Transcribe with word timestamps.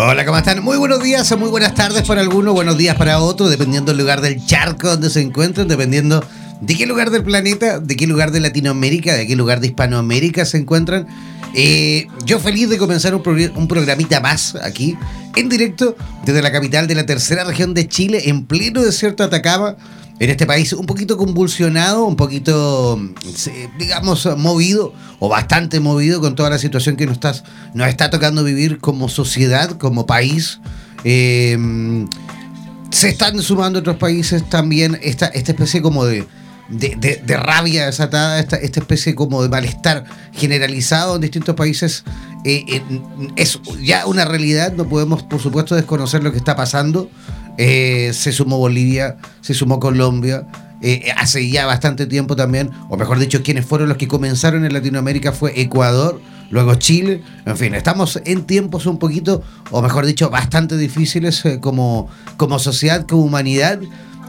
Hola, 0.00 0.24
¿cómo 0.24 0.38
están? 0.38 0.62
Muy 0.62 0.76
buenos 0.76 1.02
días 1.02 1.30
o 1.32 1.36
muy 1.36 1.50
buenas 1.50 1.74
tardes 1.74 2.06
para 2.06 2.20
algunos, 2.20 2.54
buenos 2.54 2.78
días 2.78 2.94
para 2.94 3.18
otros, 3.18 3.50
dependiendo 3.50 3.90
del 3.90 3.98
lugar 3.98 4.20
del 4.20 4.46
charco 4.46 4.90
donde 4.90 5.10
se 5.10 5.20
encuentren, 5.20 5.66
dependiendo 5.66 6.24
de 6.60 6.76
qué 6.76 6.86
lugar 6.86 7.10
del 7.10 7.22
planeta, 7.22 7.78
de 7.78 7.96
qué 7.96 8.06
lugar 8.06 8.32
de 8.32 8.40
Latinoamérica, 8.40 9.14
de 9.14 9.26
qué 9.26 9.36
lugar 9.36 9.60
de 9.60 9.68
Hispanoamérica 9.68 10.44
se 10.44 10.58
encuentran. 10.58 11.06
Eh, 11.54 12.06
yo 12.24 12.40
feliz 12.40 12.68
de 12.68 12.78
comenzar 12.78 13.14
un, 13.14 13.22
programita 13.68 14.20
más 14.20 14.54
aquí, 14.56 14.96
en 15.36 15.48
directo, 15.48 15.96
desde 16.24 16.42
la 16.42 16.52
capital 16.52 16.86
de 16.86 16.94
la 16.94 17.06
tercera 17.06 17.44
región 17.44 17.74
de 17.74 17.88
Chile, 17.88 18.22
en 18.26 18.46
pleno 18.46 18.82
desierto 18.82 19.22
de 19.22 19.28
Atacama 19.28 19.76
en 20.20 20.30
este 20.30 20.46
país 20.46 20.72
un 20.72 20.86
poquito 20.86 21.16
convulsionado, 21.16 22.04
un 22.04 22.16
poquito, 22.16 23.00
digamos, 23.78 24.28
movido 24.36 24.92
o 25.20 25.28
bastante 25.28 25.78
movido 25.78 26.20
con 26.20 26.34
toda 26.34 26.50
la 26.50 26.58
situación 26.58 26.96
que 26.96 27.06
nos, 27.06 27.14
está, 27.14 27.34
nos 27.74 27.88
está 27.88 28.10
tocando 28.10 28.42
vivir 28.42 28.78
como 28.78 29.08
sociedad, 29.08 29.70
como 29.78 30.06
país. 30.06 30.60
Em, 31.04 32.08
se 32.90 33.10
están 33.10 33.40
sumando 33.40 33.78
otros 33.78 33.96
países 33.96 34.48
también 34.48 34.98
esta, 35.02 35.26
esta 35.26 35.52
especie 35.52 35.82
como 35.82 36.04
de, 36.04 36.26
de, 36.68 37.36
rabia 37.36 37.86
desatada, 37.86 38.40
esta, 38.40 38.56
esta, 38.56 38.80
especie 38.80 39.14
como 39.14 39.42
de 39.42 39.48
malestar 39.48 40.04
generalizado 40.32 41.16
en 41.16 41.22
distintos 41.22 41.54
países. 41.54 42.04
Eh, 42.44 42.64
eh, 42.68 42.82
es 43.36 43.60
ya 43.80 44.06
una 44.06 44.24
realidad, 44.24 44.72
no 44.72 44.88
podemos 44.88 45.22
por 45.22 45.40
supuesto 45.40 45.74
desconocer 45.74 46.22
lo 46.22 46.32
que 46.32 46.38
está 46.38 46.56
pasando. 46.56 47.10
Eh, 47.58 48.12
se 48.14 48.30
sumó 48.30 48.58
Bolivia, 48.58 49.16
se 49.40 49.52
sumó 49.52 49.80
Colombia, 49.80 50.46
eh, 50.80 51.12
hace 51.16 51.50
ya 51.50 51.66
bastante 51.66 52.06
tiempo 52.06 52.36
también, 52.36 52.70
o 52.88 52.96
mejor 52.96 53.18
dicho, 53.18 53.42
quienes 53.42 53.66
fueron 53.66 53.88
los 53.88 53.98
que 53.98 54.06
comenzaron 54.06 54.64
en 54.64 54.72
Latinoamérica 54.72 55.32
fue 55.32 55.60
Ecuador, 55.60 56.20
luego 56.50 56.76
Chile, 56.76 57.20
en 57.46 57.56
fin, 57.56 57.74
estamos 57.74 58.20
en 58.24 58.44
tiempos 58.44 58.86
un 58.86 58.98
poquito, 58.98 59.42
o 59.72 59.82
mejor 59.82 60.06
dicho, 60.06 60.30
bastante 60.30 60.76
difíciles 60.76 61.44
eh, 61.44 61.58
como, 61.58 62.08
como 62.36 62.60
sociedad, 62.60 63.04
como 63.06 63.22
humanidad. 63.22 63.80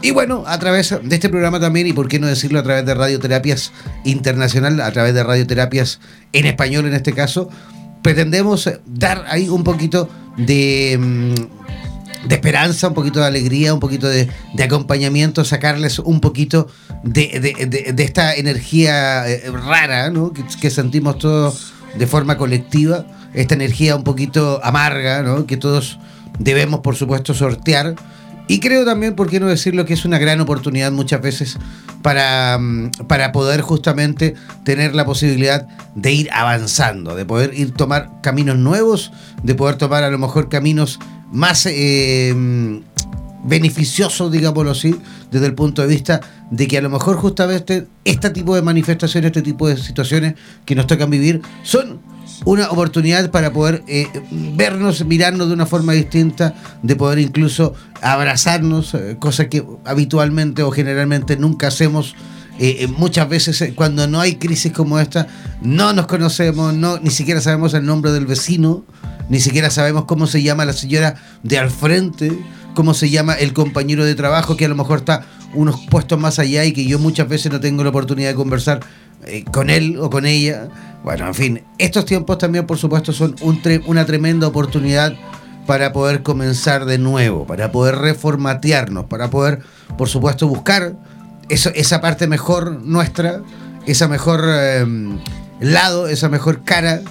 Y 0.02 0.12
bueno, 0.12 0.44
a 0.46 0.58
través 0.58 0.94
de 1.02 1.14
este 1.14 1.28
programa 1.28 1.60
también, 1.60 1.86
y 1.86 1.92
por 1.92 2.08
qué 2.08 2.18
no 2.18 2.26
decirlo 2.26 2.58
a 2.58 2.62
través 2.62 2.86
de 2.86 2.94
Radioterapias 2.94 3.72
Internacional, 4.04 4.80
a 4.80 4.90
través 4.92 5.12
de 5.12 5.22
Radioterapias 5.22 6.00
en 6.32 6.46
español 6.46 6.86
en 6.86 6.94
este 6.94 7.12
caso, 7.12 7.50
pretendemos 8.02 8.70
dar 8.86 9.26
ahí 9.28 9.48
un 9.50 9.62
poquito 9.62 10.08
de, 10.38 10.98
mm, 10.98 12.28
de 12.28 12.34
esperanza, 12.34 12.88
un 12.88 12.94
poquito 12.94 13.20
de 13.20 13.26
alegría, 13.26 13.74
un 13.74 13.80
poquito 13.80 14.08
de, 14.08 14.28
de 14.54 14.62
acompañamiento, 14.62 15.44
sacarles 15.44 15.98
un 15.98 16.20
poquito 16.20 16.68
de, 17.02 17.38
de, 17.94 18.02
esta 18.02 18.34
energía 18.34 19.28
eh, 19.28 19.50
rara 19.50 20.10
¿no? 20.10 20.32
que, 20.32 20.44
que, 20.60 20.70
sentimos 20.70 21.18
todos 21.18 21.72
de 21.98 22.06
forma 22.06 22.38
colectiva, 22.38 23.06
esta 23.34 23.54
energía 23.54 23.96
un 23.96 24.04
poquito 24.04 24.60
amarga 24.62 25.22
¿no? 25.22 25.46
que 25.46 25.56
todos 25.56 25.98
debemos, 26.38 26.80
por 26.80 26.96
supuesto, 26.96 27.34
sortear. 27.34 27.94
Y 28.50 28.58
creo 28.58 28.84
también, 28.84 29.14
por 29.14 29.30
qué 29.30 29.38
no 29.38 29.46
decirlo, 29.46 29.84
que 29.84 29.94
es 29.94 30.04
una 30.04 30.18
gran 30.18 30.40
oportunidad 30.40 30.90
muchas 30.90 31.22
veces 31.22 31.56
para, 32.02 32.58
mm, 32.58 32.90
para 33.06 33.30
poder 33.30 33.60
justamente 33.60 34.34
tener 34.64 34.92
la 34.92 35.04
posibilidad 35.04 35.68
de 35.94 36.10
ir 36.10 36.28
avanzando, 36.32 37.14
de 37.14 37.24
poder 37.24 37.54
ir 37.54 37.70
tomar 37.70 38.10
caminos 38.24 38.58
nuevos, 38.58 39.12
de 39.44 39.54
poder 39.54 39.76
tomar 39.76 40.02
a 40.02 40.10
lo 40.10 40.18
mejor 40.18 40.48
caminos 40.48 40.98
más 41.30 41.64
eh, 41.66 42.34
beneficiosos, 43.44 44.32
digámoslo 44.32 44.72
así, 44.72 44.96
desde 45.30 45.46
el 45.46 45.54
punto 45.54 45.82
de 45.82 45.88
vista 45.88 46.20
de 46.50 46.66
que 46.66 46.76
a 46.76 46.82
lo 46.82 46.90
mejor 46.90 47.18
justamente 47.18 47.86
este 48.04 48.30
tipo 48.30 48.56
de 48.56 48.62
manifestaciones, 48.62 49.28
este 49.28 49.42
tipo 49.42 49.68
de 49.68 49.76
situaciones 49.76 50.34
que 50.64 50.74
nos 50.74 50.88
tocan 50.88 51.08
vivir, 51.08 51.40
son 51.62 52.00
una 52.44 52.70
oportunidad 52.70 53.30
para 53.30 53.52
poder 53.52 53.82
eh, 53.86 54.06
vernos, 54.30 55.04
mirarnos 55.04 55.48
de 55.48 55.54
una 55.54 55.66
forma 55.66 55.92
distinta, 55.92 56.54
de 56.82 56.96
poder 56.96 57.18
incluso 57.18 57.74
abrazarnos, 58.02 58.94
eh, 58.94 59.16
cosa 59.18 59.48
que 59.48 59.64
habitualmente 59.84 60.62
o 60.62 60.70
generalmente 60.70 61.36
nunca 61.36 61.68
hacemos. 61.68 62.14
Eh, 62.62 62.88
muchas 62.88 63.26
veces 63.26 63.58
eh, 63.62 63.72
cuando 63.74 64.06
no 64.06 64.20
hay 64.20 64.34
crisis 64.34 64.70
como 64.70 64.98
esta, 64.98 65.26
no 65.62 65.94
nos 65.94 66.06
conocemos, 66.06 66.74
no, 66.74 66.98
ni 66.98 67.08
siquiera 67.08 67.40
sabemos 67.40 67.72
el 67.72 67.86
nombre 67.86 68.12
del 68.12 68.26
vecino, 68.26 68.84
ni 69.30 69.40
siquiera 69.40 69.70
sabemos 69.70 70.04
cómo 70.04 70.26
se 70.26 70.42
llama 70.42 70.66
la 70.66 70.74
señora 70.74 71.14
de 71.42 71.58
al 71.58 71.70
frente, 71.70 72.38
cómo 72.74 72.92
se 72.92 73.08
llama 73.08 73.32
el 73.32 73.54
compañero 73.54 74.04
de 74.04 74.14
trabajo 74.14 74.58
que 74.58 74.66
a 74.66 74.68
lo 74.68 74.76
mejor 74.76 74.98
está 74.98 75.24
unos 75.54 75.80
puestos 75.88 76.20
más 76.20 76.38
allá 76.38 76.64
y 76.66 76.72
que 76.72 76.84
yo 76.84 76.98
muchas 76.98 77.28
veces 77.28 77.50
no 77.50 77.60
tengo 77.60 77.82
la 77.82 77.90
oportunidad 77.90 78.28
de 78.28 78.34
conversar 78.34 78.80
eh, 79.26 79.44
con 79.50 79.70
él 79.70 79.98
o 79.98 80.10
con 80.10 80.26
ella. 80.26 80.68
Bueno, 81.02 81.26
en 81.26 81.34
fin, 81.34 81.62
estos 81.78 82.04
tiempos 82.04 82.38
también, 82.38 82.66
por 82.66 82.78
supuesto, 82.78 83.12
son 83.12 83.34
un 83.40 83.60
una 83.86 84.04
tremenda 84.04 84.46
oportunidad 84.46 85.14
para 85.66 85.92
poder 85.92 86.22
comenzar 86.22 86.84
de 86.84 86.98
nuevo, 86.98 87.46
para 87.46 87.70
poder 87.70 87.96
reformatearnos, 87.96 89.04
para 89.06 89.30
poder, 89.30 89.60
por 89.96 90.08
supuesto, 90.08 90.48
buscar 90.48 90.94
esa 91.48 92.00
parte 92.00 92.26
mejor 92.26 92.82
nuestra, 92.82 93.42
esa 93.86 94.08
mejor 94.08 94.44
eh, 94.46 94.84
lado, 95.60 96.08
esa 96.08 96.28
mejor 96.28 96.64
cara. 96.64 97.02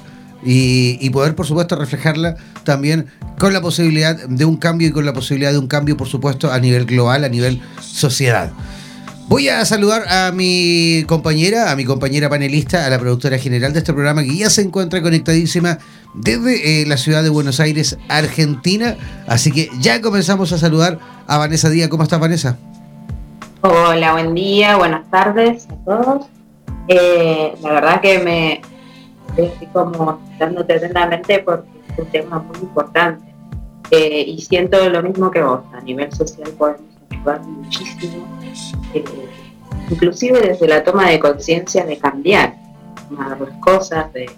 Y, 0.41 1.09
poder, 1.09 1.35
por 1.35 1.45
supuesto, 1.45 1.75
reflejarla 1.75 2.37
también 2.63 3.07
con 3.37 3.51
la 3.51 3.59
posibilidad 3.59 4.15
de 4.15 4.45
un 4.45 4.55
cambio 4.55 4.87
y 4.87 4.91
con 4.91 5.05
la 5.05 5.11
posibilidad 5.11 5.51
de 5.51 5.57
un 5.57 5.67
cambio, 5.67 5.97
por 5.97 6.07
supuesto, 6.07 6.51
a 6.51 6.59
nivel 6.59 6.85
global, 6.85 7.25
a 7.25 7.29
nivel 7.29 7.61
sociedad. 7.81 8.51
Voy 9.29 9.47
a 9.47 9.63
saludar 9.63 10.05
a 10.09 10.31
mi 10.31 11.03
compañera, 11.07 11.71
a 11.71 11.75
mi 11.75 11.85
compañera 11.85 12.29
panelista, 12.29 12.87
a 12.87 12.89
la 12.89 12.97
productora 12.97 13.37
general 13.37 13.73
de 13.73 13.77
este 13.77 13.93
programa 13.93 14.23
que 14.23 14.35
ya 14.35 14.49
se 14.49 14.63
encuentra 14.63 15.03
conectadísima 15.03 15.77
desde 16.15 16.81
eh, 16.81 16.87
la 16.87 16.97
ciudad 16.97 17.21
de 17.21 17.29
Buenos 17.29 17.59
Aires, 17.59 17.95
Argentina. 18.07 18.97
Así 19.27 19.51
que 19.51 19.69
ya 19.79 20.01
comenzamos 20.01 20.51
a 20.51 20.57
saludar 20.57 20.97
a 21.27 21.37
Vanessa 21.37 21.69
Díaz. 21.69 21.89
¿Cómo 21.89 22.01
estás, 22.01 22.19
Vanessa? 22.19 22.57
Hola, 23.61 24.13
buen 24.13 24.33
día, 24.33 24.77
buenas 24.77 25.07
tardes 25.11 25.67
a 25.69 25.75
todos. 25.85 26.25
Eh, 26.87 27.53
la 27.61 27.73
verdad 27.73 28.01
que 28.01 28.17
me 28.17 28.61
estoy 29.37 29.67
como 29.67 30.19
dándote 30.39 30.73
atentamente 30.73 31.37
porque 31.45 31.69
es 31.91 31.99
un 31.99 32.05
tema 32.07 32.39
muy 32.39 32.61
importante. 32.61 33.31
Eh, 33.91 34.23
y 34.27 34.41
siento 34.41 34.89
lo 34.89 35.03
mismo 35.03 35.29
que 35.29 35.43
vos, 35.43 35.59
a 35.71 35.81
nivel 35.81 36.11
social 36.13 36.49
podemos 36.57 36.98
muchísimo 37.45 38.27
eh, 38.93 39.03
inclusive 39.89 40.39
desde 40.39 40.67
la 40.67 40.83
toma 40.83 41.09
de 41.09 41.19
conciencia 41.19 41.85
de 41.85 41.97
cambiar 41.97 42.55
las 43.09 43.57
cosas, 43.59 44.11
de 44.13 44.29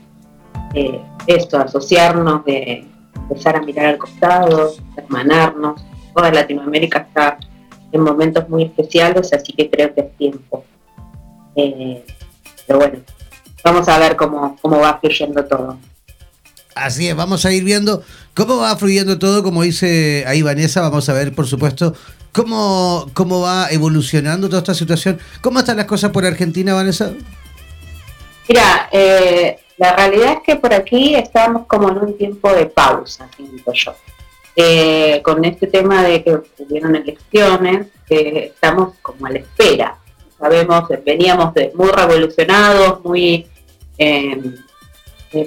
eh, 0.74 1.02
esto, 1.28 1.58
asociarnos, 1.58 2.46
de 2.46 2.86
empezar 3.16 3.58
a 3.58 3.62
mirar 3.62 3.88
al 3.88 3.98
costado, 3.98 4.74
hermanarnos. 4.96 5.84
Toda 6.16 6.32
Latinoamérica 6.32 7.00
está 7.00 7.38
en 7.92 8.02
momentos 8.02 8.48
muy 8.50 8.64
especiales, 8.64 9.34
así 9.34 9.54
que 9.54 9.70
creo 9.70 9.94
que 9.94 10.02
es 10.02 10.18
tiempo. 10.18 10.64
Eh, 11.56 12.06
pero 12.66 12.80
bueno, 12.80 13.00
vamos 13.64 13.88
a 13.90 14.00
ver 14.00 14.16
cómo, 14.16 14.58
cómo 14.62 14.80
va 14.80 14.98
fluyendo 15.00 15.46
todo. 15.46 15.78
Así 16.82 17.08
es, 17.08 17.16
vamos 17.16 17.46
a 17.46 17.52
ir 17.52 17.64
viendo 17.64 18.04
cómo 18.34 18.58
va 18.58 18.76
fluyendo 18.76 19.20
todo, 19.20 19.44
como 19.44 19.64
dice 19.64 20.24
ahí 20.28 20.42
Vanessa, 20.42 20.82
vamos 20.82 21.08
a 21.10 21.14
ver 21.14 21.34
por 21.34 21.48
supuesto 21.48 21.94
¿Cómo, 22.34 23.10
¿Cómo 23.14 23.42
va 23.42 23.68
evolucionando 23.70 24.48
toda 24.48 24.60
esta 24.60 24.74
situación? 24.74 25.20
¿Cómo 25.42 25.60
están 25.60 25.76
las 25.76 25.86
cosas 25.86 26.12
por 26.12 26.26
Argentina, 26.26 26.74
Vanessa? 26.74 27.12
Mira, 28.48 28.88
eh, 28.92 29.60
la 29.78 29.96
realidad 29.98 30.34
es 30.34 30.40
que 30.46 30.56
por 30.56 30.74
aquí 30.74 31.14
estamos 31.16 31.68
como 31.68 31.90
en 31.90 31.98
un 31.98 32.18
tiempo 32.18 32.54
de 32.54 32.68
pausa, 32.68 33.28
siento 33.36 33.74
yo. 33.74 33.94
Eh, 34.56 35.22
con 35.24 35.44
este 35.44 35.68
tema 35.68 36.04
de 36.04 36.24
que 36.24 36.38
hubieron 36.60 36.96
elecciones, 36.96 37.88
eh, 38.10 38.52
estamos 38.54 38.94
como 39.02 39.26
a 39.26 39.32
la 39.32 39.40
espera. 39.40 39.98
Sabemos, 40.40 40.86
veníamos 41.06 41.54
de 41.54 41.72
muy 41.76 41.90
revolucionados, 41.90 43.04
muy 43.04 43.46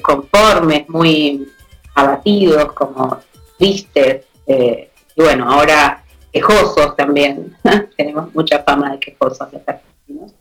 conformes, 0.03 0.89
muy 0.89 1.49
abatidos, 1.95 2.73
como 2.73 3.19
tristes. 3.59 4.25
y 4.47 5.23
bueno, 5.23 5.51
ahora 5.51 6.05
quejosos 6.35 6.97
también, 6.97 7.57
tenemos 7.97 8.35
mucha 8.35 8.63
fama 8.65 8.93
de 8.93 8.99
quejosos 8.99 9.53
los 9.53 9.63
argentinos. 9.65 10.33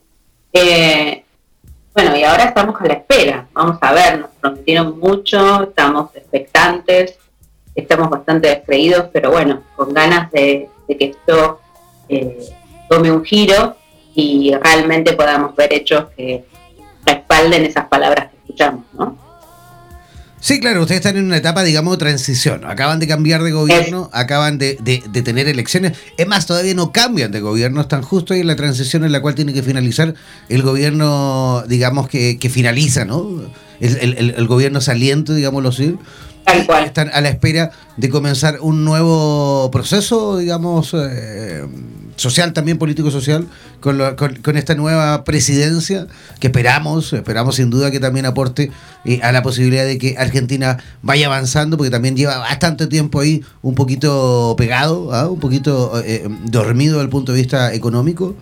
Eh, 0.51 1.23
bueno, 1.93 2.17
y 2.17 2.23
ahora 2.23 2.45
estamos 2.45 2.81
a 2.81 2.85
la 2.85 2.93
espera, 2.93 3.47
vamos 3.53 3.77
a 3.79 3.93
ver, 3.93 4.19
nos 4.19 4.31
prometieron 4.41 4.99
mucho, 4.99 5.63
estamos 5.63 6.09
expectantes, 6.15 7.19
estamos 7.75 8.09
bastante 8.09 8.47
descreídos, 8.47 9.05
pero 9.13 9.29
bueno, 9.29 9.61
con 9.75 9.93
ganas 9.93 10.31
de, 10.31 10.67
de 10.87 10.97
que 10.97 11.05
esto 11.05 11.59
eh, 12.09 12.39
tome 12.89 13.11
un 13.11 13.23
giro 13.23 13.75
y 14.15 14.55
realmente 14.55 15.13
podamos 15.13 15.55
ver 15.55 15.71
hechos 15.73 16.05
que 16.17 16.43
respalden 17.05 17.65
esas 17.65 17.87
palabras 17.87 18.31
que 18.31 18.37
escuchamos, 18.37 18.85
¿no? 18.93 19.22
Sí, 20.43 20.59
claro, 20.59 20.81
ustedes 20.81 20.99
están 20.99 21.15
en 21.15 21.23
una 21.23 21.37
etapa, 21.37 21.63
digamos, 21.63 21.93
de 21.93 21.99
transición. 21.99 22.65
Acaban 22.65 22.99
de 22.99 23.07
cambiar 23.07 23.43
de 23.43 23.53
gobierno, 23.53 24.09
acaban 24.11 24.57
de, 24.57 24.77
de, 24.81 25.01
de, 25.09 25.21
tener 25.21 25.47
elecciones. 25.47 25.93
Es 26.17 26.27
más, 26.27 26.45
todavía 26.45 26.73
no 26.73 26.91
cambian 26.91 27.31
de 27.31 27.39
gobierno, 27.39 27.79
están 27.79 28.01
justo 28.01 28.33
ahí 28.33 28.41
en 28.41 28.47
la 28.47 28.57
transición 28.57 29.05
en 29.05 29.13
la 29.13 29.21
cual 29.21 29.35
tiene 29.35 29.53
que 29.53 29.63
finalizar 29.63 30.15
el 30.49 30.61
gobierno, 30.61 31.63
digamos, 31.69 32.09
que, 32.09 32.37
que 32.39 32.49
finaliza, 32.49 33.05
¿no? 33.05 33.25
El, 33.79 34.17
el, 34.17 34.33
el, 34.35 34.47
gobierno 34.47 34.81
saliente, 34.81 35.33
digámoslo 35.33 35.69
así. 35.69 35.95
Tal 36.43 36.65
cual. 36.65 36.83
Están 36.83 37.09
a 37.13 37.21
la 37.21 37.29
espera 37.29 37.71
de 37.95 38.09
comenzar 38.09 38.59
un 38.59 38.83
nuevo 38.83 39.71
proceso, 39.71 40.39
digamos, 40.39 40.93
eh, 40.93 41.65
social 42.15 42.53
también, 42.53 42.77
político-social, 42.77 43.47
con, 43.79 43.99
con, 44.15 44.35
con, 44.35 44.57
esta 44.57 44.75
nueva 44.75 45.23
presidencia 45.23 46.07
que 46.39 46.47
esperamos, 46.47 47.13
esperamos 47.13 47.55
sin 47.55 47.69
duda 47.69 47.91
que 47.91 47.99
también 47.99 48.25
aporte 48.25 48.71
eh, 49.05 49.19
a 49.23 49.31
la 49.31 49.43
posibilidad 49.43 49.85
de 49.85 49.97
que 49.97 50.15
Argentina 50.17 50.77
vaya 51.01 51.27
avanzando, 51.27 51.77
porque 51.77 51.91
también 51.91 52.15
lleva 52.15 52.37
bastante 52.37 52.87
tiempo 52.87 53.19
ahí 53.19 53.43
un 53.61 53.75
poquito 53.75 54.55
pegado, 54.57 55.13
¿ah? 55.13 55.29
un 55.29 55.39
poquito 55.39 56.01
eh, 56.05 56.27
dormido 56.45 56.93
desde 56.93 57.03
el 57.03 57.09
punto 57.09 57.31
de 57.33 57.39
vista 57.39 57.73
económico. 57.73 58.35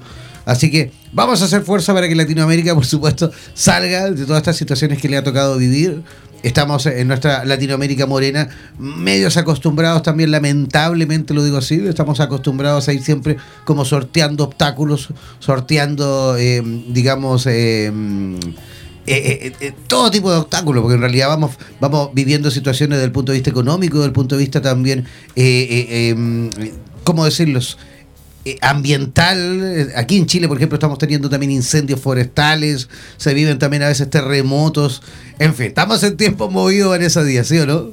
Así 0.46 0.72
que 0.72 0.92
vamos 1.14 1.42
a 1.42 1.46
hacer 1.46 1.62
fuerza 1.64 1.94
para 1.94 2.08
que 2.08 2.16
Latinoamérica, 2.16 2.74
por 2.74 2.86
supuesto, 2.86 3.32
salga 3.54 4.10
de 4.10 4.26
todas 4.26 4.42
estas 4.42 4.58
situaciones 4.58 5.00
que 5.00 5.08
le 5.08 5.18
ha 5.18 5.24
tocado 5.24 5.58
vivir. 5.58 6.02
Estamos 6.44 6.88
en 6.88 7.08
nuestra 7.08 7.46
Latinoamérica 7.46 8.08
morena, 8.08 8.50
medios 8.80 9.38
acostumbrados 9.38 10.02
también, 10.02 10.32
lamentablemente 10.32 11.34
lo 11.34 11.44
digo 11.44 11.58
así, 11.58 11.86
estamos 11.88 12.20
acostumbrados 12.20 12.88
a 12.88 12.94
ir 12.94 13.04
siempre 13.04 13.38
como 13.64 13.86
sorteando 13.86 14.46
obstáculos, 14.46 15.10
sorteando, 15.40 16.36
eh, 16.38 16.64
digamos, 16.88 17.46
eh, 17.48 17.92
eh, 19.08 19.54
eh, 19.60 19.74
todo 19.88 20.12
tipo 20.12 20.32
de 20.32 20.38
obstáculos, 20.38 20.82
porque 20.82 20.96
en 20.96 21.02
realidad 21.02 21.28
vamos, 21.28 21.52
vamos 21.80 22.12
viviendo 22.14 22.52
situaciones 22.52 22.98
desde 22.98 23.06
el 23.06 23.12
punto 23.12 23.32
de 23.32 23.40
vista 23.40 23.50
económico, 23.50 23.98
desde 23.98 24.08
el 24.08 24.14
punto 24.14 24.36
de 24.36 24.40
vista 24.40 24.62
también, 24.62 25.06
¿cómo 27.04 27.26
decirlos? 27.26 27.78
Ambiental. 28.62 29.92
Aquí 29.96 30.18
en 30.18 30.26
Chile, 30.26 30.48
por 30.48 30.58
ejemplo, 30.58 30.76
estamos 30.76 30.98
teniendo 30.98 31.30
también 31.30 31.52
incendios 31.52 32.00
forestales, 32.00 32.90
se 33.18 33.34
viven 33.34 33.60
también 33.60 33.84
a 33.84 33.88
veces 33.88 34.10
terremotos. 34.10 35.02
En 35.40 35.54
fin, 35.54 35.68
estamos 35.68 36.04
en 36.04 36.18
tiempos 36.18 36.52
movidos 36.52 36.96
en 36.96 37.04
esos 37.04 37.26
días, 37.26 37.48
¿sí 37.48 37.60
o 37.60 37.66
no? 37.66 37.90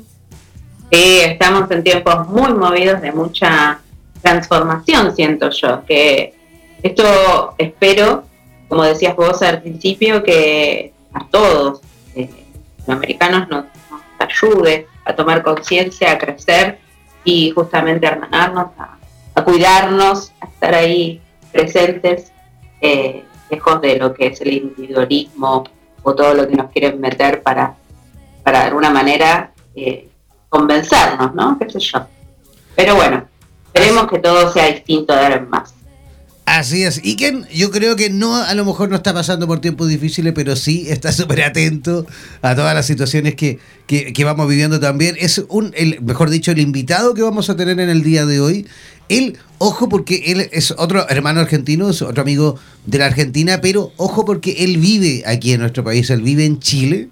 Sí, 0.91 1.21
estamos 1.21 1.71
en 1.71 1.83
tiempos 1.83 2.29
muy 2.29 2.53
movidos 2.55 3.03
de 3.03 3.13
mucha 3.13 3.81
transformación, 4.23 5.15
siento 5.15 5.51
yo. 5.51 5.85
Que 5.87 6.35
esto 6.83 7.55
espero, 7.59 8.25
como 8.69 8.85
decías 8.85 9.15
vos 9.15 9.43
al 9.43 9.61
principio, 9.61 10.23
que 10.23 10.93
a 11.13 11.27
todos 11.27 11.81
eh, 12.15 12.31
los 12.79 12.89
americanos 12.89 13.49
nos, 13.49 13.65
nos 13.91 14.03
ayude 14.19 14.87
a 15.05 15.15
tomar 15.15 15.43
conciencia, 15.43 16.13
a 16.13 16.19
crecer 16.19 16.79
y 17.25 17.51
justamente 17.51 18.07
a 18.07 18.11
hermanarnos, 18.11 18.69
a, 18.79 18.98
cuidarnos, 19.45 20.33
a 20.41 20.47
estar 20.47 20.75
ahí 20.75 21.21
presentes, 21.53 22.33
eh, 22.81 23.25
lejos 23.51 23.81
de 23.81 23.97
lo 23.97 24.15
que 24.15 24.29
es 24.29 24.41
el 24.41 24.53
individualismo 24.53 25.65
o 26.03 26.15
todo 26.15 26.35
lo 26.35 26.49
que 26.49 26.57
nos 26.57 26.71
quieren 26.71 27.01
meter 27.01 27.43
para, 27.43 27.75
para 28.43 28.61
de 28.61 28.67
alguna 28.67 28.91
manera 28.91 29.53
eh, 29.75 30.09
convencernos, 30.49 31.35
¿no? 31.35 31.59
¿Qué 31.59 31.69
sé 31.71 31.81
yo? 31.81 32.07
Pero 32.77 32.95
bueno, 32.95 33.27
esperemos 33.67 34.09
que 34.09 34.19
todo 34.19 34.53
sea 34.53 34.67
distinto 34.67 35.15
de 35.15 35.21
ahora 35.21 35.37
en 35.37 35.49
más. 35.49 35.75
Así 36.49 36.83
es. 36.83 37.01
Y 37.05 37.17
que 37.17 37.43
yo 37.53 37.71
creo 37.71 37.95
que 37.95 38.09
no, 38.09 38.35
a 38.35 38.55
lo 38.55 38.65
mejor 38.65 38.89
no 38.89 38.97
está 38.97 39.13
pasando 39.13 39.47
por 39.47 39.61
tiempos 39.61 39.89
difíciles, 39.89 40.33
pero 40.35 40.57
sí 40.57 40.87
está 40.89 41.13
súper 41.13 41.43
atento 41.43 42.07
a 42.41 42.55
todas 42.55 42.75
las 42.75 42.87
situaciones 42.87 43.35
que, 43.35 43.59
que, 43.87 44.25
vamos 44.25 44.49
viviendo 44.49 44.81
también. 44.81 45.15
Es 45.19 45.45
un, 45.49 45.75
el, 45.77 46.01
mejor 46.01 46.31
dicho, 46.31 46.51
el 46.51 46.59
invitado 46.59 47.13
que 47.13 47.21
vamos 47.21 47.51
a 47.51 47.57
tener 47.57 47.79
en 47.81 47.91
el 47.91 48.03
día 48.03 48.25
de 48.25 48.41
hoy. 48.41 48.67
Él, 49.09 49.39
ojo, 49.59 49.89
porque 49.89 50.25
él 50.27 50.49
es 50.53 50.73
otro 50.77 51.09
hermano 51.09 51.41
argentino, 51.41 51.91
es 51.91 52.03
otro 52.03 52.23
amigo 52.23 52.57
de 52.87 52.99
la 52.99 53.07
Argentina, 53.07 53.61
pero 53.61 53.93
ojo 53.97 54.25
porque 54.25 54.65
él 54.65 54.79
vive 54.79 55.23
aquí 55.27 55.53
en 55.53 55.61
nuestro 55.61 55.85
país, 55.85 56.11
él 56.11 56.23
vive 56.23 56.45
en 56.45 56.61
Chile 56.61 57.09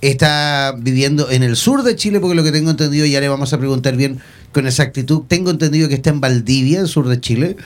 está 0.00 0.74
viviendo 0.78 1.30
en 1.30 1.42
el 1.42 1.56
sur 1.56 1.82
de 1.82 1.94
Chile, 1.96 2.20
porque 2.20 2.34
lo 2.34 2.44
que 2.44 2.52
tengo 2.52 2.70
entendido, 2.70 3.06
ya 3.06 3.20
le 3.20 3.28
vamos 3.28 3.52
a 3.52 3.58
preguntar 3.58 3.96
bien 3.96 4.18
con 4.52 4.66
exactitud, 4.66 5.22
tengo 5.28 5.50
entendido 5.50 5.88
que 5.88 5.94
está 5.94 6.10
en 6.10 6.20
Valdivia, 6.20 6.80
el 6.80 6.88
sur 6.88 7.08
de 7.08 7.20
Chile, 7.20 7.56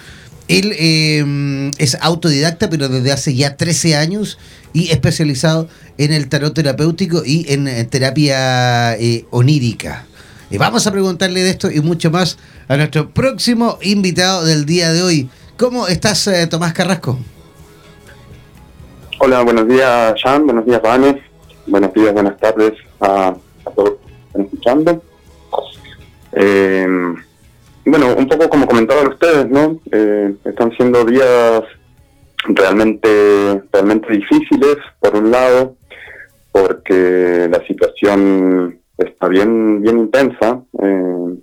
él 0.49 0.75
em, 0.79 1.71
es 1.79 1.97
autodidacta, 2.01 2.69
pero 2.69 2.89
desde 2.89 3.13
hace 3.13 3.35
ya 3.35 3.57
13 3.57 3.97
años 3.97 4.39
y 4.73 4.91
especializado 4.91 5.69
en 5.97 6.13
el 6.13 6.29
tarot 6.29 6.53
terapéutico 6.53 7.23
y 7.25 7.47
en 7.49 7.67
eh, 7.67 7.85
terapia 7.85 8.95
eh, 8.97 9.25
onírica. 9.31 10.07
Y 10.51 10.59
vamos 10.59 10.87
a 10.87 10.93
preguntarle 10.93 11.41
de 11.41 11.51
esto 11.51 11.71
y 11.71 11.81
mucho 11.81 12.11
más 12.11 12.39
a 12.69 12.77
nuestro 12.77 13.11
próximo 13.11 13.79
invitado 13.83 14.45
del 14.45 14.67
día 14.67 14.93
de 14.93 15.03
hoy. 15.03 15.29
¿Cómo 15.57 15.89
estás, 15.89 16.27
eh, 16.27 16.47
Tomás 16.47 16.73
Carrasco? 16.73 17.19
Hola, 19.21 19.43
buenos 19.43 19.67
días, 19.67 20.15
Jan. 20.23 20.45
Buenos 20.45 20.67
días, 20.67 20.83
Vanes. 20.83 21.17
Buenos 21.67 21.93
días, 21.95 22.13
buenas 22.13 22.37
tardes 22.39 22.73
a, 23.01 23.29
a 23.65 23.71
todos 23.75 23.95
que 24.07 24.13
están 24.27 24.43
escuchando. 24.43 25.03
Eh, 26.33 26.87
bueno, 27.87 28.15
un 28.17 28.29
poco 28.29 28.49
como 28.49 28.67
comentaban 28.67 29.09
ustedes, 29.09 29.49
¿no? 29.49 29.81
Eh, 29.93 30.35
están 30.45 30.73
siendo 30.77 31.05
días 31.05 31.63
realmente, 32.49 33.63
realmente 33.73 34.13
difíciles, 34.13 34.77
por 35.01 35.17
un 35.17 35.31
lado, 35.31 35.77
porque 36.53 37.49
la 37.51 37.65
situación 37.67 38.79
está 38.99 39.29
bien, 39.29 39.83
bien 39.83 39.99
intensa. 39.99 40.63
Eh, 40.83 41.35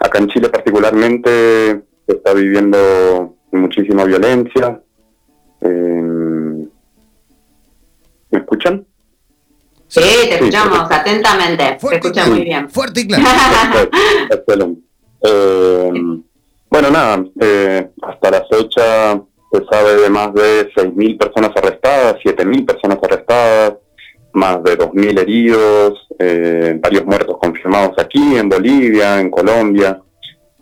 acá 0.00 0.18
en 0.18 0.28
Chile 0.28 0.48
particularmente 0.48 1.82
se 2.06 2.16
está 2.16 2.34
viviendo 2.34 3.36
muchísima 3.52 4.04
violencia. 4.18 4.80
Eh, 5.60 6.68
¿Me 8.30 8.38
escuchan? 8.38 8.86
Sí, 9.86 10.00
te 10.00 10.34
escuchamos 10.34 10.90
atentamente. 10.90 11.78
te 11.80 11.96
escuchamos 11.96 12.36
muy 12.36 12.44
bien. 12.44 12.68
Fuerte 12.68 13.00
y 13.00 13.06
claro. 13.08 13.90
Excelente. 14.30 14.82
Eh, 15.22 15.92
bueno, 16.70 16.90
nada, 16.90 17.24
eh, 17.40 17.90
hasta 18.02 18.30
la 18.30 18.44
fecha 18.44 19.22
se 19.50 19.64
sabe 19.70 20.02
de 20.02 20.10
más 20.10 20.34
de 20.34 20.70
6.000 20.74 21.18
personas 21.18 21.50
arrestadas, 21.56 22.16
7.000 22.22 22.66
personas 22.66 22.98
arrestadas, 23.02 23.74
más 24.34 24.62
de 24.62 24.76
2.000 24.76 25.18
heridos, 25.18 26.06
eh, 26.18 26.78
varios 26.78 27.06
muertos 27.06 27.38
confirmados 27.40 27.98
aquí, 27.98 28.36
en 28.36 28.48
Bolivia, 28.50 29.18
en 29.18 29.30
Colombia. 29.30 30.02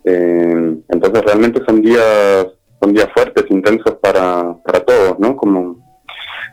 Eh, 0.05 0.77
entonces 0.89 1.23
realmente 1.25 1.61
son 1.67 1.83
días, 1.83 2.47
son 2.81 2.93
días 2.93 3.09
fuertes, 3.15 3.45
intensos 3.51 3.95
para, 4.01 4.55
para 4.65 4.81
todos, 4.81 5.19
¿no? 5.19 5.37
Como 5.37 5.77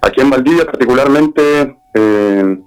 aquí 0.01 0.21
en 0.21 0.29
Valdivia 0.29 0.65
particularmente 0.65 1.77
eh, 1.93 2.57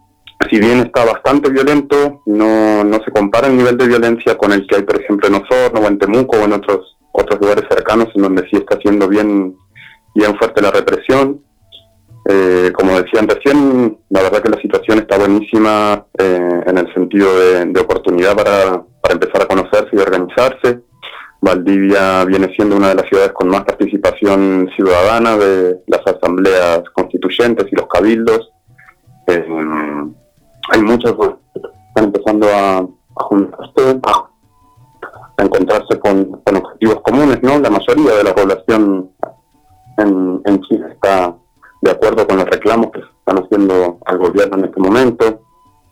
si 0.51 0.61
bien 0.61 0.81
está 0.81 1.05
bastante 1.05 1.51
violento, 1.51 2.23
no, 2.27 2.85
no 2.85 2.99
se 3.05 3.11
compara 3.11 3.49
el 3.49 3.57
nivel 3.57 3.77
de 3.77 3.89
violencia 3.89 4.37
con 4.37 4.53
el 4.53 4.67
que 4.67 4.77
hay, 4.77 4.83
por 4.83 5.01
ejemplo, 5.01 5.29
en 5.29 5.35
Osorno 5.35 5.81
o 5.81 5.87
en 5.87 5.99
Temuco 5.99 6.37
o 6.37 6.45
en 6.45 6.53
otros, 6.53 6.97
otros 7.13 7.41
lugares 7.41 7.65
cercanos 7.69 8.09
en 8.15 8.23
donde 8.23 8.43
sí 8.49 8.57
está 8.57 8.79
siendo 8.81 9.09
bien, 9.09 9.57
bien 10.15 10.37
fuerte 10.37 10.63
la 10.63 10.71
represión. 10.71 11.43
Eh, 12.29 12.73
como 12.75 13.01
decían 13.01 13.29
recién, 13.29 13.99
la 14.11 14.23
verdad 14.23 14.43
que 14.43 14.51
la 14.51 14.61
situación 14.61 14.99
está 14.99 15.17
buenísima 15.17 16.07
eh, 16.19 16.61
en 16.67 16.79
el 16.79 16.93
sentido 16.93 17.29
de, 17.39 17.81
oportunidad 17.81 18.35
para, 18.37 18.83
para, 19.01 19.15
empezar 19.15 19.43
a 19.43 19.47
conocerse 19.47 19.91
y 19.93 19.99
organizarse. 19.99 20.81
Valdivia 21.41 22.25
viene 22.25 22.53
siendo 22.55 22.77
una 22.77 22.89
de 22.89 22.97
las 22.97 23.09
ciudades 23.09 23.33
con 23.33 23.49
más 23.49 23.65
participación 23.65 24.69
ciudadana 24.75 25.37
de 25.37 25.81
las 25.87 26.07
asambleas 26.07 26.83
constituyentes 26.93 27.67
y 27.71 27.77
los 27.77 27.87
cabildos. 27.89 28.53
Eh, 29.27 29.47
hay 30.71 30.83
muchos 30.83 31.15
que 31.15 31.35
están 31.55 32.05
empezando 32.05 32.49
a, 32.49 32.87
juntarse, 33.15 34.01
a, 34.03 35.43
encontrarse 35.43 35.99
con, 36.01 36.43
objetivos 36.45 37.01
comunes, 37.03 37.43
¿no? 37.43 37.59
La 37.59 37.71
mayoría 37.71 38.17
de 38.17 38.25
la 38.25 38.35
población 38.35 39.11
en, 39.99 40.43
en 40.45 40.61
Chile 40.63 40.87
está 40.93 41.35
de 41.83 41.91
acuerdo 41.91 42.27
con 42.27 42.39
los 42.39 42.47
reclamos 42.47 42.91
que 42.91 43.01
se 43.01 43.07
están 43.07 43.45
haciendo 43.45 43.99
al 44.07 44.19
gobierno 44.19 44.59
en 44.59 44.65
este 44.65 44.81
momento. 44.81 45.41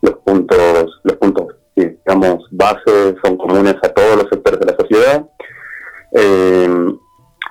Los 0.02 0.14
puntos, 0.18 1.00
los 1.04 1.16
puntos, 1.16 1.46
digamos, 1.74 2.46
base 2.50 3.16
son 3.22 3.36
comunes 3.36 3.76
a 3.82 3.88
todos 3.88 4.16
los 4.16 4.28
sectores 4.28 4.60
de 4.60 4.66
la 4.66 4.76
sociedad. 4.76 5.26
Eh, 6.12 6.68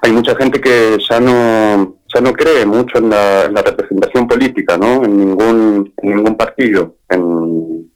hay 0.01 0.11
mucha 0.11 0.35
gente 0.35 0.59
que 0.59 0.97
ya 1.09 1.19
no 1.19 1.97
ya 2.13 2.21
no 2.21 2.33
cree 2.33 2.65
mucho 2.65 2.99
en 2.99 3.09
la, 3.09 3.47
representación 3.47 4.27
política, 4.27 4.77
¿no? 4.77 5.03
En 5.03 5.17
ningún 5.17 5.93
en 5.97 6.09
ningún 6.09 6.35
partido, 6.35 6.95
en, 7.09 7.91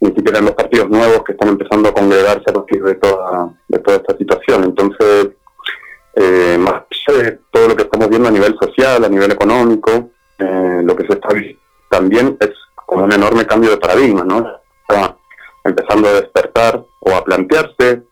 ni 0.00 0.08
siquiera 0.14 0.38
en 0.40 0.46
los 0.46 0.54
partidos 0.54 0.90
nuevos 0.90 1.22
que 1.24 1.32
están 1.32 1.50
empezando 1.50 1.88
a 1.88 1.94
congregarse 1.94 2.50
a 2.50 2.52
partir 2.52 2.82
de 2.82 2.94
toda 2.96 3.54
de 3.68 3.78
toda 3.78 3.96
esta 3.98 4.16
situación. 4.16 4.64
Entonces, 4.64 5.28
eh, 6.16 6.58
más 6.58 6.82
de 7.06 7.38
todo 7.50 7.68
lo 7.68 7.76
que 7.76 7.84
estamos 7.84 8.08
viendo 8.08 8.28
a 8.28 8.32
nivel 8.32 8.56
social, 8.60 9.04
a 9.04 9.08
nivel 9.08 9.32
económico, 9.32 10.10
eh, 10.38 10.80
lo 10.82 10.96
que 10.96 11.06
se 11.06 11.14
está 11.14 11.28
viendo 11.32 11.60
también 11.90 12.36
es 12.40 12.50
como 12.86 13.04
un 13.04 13.12
enorme 13.12 13.46
cambio 13.46 13.70
de 13.70 13.76
paradigma, 13.76 14.24
¿no? 14.24 14.46
Empezando 15.64 16.08
a 16.08 16.12
despertar 16.14 16.84
o 17.00 17.14
a 17.14 17.24
plantearse, 17.24 18.02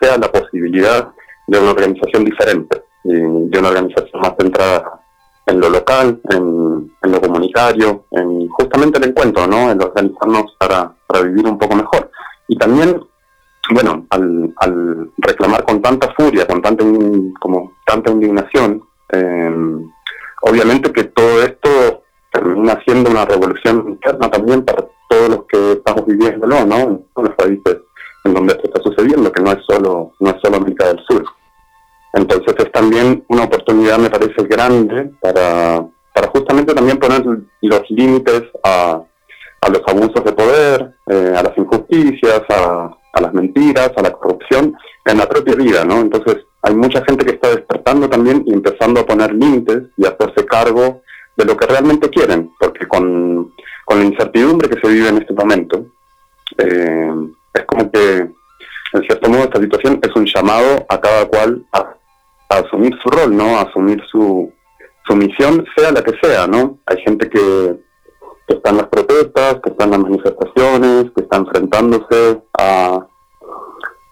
sea 0.00 0.18
la 0.18 0.30
posibilidad 0.30 1.12
de 1.46 1.58
una 1.58 1.70
organización 1.70 2.24
diferente, 2.24 2.82
de 3.04 3.58
una 3.58 3.68
organización 3.68 4.20
más 4.20 4.34
centrada 4.38 5.00
en 5.46 5.60
lo 5.60 5.68
local, 5.68 6.20
en, 6.30 6.92
lo 7.02 7.20
comunitario, 7.20 8.04
en 8.12 8.48
justamente 8.48 8.98
el 8.98 9.10
encuentro, 9.10 9.46
¿no? 9.46 9.70
En 9.70 9.82
organizarnos 9.82 10.54
para, 10.58 10.92
para 11.06 11.22
vivir 11.22 11.46
un 11.46 11.58
poco 11.58 11.74
mejor. 11.74 12.10
Y 12.48 12.56
también, 12.56 13.04
bueno, 13.70 14.06
al, 14.10 14.52
al 14.56 15.10
reclamar 15.18 15.64
con 15.64 15.82
tanta 15.82 16.12
furia, 16.14 16.46
con 16.46 16.62
tanta, 16.62 16.84
como 17.40 17.72
tanta 17.86 18.12
indignación, 18.12 18.82
em, 19.08 19.90
obviamente 20.42 20.92
que 20.92 21.04
todo 21.04 21.42
esto 21.42 22.01
termina 22.32 22.80
siendo 22.84 23.10
una 23.10 23.24
revolución 23.24 23.84
interna 23.88 24.30
también 24.30 24.64
para 24.64 24.86
todos 25.08 25.28
los 25.28 25.44
que 25.44 25.72
estamos 25.72 26.06
viviéndolo, 26.06 26.64
¿no? 26.64 26.76
En 26.76 27.06
todos 27.14 27.28
los 27.28 27.36
países 27.36 27.78
en 28.24 28.34
donde 28.34 28.54
esto 28.54 28.64
está 28.68 28.80
sucediendo, 28.82 29.32
que 29.32 29.42
no 29.42 29.52
es 29.52 29.64
solo, 29.66 30.12
no 30.20 30.30
es 30.30 30.36
solo 30.42 30.56
América 30.56 30.86
del 30.86 31.00
Sur. 31.06 31.24
Entonces 32.14 32.54
es 32.58 32.72
también 32.72 33.24
una 33.28 33.44
oportunidad, 33.44 33.98
me 33.98 34.10
parece, 34.10 34.44
grande 34.44 35.10
para, 35.20 35.84
para 36.14 36.28
justamente 36.28 36.74
también 36.74 36.98
poner 36.98 37.24
los 37.62 37.90
límites 37.90 38.44
a, 38.62 39.02
a 39.60 39.68
los 39.68 39.82
abusos 39.86 40.24
de 40.24 40.32
poder, 40.32 40.94
eh, 41.06 41.34
a 41.36 41.42
las 41.42 41.56
injusticias, 41.56 42.42
a, 42.48 42.96
a, 43.12 43.20
las 43.20 43.32
mentiras, 43.32 43.92
a 43.96 44.02
la 44.02 44.12
corrupción 44.12 44.74
en 45.04 45.18
la 45.18 45.26
propia 45.26 45.54
vida, 45.54 45.84
¿no? 45.84 46.00
Entonces 46.00 46.44
hay 46.62 46.74
mucha 46.74 47.02
gente 47.04 47.24
que 47.24 47.32
está 47.32 47.48
despertando 47.48 48.08
también 48.08 48.44
y 48.46 48.52
empezando 48.52 49.00
a 49.00 49.06
poner 49.06 49.32
límites 49.34 49.84
y 49.96 50.06
a 50.06 50.10
hacerse 50.10 50.46
cargo 50.46 51.02
de 51.36 51.44
lo 51.44 51.56
que 51.56 51.66
realmente 51.66 52.10
quieren, 52.10 52.52
porque 52.58 52.86
con, 52.86 53.52
con 53.84 53.98
la 53.98 54.04
incertidumbre 54.04 54.68
que 54.68 54.80
se 54.80 54.92
vive 54.92 55.08
en 55.08 55.18
este 55.18 55.32
momento, 55.32 55.86
eh, 56.58 57.12
es 57.54 57.64
como 57.66 57.90
que, 57.90 58.30
en 58.92 59.02
cierto 59.02 59.30
modo, 59.30 59.44
esta 59.44 59.60
situación 59.60 60.00
es 60.02 60.14
un 60.14 60.26
llamado 60.26 60.84
a 60.88 61.00
cada 61.00 61.26
cual 61.26 61.64
a, 61.72 61.94
asumir 62.48 62.94
su 63.02 63.08
rol, 63.08 63.34
¿no? 63.34 63.58
A 63.58 63.62
asumir 63.62 64.02
su, 64.10 64.52
su 65.06 65.16
misión, 65.16 65.64
sea 65.74 65.90
la 65.90 66.02
que 66.02 66.12
sea, 66.22 66.46
¿no? 66.46 66.78
Hay 66.86 66.98
gente 67.02 67.28
que, 67.30 67.80
está 68.48 68.68
en 68.68 68.76
las 68.76 68.88
protestas, 68.88 69.60
que 69.62 69.70
está 69.70 69.84
en 69.84 69.90
las 69.92 70.00
manifestaciones, 70.00 71.04
que 71.16 71.22
está 71.22 71.38
enfrentándose 71.38 72.42
a, 72.58 73.06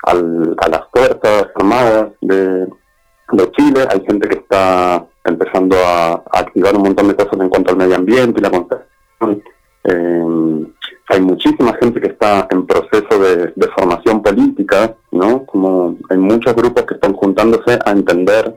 a 0.06 0.14
las 0.14 0.82
fuerzas 0.90 1.46
armadas 1.56 2.12
de, 2.22 2.66
de 3.32 3.50
Chile, 3.52 3.86
hay 3.90 4.02
gente 4.06 4.28
que 4.28 4.36
está 4.36 5.06
empezando 5.24 5.76
a, 5.76 6.22
activar 6.32 6.74
un 6.76 6.82
montón 6.82 7.08
de 7.08 7.16
cosas 7.16 7.40
en 7.40 7.48
cuanto 7.48 7.70
al 7.70 7.76
medio 7.76 7.96
ambiente 7.96 8.40
y 8.40 8.42
la 8.42 8.50
conservación. 8.50 9.42
Eh, 9.84 10.66
hay 11.08 11.20
muchísima 11.20 11.74
gente 11.74 12.00
que 12.00 12.08
está 12.08 12.46
en 12.50 12.66
proceso 12.66 13.18
de, 13.18 13.52
formación 13.74 14.22
política, 14.22 14.94
¿no? 15.10 15.44
Como 15.44 15.96
hay 16.08 16.16
muchos 16.16 16.54
grupos 16.54 16.84
que 16.84 16.94
están 16.94 17.14
juntándose 17.14 17.78
a 17.84 17.90
entender 17.90 18.56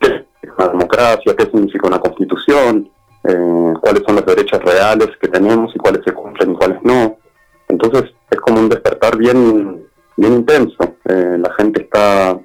qué 0.00 0.24
es 0.42 0.50
una 0.56 0.68
democracia, 0.68 1.34
qué 1.36 1.44
significa 1.44 1.88
una 1.88 1.98
constitución, 1.98 2.88
eh, 3.24 3.74
cuáles 3.80 4.02
son 4.06 4.16
los 4.16 4.26
derechos 4.26 4.62
reales 4.62 5.08
que 5.20 5.28
tenemos 5.28 5.74
y 5.74 5.78
cuáles 5.78 6.04
se 6.04 6.12
cumplen 6.12 6.52
y 6.52 6.54
cuáles 6.54 6.82
no. 6.82 7.16
Entonces 7.68 8.04
es 8.30 8.40
como 8.40 8.60
un 8.60 8.68
despertar 8.68 9.16
bien, 9.16 9.84
bien 10.16 10.32
intenso. 10.34 10.96
Eh, 11.04 11.36
la 11.38 11.52
gente 11.54 11.82
está, 11.82 12.38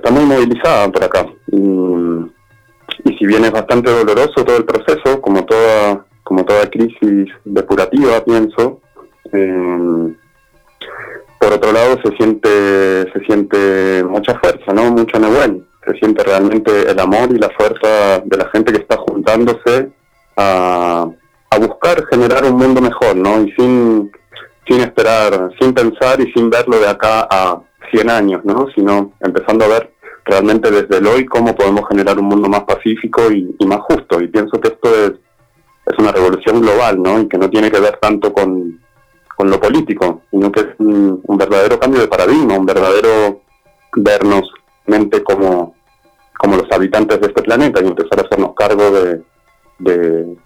está 0.00 0.10
muy 0.10 0.24
movilizada 0.24 0.90
por 0.90 1.04
acá. 1.04 1.26
Y, 1.52 2.30
si 3.18 3.26
bien 3.26 3.44
es 3.44 3.50
bastante 3.50 3.90
doloroso 3.90 4.44
todo 4.44 4.56
el 4.56 4.64
proceso, 4.64 5.20
como 5.20 5.44
toda 5.44 6.06
como 6.24 6.44
toda 6.44 6.70
crisis 6.70 7.28
depurativa, 7.44 8.24
pienso. 8.24 8.80
Eh, 9.32 10.14
por 11.38 11.52
otro 11.52 11.72
lado, 11.72 11.98
se 12.04 12.16
siente, 12.16 13.10
se 13.12 13.20
siente 13.26 14.04
mucha 14.04 14.38
fuerza, 14.38 14.72
¿no? 14.72 14.90
Mucho 14.92 15.18
nebuén. 15.18 15.66
Se 15.86 15.94
siente 15.98 16.22
realmente 16.22 16.90
el 16.90 16.98
amor 17.00 17.30
y 17.30 17.38
la 17.38 17.50
fuerza 17.50 18.20
de 18.24 18.36
la 18.36 18.48
gente 18.50 18.72
que 18.72 18.80
está 18.80 18.96
juntándose 18.98 19.90
a, 20.36 21.08
a 21.50 21.58
buscar 21.58 22.06
generar 22.10 22.44
un 22.44 22.56
mundo 22.56 22.80
mejor, 22.80 23.16
¿no? 23.16 23.42
Y 23.42 23.50
sin, 23.52 24.12
sin 24.68 24.80
esperar, 24.80 25.50
sin 25.58 25.74
pensar 25.74 26.20
y 26.20 26.30
sin 26.32 26.48
verlo 26.48 26.78
de 26.78 26.88
acá 26.88 27.26
a 27.28 27.60
100 27.90 28.10
años, 28.10 28.44
¿no? 28.44 28.66
Sino 28.74 29.12
empezando 29.20 29.64
a 29.64 29.68
ver 29.68 29.92
realmente 30.24 30.70
desde 30.70 30.98
el 30.98 31.06
hoy 31.06 31.26
cómo 31.26 31.54
podemos 31.54 31.88
generar 31.88 32.18
un 32.18 32.26
mundo 32.26 32.48
más 32.48 32.64
pacífico 32.64 33.30
y, 33.30 33.54
más 33.66 33.80
justo. 33.80 34.20
Y 34.20 34.28
pienso 34.28 34.60
que 34.60 34.68
esto 34.68 35.06
es 35.06 35.12
es 35.86 35.98
una 35.98 36.12
revolución 36.12 36.60
global, 36.60 37.02
¿no? 37.02 37.20
Y 37.20 37.28
que 37.28 37.38
no 37.38 37.50
tiene 37.50 37.70
que 37.70 37.80
ver 37.80 37.98
tanto 38.00 38.32
con, 38.32 38.78
lo 39.42 39.58
político, 39.58 40.20
sino 40.30 40.52
que 40.52 40.60
es 40.60 40.66
un, 40.78 41.22
verdadero 41.26 41.80
cambio 41.80 42.02
de 42.02 42.08
paradigma, 42.08 42.58
un 42.58 42.66
verdadero 42.66 43.40
vernos 43.96 44.42
mente 44.84 45.22
como, 45.22 45.74
como 46.38 46.56
los 46.56 46.70
habitantes 46.70 47.18
de 47.20 47.28
este 47.28 47.42
planeta 47.42 47.80
y 47.82 47.86
empezar 47.86 48.18
a 48.18 48.22
hacernos 48.22 48.54
cargo 48.54 48.90
de, 48.90 49.22
de 49.78 50.36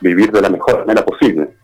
vivir 0.00 0.32
de 0.32 0.42
la 0.42 0.50
mejor 0.50 0.80
manera 0.80 1.04
posible. 1.04 1.54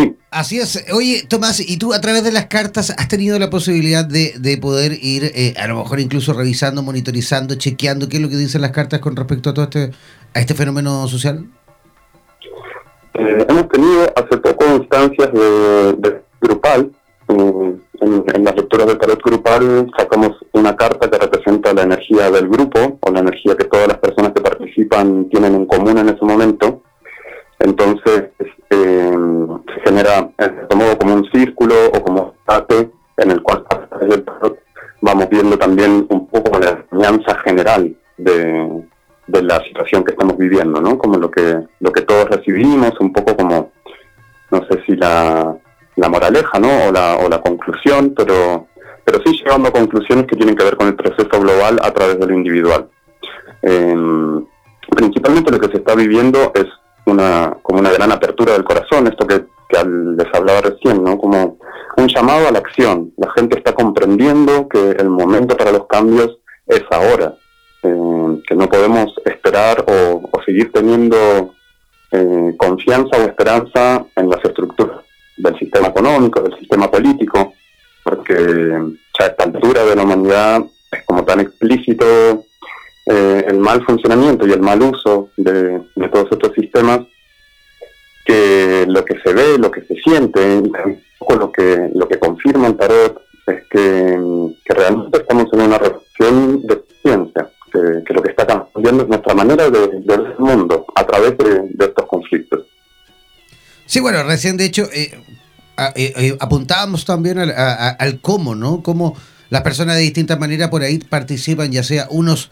Sí. 0.00 0.16
Así 0.30 0.58
es. 0.58 0.84
Oye, 0.92 1.24
Tomás, 1.28 1.60
¿y 1.60 1.76
tú 1.76 1.92
a 1.92 2.00
través 2.00 2.22
de 2.22 2.32
las 2.32 2.46
cartas 2.46 2.90
has 2.90 3.08
tenido 3.08 3.38
la 3.38 3.50
posibilidad 3.50 4.04
de, 4.04 4.34
de 4.38 4.58
poder 4.58 4.92
ir, 4.92 5.24
eh, 5.34 5.54
a 5.58 5.66
lo 5.66 5.76
mejor 5.76 6.00
incluso 6.00 6.32
revisando, 6.32 6.82
monitorizando, 6.82 7.56
chequeando 7.56 8.08
qué 8.08 8.18
es 8.18 8.22
lo 8.22 8.28
que 8.28 8.36
dicen 8.36 8.60
las 8.60 8.70
cartas 8.70 9.00
con 9.00 9.16
respecto 9.16 9.50
a 9.50 9.54
todo 9.54 9.64
este, 9.64 9.90
a 10.34 10.40
este 10.40 10.54
fenómeno 10.54 11.08
social? 11.08 11.46
Eh, 13.14 13.46
hemos 13.48 13.68
tenido 13.68 14.04
hace 14.16 14.38
poco 14.38 14.64
instancias 14.76 15.32
de, 15.32 16.22
grupal. 16.40 16.92
En, 17.28 17.80
las 18.44 18.56
lecturas 18.56 18.86
del 18.86 18.98
tarot 18.98 19.22
grupal 19.22 19.90
sacamos 19.96 20.30
una 20.52 20.74
carta 20.74 21.10
que 21.10 21.18
representa 21.18 21.74
la 21.74 21.82
energía 21.82 22.30
del 22.30 22.48
grupo 22.48 22.98
o 23.00 23.10
la 23.10 23.20
energía 23.20 23.56
que 23.56 23.64
todas 23.64 23.88
las 23.88 23.98
personas 23.98 24.32
que 24.32 24.40
participan 24.40 25.28
tienen 25.28 25.54
en 25.54 25.66
común 25.66 25.98
en 25.98 26.08
ese 26.08 26.24
momento. 26.24 26.82
Entonces 27.58 28.30
eh, 28.70 29.16
se 29.74 29.80
genera 29.82 30.30
en 30.38 30.54
cierto 30.54 30.76
modo 30.76 30.98
como 30.98 31.14
un 31.14 31.30
círculo 31.30 31.74
o 31.92 32.02
como 32.02 32.34
un 32.48 32.92
en 33.16 33.30
el 33.30 33.42
cual 33.42 33.64
vamos 35.02 35.28
viendo 35.28 35.58
también 35.58 36.06
un 36.08 36.26
poco 36.28 36.58
la 36.58 36.70
enseñanza 36.70 37.34
general 37.40 37.94
de, 38.16 38.82
de 39.26 39.42
la 39.42 39.62
situación 39.64 40.04
que 40.04 40.12
estamos 40.12 40.36
viviendo, 40.36 40.80
¿no? 40.80 40.98
Como 40.98 41.18
lo 41.18 41.30
que, 41.30 41.58
lo 41.80 41.92
que 41.92 42.02
todos 42.02 42.28
recibimos, 42.28 42.92
un 43.00 43.12
poco 43.12 43.36
como, 43.36 43.72
no 44.50 44.66
sé 44.68 44.82
si 44.86 44.96
la, 44.96 45.56
la 45.96 46.08
moraleja, 46.08 46.58
¿no? 46.58 46.88
O 46.88 46.92
la, 46.92 47.16
o 47.16 47.28
la 47.28 47.40
conclusión, 47.40 48.14
pero, 48.16 48.66
pero 49.04 49.20
sí 49.24 49.36
llegando 49.38 49.68
a 49.68 49.72
conclusiones 49.72 50.26
que 50.26 50.36
tienen 50.36 50.56
que 50.56 50.64
ver 50.64 50.76
con 50.76 50.88
el 50.88 50.96
proceso 50.96 51.40
global 51.40 51.78
a 51.82 51.90
través 51.92 52.18
de 52.18 52.26
lo 52.26 52.34
individual. 52.34 52.88
Em, 53.62 54.44
principalmente 54.96 55.52
lo 55.52 55.60
que 55.60 55.68
se 55.68 55.78
está 55.78 55.94
viviendo 55.94 56.52
es 56.54 56.66
una, 57.10 57.56
como 57.62 57.80
una 57.80 57.92
gran 57.92 58.12
apertura 58.12 58.52
del 58.52 58.64
corazón, 58.64 59.06
esto 59.06 59.26
que, 59.26 59.44
les 59.72 60.26
hablaba 60.34 60.62
recién, 60.62 61.04
¿no? 61.04 61.16
Como 61.16 61.58
un 61.96 62.08
llamado 62.08 62.48
a 62.48 62.50
la 62.50 62.58
acción. 62.58 63.12
La 63.16 63.30
gente 63.36 63.56
está 63.56 63.72
comprendiendo 63.72 64.68
que 64.68 64.90
el 64.90 65.08
momento 65.08 65.56
para 65.56 65.70
los 65.70 65.86
cambios 65.86 66.38
es 66.66 66.82
ahora 66.90 67.34
eh, 67.84 68.42
que 68.48 68.56
no 68.56 68.68
podemos 68.68 69.14
esperar 69.24 69.84
o, 69.86 70.28
seguir 70.44 70.72
teniendo 70.72 71.54
eh, 72.10 72.54
confianza 72.58 73.16
o 73.16 73.22
esperanza 73.22 74.04
en 74.16 74.28
las 74.28 74.44
estructuras 74.44 74.98
del 75.36 75.56
sistema 75.56 75.88
económico, 75.88 76.40
del 76.40 76.58
sistema 76.58 76.90
político, 76.90 77.54
porque 78.02 78.34
ya 79.18 79.24
a 79.24 79.28
esta 79.28 79.44
altura 79.44 79.84
de 79.84 79.94
la 79.94 80.02
humanidad 80.02 80.64
es 80.90 81.04
como 81.04 81.24
tan 81.24 81.40
explícito 81.40 82.44
eh, 83.10 83.44
el 83.48 83.58
mal 83.58 83.84
funcionamiento 83.84 84.46
y 84.46 84.52
el 84.52 84.60
mal 84.60 84.80
uso 84.82 85.30
de, 85.36 85.80
todos 86.12 86.28
estos 86.30 86.52
sistemas 86.54 87.00
que 88.24 88.84
lo 88.88 89.04
que 89.04 89.18
se 89.20 89.32
ve, 89.32 89.58
lo 89.58 89.70
que 89.70 89.82
se 89.82 89.94
siente, 89.96 90.62
también 90.62 91.02
lo 91.38 91.52
que, 91.52 91.90
lo 91.94 92.08
que 92.08 92.18
confirma 92.18 92.68
el 92.68 92.76
tarot 92.76 93.20
es 93.46 93.64
que, 93.68 94.18
realmente 94.66 95.18
estamos 95.18 95.46
en 95.52 95.60
una 95.60 95.78
relación 95.78 96.62
de 96.62 96.84
ciencia 97.02 97.50
que, 97.72 98.14
lo 98.14 98.22
que 98.22 98.30
está 98.30 98.46
cambiando 98.46 99.02
es 99.02 99.08
nuestra 99.08 99.34
manera 99.34 99.68
de, 99.70 99.88
ver 100.04 100.20
el 100.20 100.38
mundo 100.38 100.86
a 100.94 101.04
través 101.04 101.36
de, 101.38 101.84
estos 101.84 102.06
conflictos. 102.06 102.66
Sí, 103.86 104.00
bueno, 104.00 104.22
recién 104.22 104.56
de 104.56 104.66
hecho 104.66 104.84
eh, 104.92 105.10
eh, 105.96 106.12
eh, 106.16 106.36
apuntábamos 106.38 107.04
también 107.04 107.38
al, 107.38 108.20
cómo, 108.20 108.54
¿no? 108.54 108.82
Cómo 108.82 109.16
las 109.50 109.62
personas 109.62 109.96
de 109.96 110.02
distintas 110.02 110.38
maneras 110.38 110.68
por 110.68 110.82
ahí 110.82 110.98
participan, 110.98 111.70
ya 111.70 111.82
sea 111.82 112.06
unos 112.10 112.50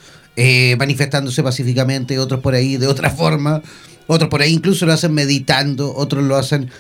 manifestándose 0.79 1.43
pacíficamente, 1.43 2.17
otros 2.21 2.39
por 2.41 2.55
ahí 2.55 2.77
de 2.77 2.87
otra 2.87 3.11
forma, 3.23 3.61
otros 4.07 4.31
por 4.31 4.41
ahí 4.41 4.53
incluso 4.53 4.87
lo 4.87 4.93
hacen 4.93 5.13
meditando, 5.13 5.93
otros 5.97 6.23
lo 6.23 6.37
hacen 6.37 6.71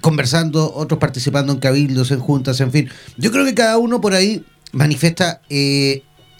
conversando, 0.00 0.72
otros 0.74 0.98
participando 0.98 1.52
en 1.52 1.60
cabildos, 1.60 2.10
en 2.10 2.18
juntas, 2.18 2.60
en 2.60 2.72
fin. 2.72 2.88
Yo 3.16 3.30
creo 3.30 3.44
que 3.44 3.54
cada 3.54 3.78
uno 3.78 4.00
por 4.00 4.14
ahí 4.14 4.44
manifiesta 4.72 5.40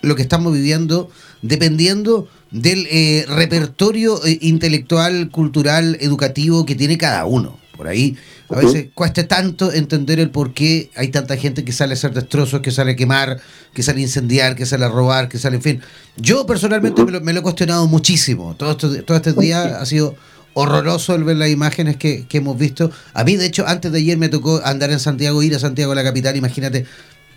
lo 0.02 0.16
que 0.16 0.22
estamos 0.22 0.52
viviendo 0.52 1.10
dependiendo 1.42 2.28
del 2.50 2.86
eh, 2.90 3.26
repertorio 3.28 4.24
eh, 4.24 4.38
intelectual, 4.40 5.28
cultural, 5.30 5.98
educativo 6.00 6.64
que 6.64 6.74
tiene 6.74 6.96
cada 6.96 7.26
uno. 7.26 7.58
Por 7.76 7.88
ahí 7.88 8.16
a 8.48 8.56
veces 8.56 8.86
cuesta 8.94 9.26
tanto 9.26 9.72
entender 9.72 10.20
el 10.20 10.30
por 10.30 10.52
qué 10.52 10.90
hay 10.96 11.08
tanta 11.08 11.36
gente 11.36 11.64
que 11.64 11.72
sale 11.72 11.92
a 11.92 11.94
hacer 11.94 12.12
destrozos, 12.12 12.60
que 12.60 12.70
sale 12.70 12.92
a 12.92 12.96
quemar, 12.96 13.40
que 13.72 13.82
sale 13.82 14.00
a 14.00 14.02
incendiar, 14.02 14.54
que 14.54 14.66
sale 14.66 14.84
a 14.84 14.88
robar, 14.88 15.28
que 15.28 15.38
sale, 15.38 15.56
en 15.56 15.62
fin. 15.62 15.80
Yo 16.16 16.46
personalmente 16.46 17.04
me, 17.04 17.32
lo, 17.32 17.40
he 17.40 17.42
cuestionado 17.42 17.86
muchísimo. 17.86 18.54
Todo, 18.56 18.72
esto, 18.72 19.02
todo 19.04 19.16
este 19.16 19.32
día 19.32 19.80
ha 19.80 19.86
sido 19.86 20.14
horroroso 20.52 21.14
el 21.14 21.24
ver 21.24 21.36
las 21.36 21.48
imágenes 21.48 21.96
que, 21.96 22.26
que, 22.26 22.38
hemos 22.38 22.58
visto. 22.58 22.90
A 23.12 23.24
mí, 23.24 23.36
de 23.36 23.46
hecho, 23.46 23.66
antes 23.66 23.90
de 23.90 23.98
ayer 23.98 24.18
me 24.18 24.28
tocó 24.28 24.60
andar 24.64 24.90
en 24.90 25.00
Santiago, 25.00 25.42
ir 25.42 25.54
a 25.54 25.58
Santiago, 25.58 25.94
la 25.94 26.04
capital. 26.04 26.36
Imagínate 26.36 26.86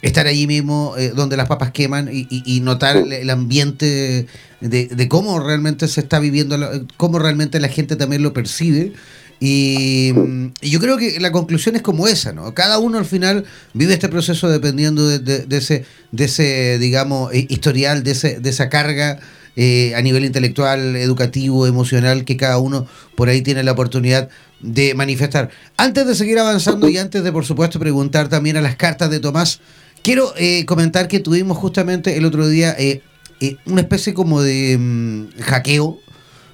estar 0.01 0.27
allí 0.27 0.47
mismo 0.47 0.95
eh, 0.97 1.11
donde 1.15 1.37
las 1.37 1.47
papas 1.47 1.71
queman 1.71 2.09
y, 2.11 2.59
notar 2.61 2.97
el, 2.97 3.29
ambiente 3.29 4.27
de, 4.61 5.07
cómo 5.09 5.39
realmente 5.39 5.87
se 5.87 6.01
está 6.01 6.19
viviendo, 6.19 6.57
cómo 6.97 7.19
realmente 7.19 7.59
la 7.59 7.69
gente 7.69 7.95
también 7.95 8.23
lo 8.23 8.33
percibe. 8.33 8.93
Y, 9.39 10.13
yo 10.61 10.79
creo 10.79 10.97
que 10.97 11.19
la 11.19 11.31
conclusión 11.31 11.75
es 11.75 11.81
como 11.81 12.07
esa, 12.07 12.33
¿no? 12.33 12.53
Cada 12.53 12.79
uno 12.79 12.97
al 12.97 13.05
final 13.05 13.45
vive 13.73 13.93
este 13.93 14.09
proceso 14.09 14.49
dependiendo 14.49 15.07
de, 15.07 15.45
ese, 15.49 15.85
de 16.11 16.25
ese, 16.25 16.79
digamos, 16.79 17.33
historial, 17.33 18.03
de, 18.03 18.11
ese, 18.11 18.39
de 18.39 18.49
esa 18.49 18.69
carga 18.69 19.19
eh, 19.55 19.93
a 19.95 20.01
nivel 20.01 20.25
intelectual, 20.25 20.95
educativo, 20.95 21.67
emocional, 21.67 22.25
que 22.25 22.37
cada 22.37 22.57
uno 22.57 22.87
por 23.15 23.29
ahí 23.29 23.41
tiene 23.41 23.63
la 23.63 23.73
oportunidad 23.73 24.29
de 24.59 24.95
manifestar. 24.95 25.49
Antes 25.77 26.07
de 26.07 26.15
seguir 26.15 26.39
avanzando 26.39 26.89
y 26.89 26.97
antes 26.97 27.23
de, 27.23 27.31
por 27.31 27.45
supuesto, 27.45 27.79
preguntar 27.79 28.29
también 28.29 28.57
a 28.57 28.61
las 28.61 28.75
cartas 28.75 29.09
de 29.09 29.19
Tomás, 29.19 29.59
Quiero 30.07 30.33
eh, 30.37 30.65
comentar 30.65 31.09
que 31.09 31.19
tuvimos 31.19 31.57
justamente 31.57 32.15
el 32.15 32.23
otro 32.23 32.47
día 32.47 32.73
eh, 32.79 33.01
eh, 33.41 33.57
una 33.65 33.81
especie 33.81 34.13
como 34.13 34.41
de 34.41 34.77
mm, 34.77 35.41
hackeo 35.41 35.99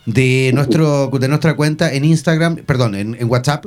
de, 0.06 0.52
nuestro, 0.54 1.10
de 1.20 1.28
nuestra 1.28 1.56
cuenta 1.56 1.94
en 1.94 2.06
Instagram, 2.06 2.58
perdón, 2.58 2.96
en, 2.96 3.30
WhatsApp, 3.30 3.66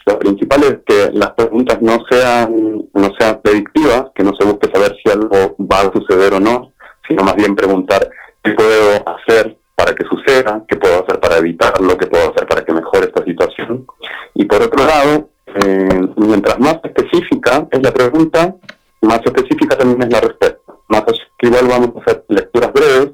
lo 0.07 0.19
principal 0.19 0.63
es 0.65 0.79
que 0.87 1.11
las 1.13 1.31
preguntas 1.31 1.81
no 1.81 1.99
sean, 2.11 2.85
no 2.93 3.11
sean 3.19 3.41
predictivas, 3.43 4.07
que 4.15 4.23
no 4.23 4.35
se 4.39 4.45
busque 4.45 4.71
saber 4.73 4.97
si 5.03 5.11
algo 5.11 5.57
va 5.61 5.81
a 5.81 5.93
suceder 5.93 6.35
o 6.35 6.41
no, 6.41 6.73
sino 7.09 7.23
más 7.23 7.37
bien 7.37 7.55
preguntar 7.55 8.09
qué 8.43 8.53
puedo 8.53 9.03
hacer 9.09 9.57
para 9.75 9.95
que 9.95 10.05
suceda, 10.05 10.63
qué 10.69 10.77
puedo 10.77 11.03
hacer 11.03 11.21
para 11.21 11.39
evitarlo, 11.39 11.97
qué 11.97 12.07
puedo 12.07 12.31
hacer 12.31 12.47
para 12.47 12.65
que 12.65 12.73
mejore 12.73 13.07
esta 13.07 13.25
situación. 13.25 13.87
Y 14.35 14.45
por 14.45 14.63
otro 14.63 14.85
lado, 14.85 15.31
eh, 15.55 16.09
mientras 16.17 16.59
más 16.59 16.79
específica 16.83 17.67
es 17.71 17.83
la 17.83 17.93
pregunta, 17.93 18.57
más 19.03 19.21
específica 19.25 19.77
también 19.77 20.03
es 20.03 20.13
la 20.13 20.21
respuesta. 20.21 20.59
Más 20.89 21.05
que 21.39 21.47
igual 21.47 21.69
vamos 21.69 21.97
a 21.97 22.01
hacer 22.01 22.25
lecturas 22.29 22.73
breves. 22.73 23.13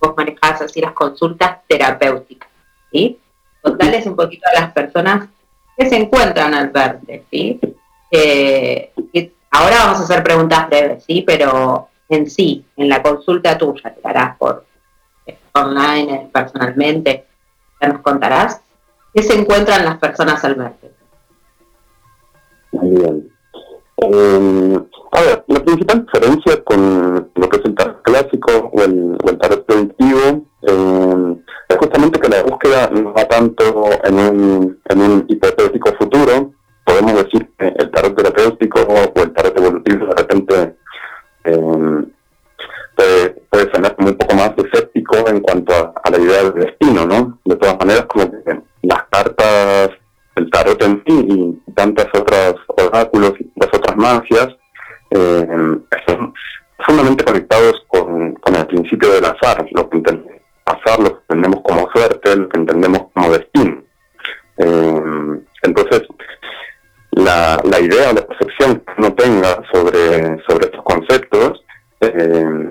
vos 0.00 0.14
manejás 0.16 0.62
así 0.62 0.80
las 0.80 0.92
consultas 0.92 1.58
terapéuticas, 1.68 2.48
¿sí? 2.90 3.18
Contales 3.62 4.04
un 4.06 4.16
poquito 4.16 4.48
a 4.48 4.62
las 4.62 4.72
personas 4.72 5.28
que 5.76 5.88
se 5.88 5.96
encuentran 5.96 6.54
al 6.54 6.70
verte, 6.70 7.24
¿sí? 7.30 7.60
Eh, 8.10 8.92
ahora 9.50 9.76
vamos 9.84 10.00
a 10.00 10.04
hacer 10.04 10.22
preguntas 10.22 10.68
breves, 10.68 11.04
¿sí? 11.04 11.22
Pero 11.26 11.88
en 12.08 12.28
sí, 12.28 12.64
en 12.76 12.88
la 12.88 13.02
consulta 13.02 13.56
tuya, 13.56 13.94
te 13.94 14.08
harás 14.08 14.36
por 14.36 14.64
eh, 15.26 15.38
online, 15.52 16.28
personalmente, 16.32 17.26
ya 17.80 17.88
nos 17.88 18.02
contarás, 18.02 18.60
¿qué 19.14 19.22
se 19.22 19.38
encuentran 19.38 19.84
las 19.84 19.98
personas 19.98 20.44
al 20.44 20.54
verte? 20.56 20.90
Muy 22.72 22.90
bien. 22.90 23.30
Eh, 24.02 24.80
a 25.12 25.20
ver, 25.20 25.44
la 25.48 25.60
principal 25.60 26.06
diferencia 26.06 26.64
con 26.64 27.30
lo 27.34 27.48
que 27.48 27.56
es 27.58 27.64
el 27.64 27.74
tarot 27.74 28.02
clásico 28.02 28.70
o 28.72 28.82
el, 28.82 29.18
o 29.22 29.28
el 29.28 29.38
tarot 29.38 29.66
predictivo 29.66 30.46
es 30.62 31.76
justamente 31.76 32.18
que 32.18 32.28
la 32.28 32.42
búsqueda 32.42 32.90
no 32.90 33.12
va 33.12 33.24
tanto 33.24 33.90
en 34.04 34.14
un, 34.18 34.80
en 34.88 35.00
un 35.00 35.24
hipotético 35.28 35.92
futuro, 35.94 36.49
podemos 37.00 37.24
decir 37.24 37.48
que 37.58 37.66
el 37.66 37.90
tarot 37.90 38.14
terapéutico 38.14 38.80
o 38.80 39.22
el 39.22 39.32
tarot 39.32 39.56
evolutivo 39.58 40.06
de 40.06 40.14
repente 40.14 40.76
eh, 41.44 42.04
puede, 42.94 43.30
puede 43.48 43.72
sonar 43.72 43.96
como 43.96 44.08
un 44.08 44.16
poco 44.16 44.34
más 44.34 44.52
escéptico 44.56 45.16
en 45.28 45.40
cuanto 45.40 45.72
a, 45.74 46.10
la 46.10 46.18
idea 46.18 46.42
del 46.44 46.64
destino, 46.64 47.06
¿no? 47.06 47.38
De 47.44 47.56
todas 47.56 47.78
maneras, 47.78 48.06
como 48.06 48.30
las 48.82 49.02
cartas, 49.10 49.90
el 50.36 50.50
tarot 50.50 50.82
en 50.82 51.02
sí 51.06 51.26
y 51.28 51.72
tantas 51.72 52.06
otras 52.14 52.54
oráculos 52.76 53.32
y 53.40 53.50
las 53.56 53.68
otras 53.72 53.96
magias 53.96 54.48
eh, 55.10 55.46
están 55.96 56.32
sumamente 56.86 57.24
conectados 57.24 57.82
con, 57.88 58.38
el 58.44 58.66
principio 58.66 59.10
del 59.12 59.24
azar, 59.24 59.66
lo 59.72 59.88
que 59.88 59.96
entendemos 59.96 60.40
azar, 60.66 61.00
lo 61.00 61.20
entendemos 61.22 61.62
como 61.62 61.90
suerte, 61.92 62.36
lo 62.36 62.48
que 62.48 62.58
entendemos 62.58 63.06
como 63.14 63.30
destino. 63.30 63.82
Eh, 64.58 65.40
entonces, 65.62 66.02
la, 67.12 67.60
la 67.64 67.80
idea 67.80 68.12
la 68.12 68.26
percepción 68.26 68.80
que 68.80 68.92
uno 68.98 69.12
tenga 69.14 69.62
sobre, 69.72 70.42
sobre 70.46 70.66
estos 70.66 70.82
conceptos 70.84 71.64
eh, 72.00 72.70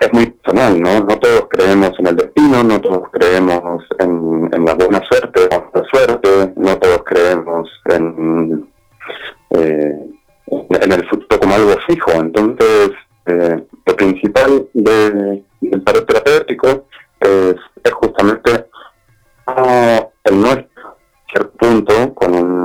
es 0.00 0.12
muy 0.12 0.26
personal, 0.26 0.80
¿no? 0.80 1.00
No 1.00 1.18
todos 1.18 1.48
creemos 1.50 1.92
en 1.98 2.06
el 2.06 2.16
destino, 2.16 2.62
no 2.62 2.80
todos 2.80 3.08
creemos 3.10 3.84
en, 3.98 4.48
en 4.52 4.64
la 4.64 4.74
buena 4.74 5.02
suerte 5.04 5.48
o 5.50 5.70
la 5.74 5.84
suerte, 5.90 6.52
no 6.56 6.78
todos 6.78 7.02
creemos 7.04 7.68
en, 7.86 8.68
eh, 9.50 10.06
en 10.46 10.92
el 10.92 11.08
futuro 11.08 11.40
como 11.40 11.54
algo 11.54 11.74
fijo. 11.88 12.12
Entonces, 12.12 12.90
eh, 13.26 13.64
lo 13.86 13.96
principal 13.96 14.68
de, 14.72 15.42
del 15.60 15.84
tarot 15.84 16.06
terapéutico 16.06 16.86
es, 17.20 17.56
es 17.82 17.92
justamente 17.92 18.66
no, 19.46 20.12
el 20.24 20.40
nuestro 20.40 20.68
cierto 21.30 21.52
punto 21.58 22.14
con 22.14 22.34
un, 22.34 22.44
con 22.44 22.44
un 22.44 22.57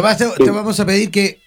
Tomás, 0.00 0.16
te, 0.16 0.26
te, 0.42 0.50
vamos 0.50 0.80
a 0.80 0.86
pedir 0.86 1.10
que, 1.10 1.40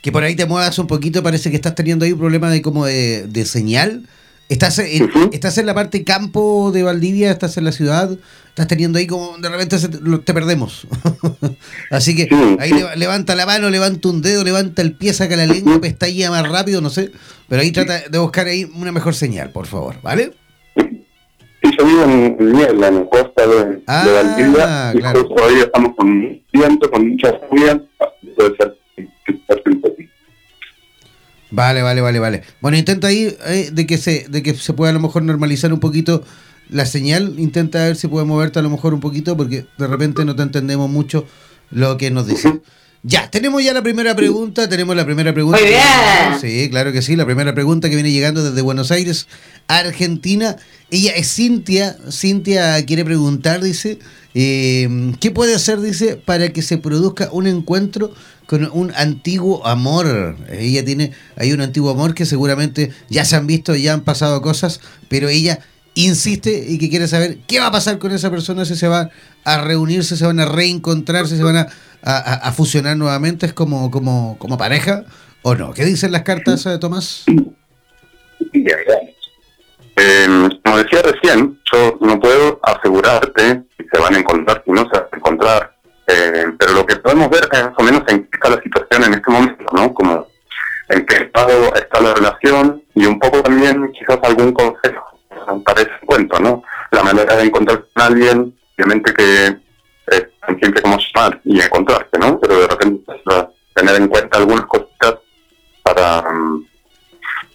que 0.00 0.12
por 0.12 0.22
ahí 0.22 0.36
te 0.36 0.46
muevas 0.46 0.78
un 0.78 0.86
poquito. 0.86 1.24
Parece 1.24 1.50
que 1.50 1.56
estás 1.56 1.74
teniendo 1.74 2.04
ahí 2.04 2.12
un 2.12 2.20
problema 2.20 2.48
de 2.48 2.62
como 2.62 2.86
de, 2.86 3.26
de 3.26 3.44
señal. 3.44 4.06
¿Estás 4.48 4.78
en, 4.78 5.02
uh 5.02 5.06
-huh. 5.08 5.30
¿Estás 5.32 5.58
en 5.58 5.66
la 5.66 5.74
parte 5.74 6.04
campo 6.04 6.70
de 6.72 6.84
Valdivia? 6.84 7.32
¿Estás 7.32 7.56
en 7.56 7.64
la 7.64 7.72
ciudad? 7.72 8.16
¿Estás 8.48 8.68
teniendo 8.68 9.00
ahí 9.00 9.08
como 9.08 9.36
de 9.38 9.48
repente 9.48 9.76
se, 9.80 9.88
te 9.88 10.34
perdemos? 10.34 10.86
Así 11.90 12.14
que 12.14 12.28
sí, 12.28 12.56
ahí 12.60 12.70
sí. 12.70 12.84
levanta 12.94 13.34
la 13.34 13.44
mano, 13.44 13.68
levanta 13.70 14.08
un 14.08 14.22
dedo, 14.22 14.44
levanta 14.44 14.80
el 14.80 14.92
pie, 14.92 15.12
saca 15.12 15.34
la 15.34 15.46
lengua, 15.46 15.80
pestaña 15.80 16.30
más 16.30 16.48
rápido, 16.48 16.80
no 16.80 16.90
sé. 16.90 17.10
Pero 17.48 17.62
ahí 17.62 17.72
trata 17.72 18.08
de 18.08 18.18
buscar 18.18 18.46
ahí 18.46 18.70
una 18.76 18.92
mejor 18.92 19.16
señal, 19.16 19.50
por 19.50 19.66
favor, 19.66 19.96
¿vale? 20.00 20.30
Sí, 20.76 21.70
yo 21.76 21.84
vivo 21.84 22.04
en 22.04 22.52
Niebla, 22.52 22.88
en 22.88 23.06
de, 23.46 23.82
ah, 23.86 24.04
de 24.04 24.12
Valdivia, 24.12 24.92
y 24.94 24.98
claro. 24.98 25.20
justo 25.20 25.44
hoy 25.44 25.60
estamos 25.60 25.94
con 25.96 26.42
viento, 26.52 26.90
con 26.90 27.08
mucha 27.08 27.32
lluvia, 27.50 27.82
puede 28.36 28.56
ser 28.56 28.76
un 29.66 29.80
poquito. 29.80 30.10
Vale, 31.50 31.82
vale, 31.82 32.00
vale, 32.00 32.18
vale. 32.18 32.42
Bueno, 32.60 32.76
intenta 32.76 33.08
ahí 33.08 33.36
eh, 33.46 33.70
de 33.72 33.86
que 33.86 33.96
se 33.96 34.26
de 34.28 34.42
que 34.42 34.54
se 34.54 34.72
pueda 34.72 34.90
a 34.90 34.94
lo 34.94 35.00
mejor 35.00 35.22
normalizar 35.22 35.72
un 35.72 35.80
poquito 35.80 36.22
la 36.68 36.86
señal. 36.86 37.34
Intenta 37.38 37.84
ver 37.84 37.96
si 37.96 38.08
puede 38.08 38.26
moverte 38.26 38.58
a 38.58 38.62
lo 38.62 38.70
mejor 38.70 38.94
un 38.94 39.00
poquito 39.00 39.36
porque 39.36 39.66
de 39.78 39.86
repente 39.86 40.24
no 40.24 40.34
te 40.34 40.42
entendemos 40.42 40.90
mucho 40.90 41.26
lo 41.70 41.96
que 41.96 42.10
nos 42.10 42.26
dicen. 42.26 42.62
Ya, 43.06 43.30
tenemos 43.30 43.62
ya 43.62 43.74
la 43.74 43.82
primera 43.82 44.16
pregunta, 44.16 44.66
tenemos 44.66 44.96
la 44.96 45.04
primera 45.04 45.34
pregunta. 45.34 45.58
Muy 45.60 45.68
bien. 45.68 46.40
Sí, 46.40 46.70
claro 46.70 46.90
que 46.90 47.02
sí, 47.02 47.16
la 47.16 47.26
primera 47.26 47.54
pregunta 47.54 47.90
que 47.90 47.96
viene 47.96 48.10
llegando 48.10 48.42
desde 48.42 48.62
Buenos 48.62 48.90
Aires, 48.90 49.26
Argentina. 49.68 50.56
Ella 50.90 51.12
es 51.12 51.34
Cintia, 51.34 51.98
Cintia 52.10 52.82
quiere 52.86 53.04
preguntar, 53.04 53.62
dice, 53.62 53.98
eh, 54.32 55.12
¿qué 55.20 55.30
puede 55.30 55.54
hacer, 55.54 55.82
dice, 55.82 56.16
para 56.16 56.48
que 56.48 56.62
se 56.62 56.78
produzca 56.78 57.28
un 57.30 57.46
encuentro 57.46 58.14
con 58.46 58.70
un 58.72 58.90
antiguo 58.96 59.66
amor? 59.66 60.38
Ella 60.50 60.82
tiene, 60.82 61.12
hay 61.36 61.52
un 61.52 61.60
antiguo 61.60 61.90
amor 61.90 62.14
que 62.14 62.24
seguramente 62.24 62.90
ya 63.10 63.26
se 63.26 63.36
han 63.36 63.46
visto, 63.46 63.76
ya 63.76 63.92
han 63.92 64.04
pasado 64.04 64.40
cosas, 64.40 64.80
pero 65.10 65.28
ella 65.28 65.60
insiste 65.94 66.64
y 66.68 66.78
que 66.78 66.90
quiere 66.90 67.06
saber 67.08 67.38
qué 67.46 67.60
va 67.60 67.66
a 67.68 67.72
pasar 67.72 67.98
con 67.98 68.12
esa 68.12 68.30
persona 68.30 68.64
si 68.64 68.76
se 68.76 68.88
van 68.88 69.10
a 69.44 69.58
reunirse, 69.58 70.16
se 70.16 70.26
van 70.26 70.40
a 70.40 70.46
reencontrarse, 70.46 71.36
se 71.36 71.42
van 71.42 71.56
a, 71.56 72.52
fusionar 72.52 72.96
nuevamente, 72.96 73.46
es 73.46 73.54
como, 73.54 73.90
como, 73.90 74.36
como 74.38 74.58
pareja 74.58 75.04
o 75.42 75.54
no. 75.54 75.72
¿Qué 75.72 75.84
dicen 75.84 76.12
las 76.12 76.22
cartas, 76.22 76.66
eh, 76.66 76.78
Tomás? 76.78 77.24
Eh, 79.96 80.48
como 80.64 80.78
decía 80.78 81.02
recién, 81.02 81.58
yo 81.72 81.98
no 82.00 82.20
puedo 82.20 82.60
asegurarte 82.62 83.62
si 83.78 83.84
se 83.90 84.00
van 84.00 84.14
a 84.14 84.18
encontrar, 84.18 84.62
si 84.64 84.72
no 84.72 84.82
se 84.82 84.98
van 84.98 85.08
a 85.12 85.16
encontrar, 85.16 85.76
eh, 86.08 86.46
pero 86.58 86.72
lo 86.72 86.84
que 86.84 86.96
podemos 86.96 87.30
ver 87.30 87.48
es 87.50 87.64
más 87.64 87.74
o 87.78 87.82
menos 87.82 88.02
en 88.08 88.24
qué 88.24 88.30
está 88.32 88.50
la 88.50 88.62
situación 88.62 89.04
en 89.04 89.14
este 89.14 89.30
momento, 89.30 89.64
¿no? 89.72 89.94
Como 89.94 90.26
en 90.90 91.06
qué 91.06 91.16
estado 91.16 91.74
está 91.74 92.00
la 92.00 92.14
relación 92.14 92.82
y 92.94 93.06
un 93.06 93.18
poco 93.18 93.42
también 93.42 93.90
quizás 93.92 94.18
algún 94.22 94.52
consejo 94.52 95.13
para 95.64 95.82
ese 95.82 95.92
encuentro, 96.02 96.40
¿no? 96.40 96.62
La 96.90 97.02
manera 97.02 97.36
de 97.36 97.44
encontrar 97.44 97.86
con 97.92 98.02
alguien, 98.02 98.58
obviamente 98.76 99.12
que 99.14 99.46
eh, 99.46 100.30
siempre 100.60 100.82
como 100.82 100.98
llamar 100.98 101.40
y 101.44 101.60
encontrarte, 101.60 102.18
¿no? 102.18 102.38
Pero 102.40 102.60
de 102.60 102.66
repente 102.68 103.12
tener 103.74 103.96
en 103.96 104.08
cuenta 104.08 104.38
algunas 104.38 104.66
cositas 104.66 105.16
para, 105.82 106.20
um, 106.30 106.64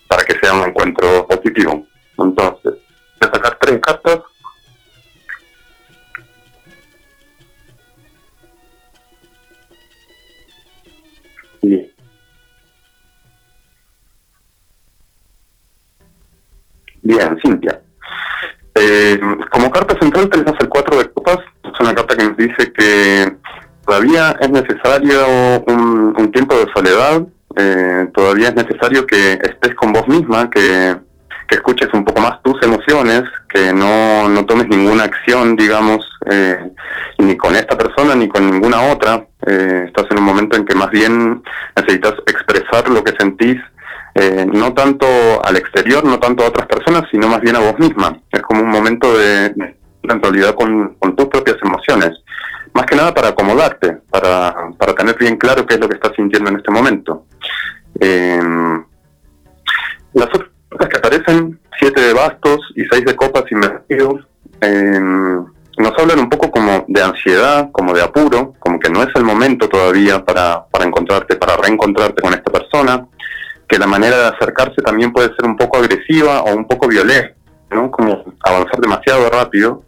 para 0.08 0.24
que 0.24 0.38
sea 0.40 0.54
un 0.54 0.68
encuentro 0.68 1.28
positivo. 1.28 1.86
Entonces, 2.18 2.74
voy 3.20 3.30
a 3.30 3.36
sacar 3.36 3.58
tres 3.60 3.80
cartas. 3.82 4.20
Bien. 11.62 11.99
Bien, 17.02 17.38
Cintia. 17.44 17.82
Eh, 18.76 19.20
como 19.52 19.72
carta 19.72 19.98
central 20.00 20.30
tenemos 20.30 20.56
el 20.60 20.70
4 20.70 20.98
de 21.00 21.12
copas, 21.12 21.40
es 21.64 21.80
una 21.80 21.94
carta 21.94 22.16
que 22.16 22.24
nos 22.24 22.38
dice 22.38 22.72
que 22.72 23.36
todavía 23.86 24.38
es 24.40 24.50
necesario 24.50 25.20
un, 25.68 26.16
un 26.18 26.32
tiempo 26.32 26.56
de 26.56 26.72
soledad, 26.74 27.24
eh, 27.56 28.08
todavía 28.14 28.50
es 28.50 28.56
necesario 28.56 29.06
que 29.06 29.34
estés 29.34 29.76
con 29.76 29.92
vos 29.92 30.08
misma, 30.08 30.50
que, 30.50 30.96
que, 31.48 31.56
escuches 31.56 31.90
un 31.94 32.06
poco 32.06 32.22
más 32.22 32.42
tus 32.44 32.62
emociones, 32.62 33.24
que 33.52 33.74
no, 33.74 34.30
no 34.30 34.46
tomes 34.46 34.68
ninguna 34.68 35.06
acción, 35.06 35.56
digamos, 35.56 36.06
eh, 36.30 36.72
ni 37.18 37.36
con 37.36 37.56
esta 37.56 37.78
persona 37.78 38.16
ni 38.16 38.30
con 38.30 38.50
ninguna 38.50 38.82
otra. 38.92 39.26
Eh, 39.46 39.86
estás 39.88 40.06
en 40.12 40.20
un 40.20 40.26
momento 40.26 40.56
en 40.56 40.66
que 40.66 40.76
más 40.76 40.92
bien 40.92 41.42
necesitas 41.76 42.14
expresar 42.28 42.88
lo 42.90 43.04
que 43.04 43.14
sentís 43.20 43.58
eh, 44.22 44.46
no 44.46 44.74
tanto 44.74 45.06
al 45.42 45.56
exterior, 45.56 46.04
no 46.04 46.20
tanto 46.20 46.44
a 46.44 46.50
otras 46.50 46.68
personas, 46.68 47.04
sino 47.10 47.30
más 47.30 47.40
bien 47.40 47.56
a 47.56 47.60
vos 47.60 47.80
misma. 47.80 48.20
Es 48.30 48.42
como 48.42 48.62
un 48.62 48.70
momento 48.70 49.18
de, 49.18 49.50
de 49.50 49.76
realidad 50.04 50.56
con, 50.56 50.98
tus 51.16 51.28
propias 51.28 51.56
emociones. 51.64 52.12
Más 52.74 52.86
que 52.86 52.98
nada 52.98 53.14
para 53.14 53.30
acomodarte, 53.30 54.00
para, 54.10 54.54
para 54.78 54.94
tener 54.94 55.18
bien 55.18 55.38
claro 55.38 55.66
qué 55.66 55.76
es 55.76 55.80
lo 55.80 55.88
que 55.88 55.96
estás 55.96 56.12
sintiendo 56.18 56.50
en 56.50 56.58
este 56.58 56.70
momento. 56.70 57.28
Eh, 57.98 58.42
las 60.14 60.28
otras 60.28 60.90
que 60.90 60.98
aparecen, 60.98 61.58
siete 61.80 62.02
de 62.02 62.14
bastos 62.14 62.60
y 62.76 62.84
seis 62.92 63.06
de 63.06 63.16
copas 63.16 63.50
invertidos, 63.52 64.28
eh, 64.60 65.00
nos 65.00 65.98
hablan 65.98 66.20
un 66.20 66.30
poco 66.30 66.52
como 66.52 66.84
de 66.90 67.02
ansiedad, 67.02 67.70
como 67.72 67.94
de 67.94 68.04
apuro, 68.04 68.54
como 68.60 68.78
que 68.80 68.90
no 68.90 69.02
es 69.02 69.10
el 69.16 69.24
momento 69.24 69.70
todavía 69.70 70.26
para, 70.26 70.66
para 70.66 70.84
encontrarte, 70.84 71.38
para 71.38 71.56
reencontrarte 71.56 72.22
con 72.22 72.34
esta 72.34 72.52
persona 72.52 73.08
que 73.70 73.78
la 73.78 73.88
manera 73.88 74.18
de 74.18 74.28
acercarse 74.36 74.82
también 74.82 75.14
puede 75.14 75.34
ser 75.36 75.46
un 75.46 75.56
poco 75.56 75.78
agresiva 75.78 76.42
o 76.42 76.56
un 76.56 76.68
poco 76.68 76.88
violenta, 76.88 77.36
¿no? 77.70 77.92
Como 77.92 78.26
avanzar 78.44 78.80
demasiado 78.82 79.30
rápido. 79.30 79.84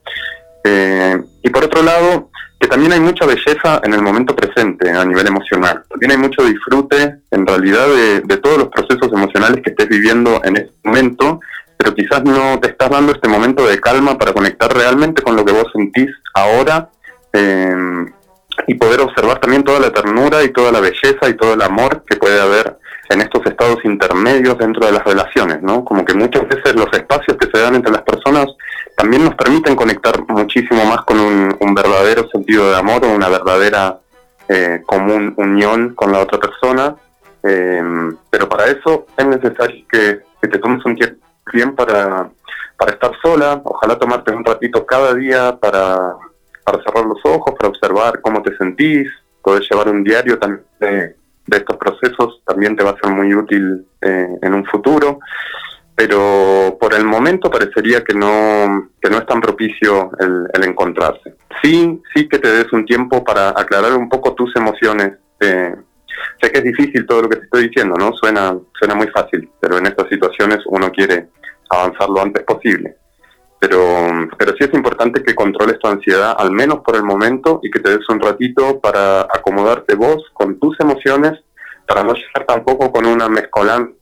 Eh, 0.64 1.20
y 1.42 1.50
por 1.50 1.64
otro 1.64 1.82
lado, 1.82 2.30
que 2.60 2.68
también 2.68 2.94
hay 2.94 3.00
mucha 3.00 3.26
belleza 3.26 3.82
en 3.84 3.94
el 3.94 4.04
momento 4.04 4.36
presente 4.36 4.92
a 4.92 5.04
nivel 5.04 5.26
emocional. 5.26 5.84
También 5.90 6.12
hay 6.12 6.18
mucho 6.18 6.46
disfrute 6.46 7.22
en 7.32 7.48
realidad 7.48 7.88
de, 8.24 8.38
todos 8.38 8.60
los 8.60 8.68
procesos 8.68 9.12
emocionales 9.12 9.64
que 9.64 9.72
estés 9.72 9.90
viviendo 9.90 10.40
en 10.44 10.58
este 10.58 10.74
momento, 10.84 11.40
pero 11.76 11.96
quizás 11.96 12.24
no 12.24 12.60
te 12.60 12.70
estás 12.70 12.92
dando 12.92 13.14
este 13.14 13.28
momento 13.28 13.68
de 13.68 13.82
calma 13.82 14.16
para 14.16 14.32
conectar 14.32 14.72
realmente 14.72 15.24
con 15.24 15.36
lo 15.36 15.44
que 15.44 15.54
vos 15.54 15.66
sentís 15.74 16.10
ahora. 16.36 16.90
Eh, 17.34 18.06
y 18.68 18.76
poder 18.76 19.00
observar 19.00 19.40
también 19.40 19.64
toda 19.64 19.80
la 19.80 19.92
ternura 19.92 20.44
y 20.44 20.50
toda 20.50 20.72
la 20.72 20.82
belleza 20.82 21.28
y 21.30 21.36
todo 21.36 21.54
el 21.54 21.62
amor 21.62 22.04
que 22.06 22.18
puede 22.18 22.40
haber 22.40 22.78
en 23.12 23.22
estos 23.22 23.46
estados 23.46 23.84
intermedios 23.84 24.58
dentro 24.58 24.86
de 24.86 24.94
las 24.94 25.04
relaciones, 25.04 25.62
¿no? 25.62 25.84
Como 25.84 26.06
que 26.06 26.14
muchas 26.14 26.48
veces 26.48 26.76
los 26.76 26.92
espacios 26.94 27.38
que 27.38 27.50
se 27.52 27.62
dan 27.62 27.76
entre 27.76 27.92
las 27.92 28.04
personas 28.04 28.48
también 28.96 29.26
nos 29.26 29.36
permiten 29.36 29.76
conectar 29.76 30.24
muchísimo 30.28 30.86
más 30.86 31.04
con 31.04 31.20
un, 31.20 31.56
un 31.60 31.74
verdadero 31.74 32.28
sentido 32.30 32.72
de 32.72 32.78
amor 32.78 33.04
o 33.06 33.14
una 33.14 33.30
verdadera 33.30 34.00
eh, 34.48 34.82
común 34.86 35.34
unión 35.38 35.94
con 35.96 36.12
la 36.12 36.20
otra 36.20 36.40
persona, 36.40 36.96
eh, 37.44 37.82
pero 38.30 38.50
para 38.50 38.66
eso 38.66 39.06
es 39.16 39.26
necesario 39.26 39.86
que, 39.90 40.22
te 40.42 40.60
tomes 40.60 40.84
un 40.86 40.98
tiempo 41.52 41.86
para, 41.86 42.30
para 42.78 42.92
estar 42.92 43.12
sola, 43.22 43.62
ojalá 43.64 43.98
tomarte 43.98 44.32
un 44.32 44.44
ratito 44.44 44.86
cada 44.86 45.14
día 45.14 45.56
para, 45.58 46.16
para 46.64 46.84
cerrar 46.84 47.06
los 47.06 47.20
ojos, 47.24 47.56
para 47.58 47.70
observar 47.70 48.20
cómo 48.22 48.42
te 48.42 48.56
sentís, 48.58 49.08
poder 49.42 49.64
llevar 49.70 49.90
un 49.90 50.04
diario 50.04 50.38
también 50.40 50.66
de, 50.80 51.16
de 51.52 51.58
estos 51.58 51.78
procesos 51.78 52.42
también 52.46 52.76
te 52.76 52.84
va 52.84 52.92
a 52.92 53.00
ser 53.02 53.12
muy 53.14 53.34
útil 53.36 53.86
eh, 54.02 54.38
en 54.42 54.54
un 54.54 54.66
futuro. 54.66 55.20
pero 55.94 56.78
por 56.80 56.96
el 56.96 57.06
momento 57.06 57.52
parecería 57.52 58.04
que 58.04 58.16
no, 58.16 58.90
que 59.00 59.10
no 59.10 59.18
es 59.18 59.26
tan 59.28 59.40
propicio 59.40 60.10
el, 60.20 60.48
el 60.54 60.64
encontrarse. 60.64 61.36
Sí, 61.62 62.02
sí 62.16 62.28
que 62.28 62.40
te 62.40 62.52
des 62.52 62.72
un 62.74 62.86
tiempo 62.86 63.24
para 63.24 63.50
aclarar 63.50 63.94
un 63.94 64.10
poco 64.10 64.34
tus 64.34 64.56
emociones. 64.56 65.12
Eh, 65.40 65.76
sé 66.42 66.52
que 66.52 66.60
es 66.60 66.64
difícil 66.64 67.06
todo 67.06 67.24
lo 67.24 67.30
que 67.30 67.38
te 67.38 67.44
estoy 67.44 67.68
diciendo, 67.68 67.96
¿no? 68.00 68.14
Suena, 68.14 68.58
suena 68.80 68.96
muy 68.96 69.08
fácil, 69.08 69.48
pero 69.60 69.78
en 69.78 69.86
estas 69.88 70.08
situaciones 70.10 70.60
uno 70.66 70.92
quiere 70.92 71.28
avanzar 71.70 72.10
lo 72.10 72.22
antes 72.22 72.44
posible. 72.44 72.96
Pero, 73.62 74.28
pero 74.40 74.54
sí 74.58 74.64
es 74.64 74.74
importante 74.74 75.22
que 75.22 75.36
controles 75.36 75.78
tu 75.78 75.88
ansiedad, 75.88 76.36
al 76.36 76.52
menos 76.52 76.80
por 76.80 76.96
el 76.96 77.04
momento, 77.04 77.60
y 77.62 77.70
que 77.70 77.80
te 77.80 77.92
des 77.92 78.10
un 78.10 78.20
ratito 78.20 78.80
para 78.80 79.22
acomodarte 79.22 79.94
vos 79.94 80.26
con 80.34 80.60
tus 80.60 80.80
emociones, 80.80 81.34
para 81.88 82.04
no 82.04 82.14
llegar 82.14 82.46
tampoco 82.48 82.92
con 82.92 83.06
una 83.06 83.30
mezcolanza 83.30 83.94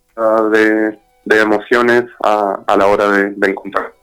de, 0.54 0.98
de 1.26 1.42
emociones 1.42 2.06
a, 2.24 2.62
a, 2.66 2.78
la 2.78 2.88
hora 2.88 3.10
de, 3.10 3.32
de 3.32 3.50
encontrar 3.50 3.94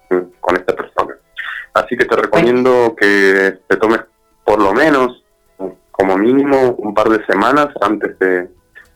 con 0.40 0.56
esta 0.56 0.76
persona. 0.76 1.16
Así 1.72 1.96
que 1.96 2.04
te 2.04 2.16
recomiendo 2.16 2.94
que 2.94 3.60
te 3.66 3.76
tomes 3.76 4.00
por 4.44 4.60
lo 4.60 4.74
menos, 4.74 5.24
como 5.90 6.18
mínimo, 6.18 6.76
un 6.78 6.92
par 6.92 7.08
de 7.08 7.24
semanas 7.24 7.68
antes 7.80 8.18
de, 8.18 8.48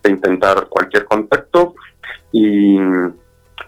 de 0.03 0.11
intentar 0.11 0.67
cualquier 0.69 1.07
contacto 1.07 1.75
y 2.33 2.79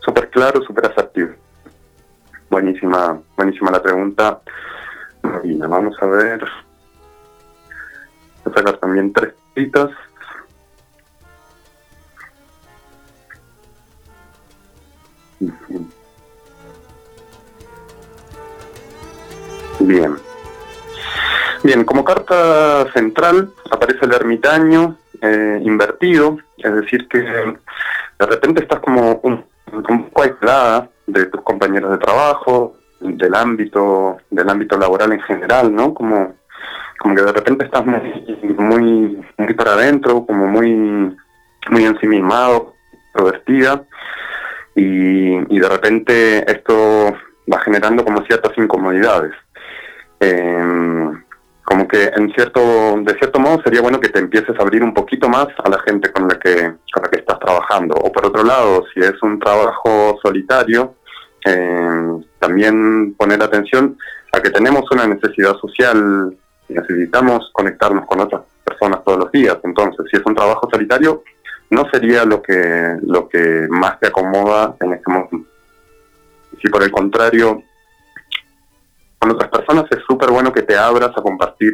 super 0.04 0.28
claro, 0.30 0.60
súper 0.64 0.86
asertivo. 0.86 1.30
Buenísima, 2.50 3.20
buenísima 3.36 3.70
la 3.70 3.80
pregunta. 3.80 4.40
Vamos 5.22 5.96
a 6.02 6.06
ver. 6.06 6.40
Voy 8.44 8.52
a 8.52 8.56
sacar 8.56 8.76
también 8.78 9.12
tres 9.12 9.32
citas. 9.54 9.90
Bien. 19.80 20.16
Bien, 21.64 21.84
como 21.84 22.04
carta 22.04 22.90
central 22.92 23.50
aparece 23.70 24.04
el 24.04 24.12
ermitaño 24.12 24.96
eh, 25.20 25.60
invertido, 25.62 26.38
es 26.58 26.74
decir, 26.74 27.08
que 27.08 27.20
de 27.20 27.56
repente 28.26 28.62
estás 28.62 28.80
como 28.80 29.20
un, 29.22 29.44
un 29.72 30.04
poco 30.04 30.22
aislada 30.22 30.90
de 31.06 31.26
tus 31.26 31.40
compañeros 31.42 31.92
de 31.92 31.98
trabajo, 31.98 32.76
del 33.02 33.34
ámbito, 33.34 34.18
del 34.30 34.48
ámbito 34.48 34.78
laboral 34.78 35.12
en 35.12 35.20
general, 35.22 35.74
¿no? 35.74 35.92
Como, 35.94 36.34
como 36.98 37.14
que 37.14 37.22
de 37.22 37.32
repente 37.32 37.64
estás 37.64 37.84
muy, 37.84 39.22
muy, 39.38 39.54
para 39.54 39.72
adentro, 39.74 40.24
como 40.26 40.46
muy, 40.46 41.16
muy 41.70 41.84
ensimismado, 41.84 42.74
introvertida, 43.08 43.84
y, 44.74 45.54
y 45.54 45.60
de 45.60 45.68
repente 45.68 46.50
esto 46.50 47.14
va 47.52 47.60
generando 47.60 48.04
como 48.04 48.24
ciertas 48.24 48.56
incomodidades. 48.56 49.32
Eh, 50.20 51.12
como 51.64 51.88
que 51.88 52.10
en 52.14 52.32
cierto, 52.34 52.60
de 53.00 53.14
cierto 53.14 53.40
modo 53.40 53.62
sería 53.62 53.80
bueno 53.80 53.98
que 53.98 54.10
te 54.10 54.18
empieces 54.18 54.58
a 54.58 54.62
abrir 54.62 54.82
un 54.82 54.92
poquito 54.92 55.28
más 55.28 55.46
a 55.64 55.70
la 55.70 55.78
gente 55.80 56.12
con 56.12 56.28
la 56.28 56.38
que, 56.38 56.74
con 56.92 57.02
la 57.02 57.10
que 57.10 57.20
estás 57.20 57.38
trabajando. 57.38 57.94
O 57.94 58.12
por 58.12 58.26
otro 58.26 58.44
lado, 58.44 58.84
si 58.92 59.00
es 59.00 59.14
un 59.22 59.38
trabajo 59.38 60.18
solitario, 60.22 60.96
eh, 61.44 62.24
también 62.38 63.14
poner 63.14 63.42
atención 63.42 63.96
a 64.32 64.40
que 64.40 64.50
tenemos 64.50 64.90
una 64.90 65.06
necesidad 65.06 65.56
social 65.56 66.36
y 66.68 66.74
necesitamos 66.74 67.50
conectarnos 67.52 68.06
con 68.06 68.20
otras 68.20 68.42
personas 68.64 69.04
todos 69.04 69.18
los 69.18 69.32
días. 69.32 69.58
Entonces, 69.64 70.06
si 70.10 70.16
es 70.16 70.22
un 70.24 70.34
trabajo 70.34 70.68
solitario, 70.70 71.22
no 71.70 71.88
sería 71.90 72.24
lo 72.24 72.42
que, 72.42 72.96
lo 73.02 73.28
que 73.28 73.66
más 73.70 73.98
te 74.00 74.08
acomoda 74.08 74.76
en 74.80 74.92
este 74.92 75.10
momento. 75.10 75.38
Si 76.60 76.68
por 76.68 76.82
el 76.82 76.90
contrario, 76.90 77.62
con 79.18 79.30
otras 79.30 79.50
personas 79.50 79.86
es 79.90 79.98
súper 80.06 80.30
bueno 80.30 80.52
que 80.52 80.62
te 80.62 80.76
abras 80.76 81.10
a 81.16 81.22
compartir 81.22 81.72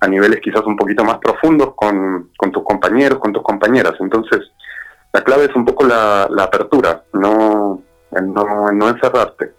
a 0.00 0.08
niveles 0.08 0.40
quizás 0.40 0.62
un 0.66 0.76
poquito 0.76 1.04
más 1.04 1.18
profundos 1.18 1.74
con, 1.74 2.30
con 2.36 2.50
tus 2.50 2.64
compañeros, 2.64 3.18
con 3.18 3.32
tus 3.32 3.42
compañeras. 3.42 3.94
Entonces, 4.00 4.50
la 5.12 5.22
clave 5.22 5.44
es 5.44 5.54
un 5.54 5.64
poco 5.64 5.84
la, 5.84 6.26
la 6.30 6.44
apertura, 6.44 7.04
no 7.12 7.82
en 8.16 8.32
no, 8.32 8.68
en 8.70 8.78
no 8.78 8.88
encerrarte. 8.88 9.52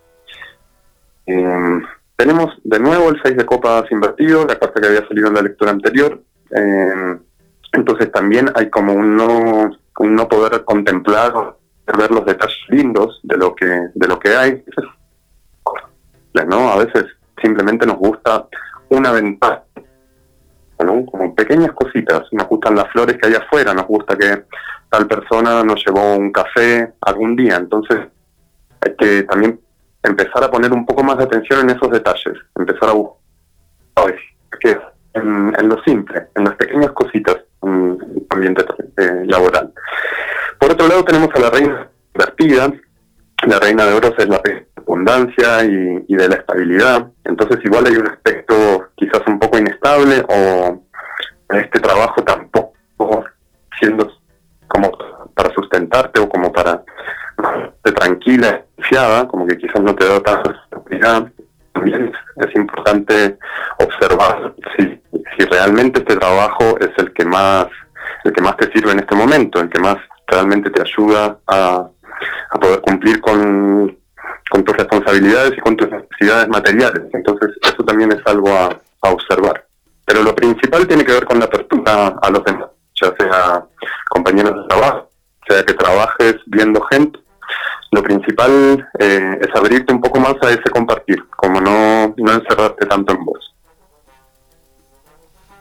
Eh, 1.25 1.81
tenemos 2.15 2.53
de 2.63 2.79
nuevo 2.79 3.09
el 3.09 3.21
6 3.23 3.37
de 3.37 3.45
copas 3.45 3.91
invertido, 3.91 4.45
la 4.45 4.59
carta 4.59 4.79
que 4.81 4.87
había 4.87 5.07
salido 5.07 5.27
en 5.27 5.33
la 5.33 5.41
lectura 5.41 5.71
anterior. 5.71 6.21
Eh, 6.51 7.17
entonces 7.71 8.11
también 8.11 8.51
hay 8.55 8.69
como 8.69 8.93
un 8.93 9.15
no, 9.15 9.71
un 9.99 10.15
no 10.15 10.27
poder 10.27 10.63
contemplar, 10.63 11.33
ver 11.97 12.11
los 12.11 12.25
detalles 12.25 12.57
lindos 12.69 13.19
de 13.23 13.37
lo 13.37 13.55
que, 13.55 13.65
de 13.65 14.07
lo 14.07 14.19
que 14.19 14.35
hay. 14.35 14.63
¿no? 16.47 16.71
A 16.71 16.77
veces 16.77 17.05
simplemente 17.41 17.85
nos 17.85 17.97
gusta 17.97 18.47
una 18.89 19.11
ventana, 19.11 19.63
como 20.77 21.33
pequeñas 21.35 21.71
cositas. 21.73 22.23
Nos 22.31 22.47
gustan 22.47 22.75
las 22.75 22.91
flores 22.91 23.17
que 23.17 23.27
hay 23.27 23.35
afuera, 23.35 23.73
nos 23.73 23.87
gusta 23.87 24.15
que 24.15 24.45
tal 24.89 25.07
persona 25.07 25.63
nos 25.63 25.83
llevó 25.85 26.15
un 26.15 26.31
café 26.31 26.93
algún 27.01 27.35
día. 27.35 27.55
Entonces 27.55 27.99
hay 28.85 28.95
que 28.95 29.23
también 29.23 29.59
empezar 30.03 30.43
a 30.43 30.51
poner 30.51 30.71
un 30.71 30.85
poco 30.85 31.03
más 31.03 31.17
de 31.17 31.23
atención 31.23 31.61
en 31.61 31.75
esos 31.75 31.91
detalles, 31.91 32.37
empezar 32.55 32.89
a 32.89 32.93
buscar 32.93 33.23
que 34.59 34.77
en, 35.13 35.53
en, 35.57 35.69
lo 35.69 35.81
simple, 35.83 36.27
en 36.35 36.43
las 36.45 36.55
pequeñas 36.55 36.91
cositas 36.91 37.37
en 37.61 37.97
el 38.01 38.25
ambiente 38.29 38.65
eh, 38.97 39.23
laboral. 39.25 39.71
Por 40.59 40.71
otro 40.71 40.87
lado 40.87 41.03
tenemos 41.03 41.29
a 41.35 41.39
la 41.39 41.49
reina 41.49 41.89
invertida, 42.13 42.71
la 43.47 43.59
reina 43.59 43.85
de 43.85 43.93
oros 43.93 44.13
es 44.17 44.27
la 44.27 44.41
abundancia 44.77 45.63
y, 45.65 46.15
de 46.15 46.27
la 46.27 46.35
estabilidad, 46.35 47.07
entonces 47.25 47.59
igual 47.63 47.85
hay 47.87 47.95
un 47.95 48.07
aspecto 48.07 48.89
quizás 48.95 49.21
un 49.27 49.39
poco 49.39 49.57
inestable 49.57 50.23
o 50.29 50.83
este 51.49 51.79
trabajo 51.79 52.23
tampoco 52.23 53.25
siendo 53.79 54.09
como 54.67 54.91
para 55.35 55.53
sustentarte 55.53 56.19
o 56.21 56.29
como 56.29 56.51
para 56.51 56.83
te 57.83 57.91
tranquila, 57.91 58.63
como 59.29 59.47
que 59.47 59.57
quizás 59.57 59.81
no 59.81 59.95
te 59.95 60.07
da 60.07 60.19
tanta 60.21 60.53
seguridad. 60.69 61.31
También 61.73 62.11
es 62.37 62.55
importante 62.55 63.37
observar 63.79 64.53
si, 64.77 65.01
si 65.35 65.45
realmente 65.45 65.99
este 65.99 66.15
trabajo 66.15 66.77
es 66.79 66.91
el 66.97 67.11
que 67.13 67.25
más 67.25 67.67
el 68.23 68.31
que 68.31 68.41
más 68.41 68.55
te 68.57 68.71
sirve 68.71 68.91
en 68.91 68.99
este 68.99 69.15
momento, 69.15 69.59
el 69.59 69.69
que 69.69 69.79
más 69.79 69.97
realmente 70.27 70.69
te 70.69 70.81
ayuda 70.81 71.37
a, 71.47 71.89
a 72.51 72.59
poder 72.59 72.79
cumplir 72.81 73.19
con, 73.19 73.97
con 74.49 74.63
tus 74.63 74.77
responsabilidades 74.77 75.53
y 75.57 75.61
con 75.61 75.75
tus 75.75 75.89
necesidades 75.89 76.47
materiales. 76.47 77.03
Entonces, 77.13 77.49
eso 77.61 77.83
también 77.83 78.11
es 78.13 78.21
algo 78.25 78.49
a, 78.49 78.79
a 79.01 79.11
observar. 79.11 79.65
Pero 80.05 80.23
lo 80.23 80.33
principal 80.33 80.87
tiene 80.87 81.03
que 81.03 81.13
ver 81.13 81.25
con 81.25 81.39
la 81.39 81.45
apertura 81.45 82.15
a 82.21 82.29
los 82.29 82.43
demás, 82.45 82.69
ya 83.01 83.13
sea 83.17 83.65
compañeros 84.09 84.55
de 84.55 84.67
trabajo, 84.69 85.09
sea 85.47 85.63
que 85.63 85.73
trabajes 85.73 86.37
viendo 86.45 86.81
gente 86.91 87.19
lo 87.93 88.01
principal 88.01 88.89
eh, 88.99 89.39
es 89.39 89.55
abrirte 89.55 89.93
un 89.93 90.01
poco 90.01 90.19
más 90.19 90.35
a 90.41 90.49
ese 90.49 90.69
compartir, 90.71 91.23
como 91.35 91.61
no, 91.61 92.13
no 92.17 92.31
encerrarte 92.31 92.85
tanto 92.87 93.13
en 93.13 93.23
vos. 93.23 93.52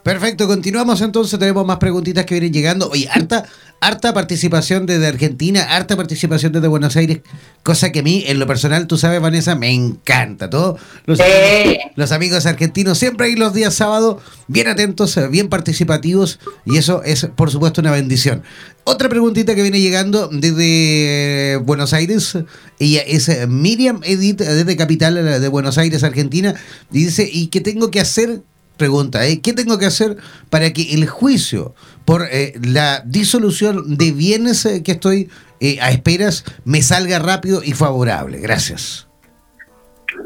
Perfecto, 0.02 0.48
continuamos 0.48 1.00
entonces, 1.00 1.38
tenemos 1.38 1.64
más 1.64 1.76
preguntitas 1.76 2.26
que 2.26 2.34
vienen 2.34 2.52
llegando. 2.52 2.90
Oye, 2.90 3.08
harta, 3.08 3.44
harta 3.80 4.12
participación 4.12 4.84
desde 4.84 5.06
Argentina, 5.06 5.62
harta 5.76 5.96
participación 5.96 6.52
desde 6.52 6.66
Buenos 6.66 6.96
Aires, 6.96 7.20
cosa 7.62 7.92
que 7.92 8.00
a 8.00 8.02
mí, 8.02 8.24
en 8.26 8.40
lo 8.40 8.46
personal, 8.48 8.88
tú 8.88 8.98
sabes, 8.98 9.20
Vanessa, 9.20 9.54
me 9.54 9.70
encanta. 9.70 10.50
Todos 10.50 10.80
los, 11.06 11.20
amigos, 11.20 11.76
los 11.94 12.10
amigos 12.10 12.46
argentinos 12.46 12.98
siempre 12.98 13.26
ahí 13.26 13.36
los 13.36 13.54
días 13.54 13.74
sábados, 13.74 14.20
bien 14.48 14.66
atentos, 14.66 15.16
bien 15.30 15.48
participativos, 15.48 16.40
y 16.66 16.78
eso 16.78 17.04
es, 17.04 17.28
por 17.36 17.52
supuesto, 17.52 17.80
una 17.80 17.92
bendición. 17.92 18.42
Otra 18.82 19.08
preguntita 19.08 19.54
que 19.54 19.62
viene 19.62 19.80
llegando 19.80 20.26
desde 20.32 21.60
Buenos 21.62 21.92
Aires, 21.92 22.36
ella 22.80 23.02
es 23.02 23.30
Miriam 23.46 24.00
Edith, 24.02 24.38
desde 24.38 24.76
Capital 24.76 25.40
de 25.40 25.48
Buenos 25.48 25.78
Aires, 25.78 26.02
Argentina, 26.02 26.56
y 26.90 27.04
dice, 27.04 27.30
¿y 27.32 27.46
qué 27.46 27.60
tengo 27.60 27.92
que 27.92 28.00
hacer 28.00 28.42
pregunta, 28.76 29.26
¿eh? 29.26 29.40
¿qué 29.42 29.52
tengo 29.52 29.78
que 29.78 29.86
hacer 29.86 30.16
para 30.50 30.72
que 30.72 30.94
el 30.94 31.08
juicio 31.08 31.74
por 32.04 32.22
eh, 32.30 32.54
la 32.62 33.00
disolución 33.04 33.96
de 33.96 34.12
bienes 34.12 34.64
eh, 34.66 34.82
que 34.82 34.92
estoy 34.92 35.30
eh, 35.60 35.78
a 35.80 35.90
esperas 35.90 36.44
me 36.64 36.82
salga 36.82 37.18
rápido 37.18 37.62
y 37.62 37.72
favorable? 37.72 38.38
Gracias. 38.38 39.08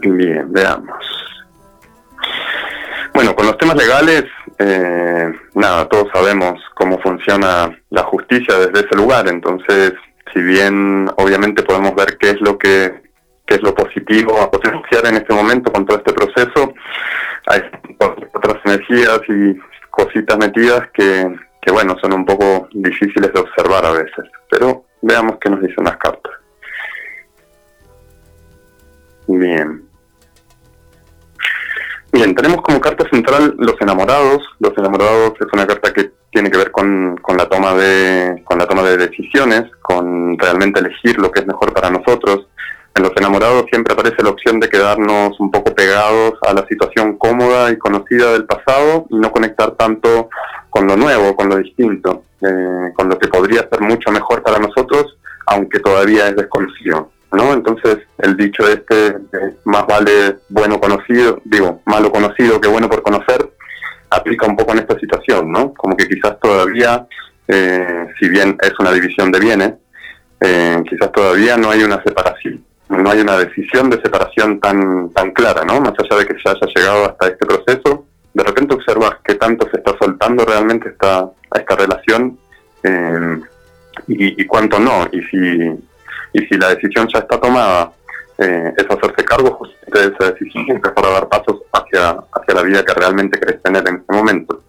Bien, 0.03 0.53
veamos. 0.53 0.97
Bueno, 3.15 3.35
con 3.35 3.47
los 3.47 3.57
temas 3.57 3.77
legales, 3.77 4.25
nada, 5.55 5.89
todos 5.89 6.09
sabemos 6.13 6.61
cómo 6.75 6.99
funciona 7.01 7.71
la 7.91 8.03
justicia 8.05 8.59
desde 8.59 8.87
ese 8.87 8.97
lugar, 8.97 9.27
entonces, 9.29 9.93
si 10.35 10.43
bien 10.43 11.09
obviamente 11.17 11.63
podemos 11.63 11.95
ver 11.95 12.19
qué 12.19 12.31
es 12.31 12.41
lo 12.41 12.59
que 12.59 13.07
qué 13.47 13.55
es 13.55 13.63
lo 13.63 13.75
positivo 13.75 14.41
a 14.41 14.51
potenciar 14.51 15.07
en 15.07 15.17
este 15.17 15.33
momento 15.33 15.73
con 15.73 15.87
todo 15.87 15.99
este 15.99 16.13
proceso, 16.13 16.75
hay 17.47 17.63
otras 18.35 18.57
energías 18.65 19.21
y 19.29 19.57
cositas 19.91 20.37
metidas 20.39 20.83
que, 20.93 21.37
que, 21.63 21.73
bueno, 21.73 21.97
son 22.01 22.13
un 22.13 22.27
poco 22.27 22.69
difíciles 22.73 23.33
de 23.33 23.41
observar 23.41 23.85
a 23.87 23.93
veces. 23.93 24.25
Pero 24.51 24.85
veamos 25.03 25.37
qué 25.41 25.51
nos 25.51 25.61
dicen 25.61 25.85
las 25.85 25.97
cartas. 25.97 26.33
Bien. 29.29 29.83
Bien, 32.13 32.35
tenemos 32.35 32.63
como 32.63 32.81
carta 32.81 33.09
central 33.11 33.55
los 33.59 33.75
enamorados. 33.81 34.43
Los 34.59 34.77
enamorados 34.79 35.35
es 35.41 35.47
una 35.53 35.67
carta 35.67 35.93
que 35.93 36.13
tiene 36.31 36.51
que 36.51 36.59
ver 36.59 36.71
con, 36.71 37.17
con, 37.19 37.37
la 37.37 37.49
toma 37.49 37.75
de 37.75 38.43
con 38.45 38.59
la 38.59 38.67
toma 38.67 38.83
de 38.83 38.97
decisiones, 38.97 39.65
con 39.83 40.39
realmente 40.39 40.81
elegir 40.81 41.19
lo 41.19 41.31
que 41.31 41.41
es 41.41 41.47
mejor 41.47 41.73
para 41.73 41.91
nosotros 41.91 42.47
en 42.97 43.03
los 43.03 43.13
enamorados 43.17 43.67
siempre 43.71 43.93
aparece 43.93 44.23
la 44.23 44.31
opción 44.31 44.59
de 44.59 44.71
quedarnos 44.71 45.39
un 45.39 45.51
poco 45.51 45.75
pegados 45.75 46.33
a 46.41 46.55
la 46.55 46.67
situación 46.67 47.19
cómoda 47.19 47.71
y 47.71 47.77
conocida 47.77 48.33
del 48.33 48.47
pasado 48.47 49.07
y 49.11 49.17
no 49.17 49.31
conectar 49.31 49.73
tanto 49.73 50.31
con 50.71 50.87
lo 50.87 50.97
nuevo, 50.97 51.37
con 51.37 51.51
lo 51.51 51.57
distinto, 51.59 52.25
eh, 52.41 52.93
con 52.95 53.11
lo 53.11 53.19
que 53.19 53.29
podría 53.29 53.69
ser 53.69 53.83
mucho 53.83 54.11
mejor 54.11 54.43
para 54.43 54.59
nosotros, 54.59 55.19
aunque 55.47 55.79
todavía 55.81 56.29
es 56.29 56.37
desconocido. 56.37 57.11
¿no? 57.33 57.53
Entonces, 57.53 57.99
el 58.19 58.35
dicho 58.35 58.67
este, 58.67 59.19
más 59.65 59.87
vale 59.87 60.39
bueno 60.49 60.81
conocido, 60.81 61.43
digo, 61.45 61.83
malo 61.85 62.11
conocido 62.11 62.59
que 62.61 62.69
bueno 62.69 62.89
por 62.89 63.03
conocer, 63.03 63.51
aplica 64.09 64.47
un 64.47 64.57
poco 64.57 64.73
en 64.73 64.79
esta 64.79 64.99
situación, 64.99 65.53
¿no? 65.53 65.75
Como 65.75 65.97
que 65.97 66.09
quizás 66.09 66.39
todavía, 66.41 67.07
eh, 67.49 68.07
si 68.19 68.29
bien 68.29 68.57
es 68.63 68.73
una 68.79 68.93
división 68.93 69.31
de 69.33 69.41
bienes, 69.41 69.73
eh, 70.41 70.83
quizás 70.89 71.13
todavía 71.13 71.59
no 71.59 71.71
hay 71.71 71.83
una 71.83 72.03
separación 72.03 72.66
no 72.89 73.11
hay 73.11 73.21
una 73.21 73.37
decisión 73.39 73.91
de 73.91 74.01
separación 74.01 74.61
tan, 74.61 75.11
tan 75.11 75.33
clara, 75.33 75.65
¿no? 75.65 75.81
Más 75.81 75.93
allá 75.99 76.19
de 76.19 76.27
que 76.27 76.39
se 76.41 76.49
haya 76.49 76.67
llegado 76.75 77.05
hasta 77.07 77.29
este 77.29 77.47
proceso, 77.47 78.07
de 78.33 78.45
repente 78.45 78.75
observas 78.75 79.13
qué 79.25 79.35
tanto 79.35 79.69
se 79.71 79.79
está 79.79 79.97
soltando 79.99 80.45
realmente 80.45 80.91
esta, 80.91 81.29
esta 81.55 81.77
relación 81.77 82.39
eh, 82.83 83.41
y, 84.07 84.43
y, 84.43 84.47
cuánto 84.47 84.79
no. 84.79 85.07
Y 85.11 85.23
si, 85.23 85.39
y 86.33 86.47
si 86.47 86.59
la 86.59 86.69
decisión 86.69 87.09
ya 87.13 87.21
está 87.21 87.41
tomada, 87.41 87.93
eh, 88.39 88.73
es 88.77 88.85
hacerse 88.85 89.25
cargo 89.25 89.53
justamente 89.53 89.99
de 89.99 90.15
esa 90.15 90.33
decisión 90.33 90.65
y 90.69 90.71
empezar 90.73 91.07
a 91.07 91.11
dar 91.11 91.29
pasos 91.29 91.63
hacia, 91.73 92.11
hacia 92.11 92.55
la 92.55 92.63
vida 92.63 92.85
que 92.85 92.95
realmente 92.95 93.41
querés 93.41 93.63
tener 93.63 93.89
en 93.89 93.97
este 93.97 94.13
momento. 94.15 94.63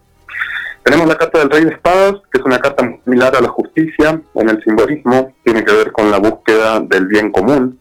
Tenemos 0.82 1.06
la 1.06 1.18
carta 1.18 1.40
del 1.40 1.50
Rey 1.50 1.64
de 1.64 1.74
Espadas, 1.74 2.14
que 2.32 2.40
es 2.40 2.44
una 2.46 2.58
carta 2.58 2.82
similar 3.04 3.36
a 3.36 3.42
la 3.42 3.48
justicia 3.48 4.20
en 4.34 4.48
el 4.48 4.62
simbolismo, 4.64 5.34
tiene 5.44 5.62
que 5.62 5.74
ver 5.74 5.92
con 5.92 6.10
la 6.10 6.18
búsqueda 6.18 6.80
del 6.80 7.06
bien 7.06 7.30
común, 7.30 7.78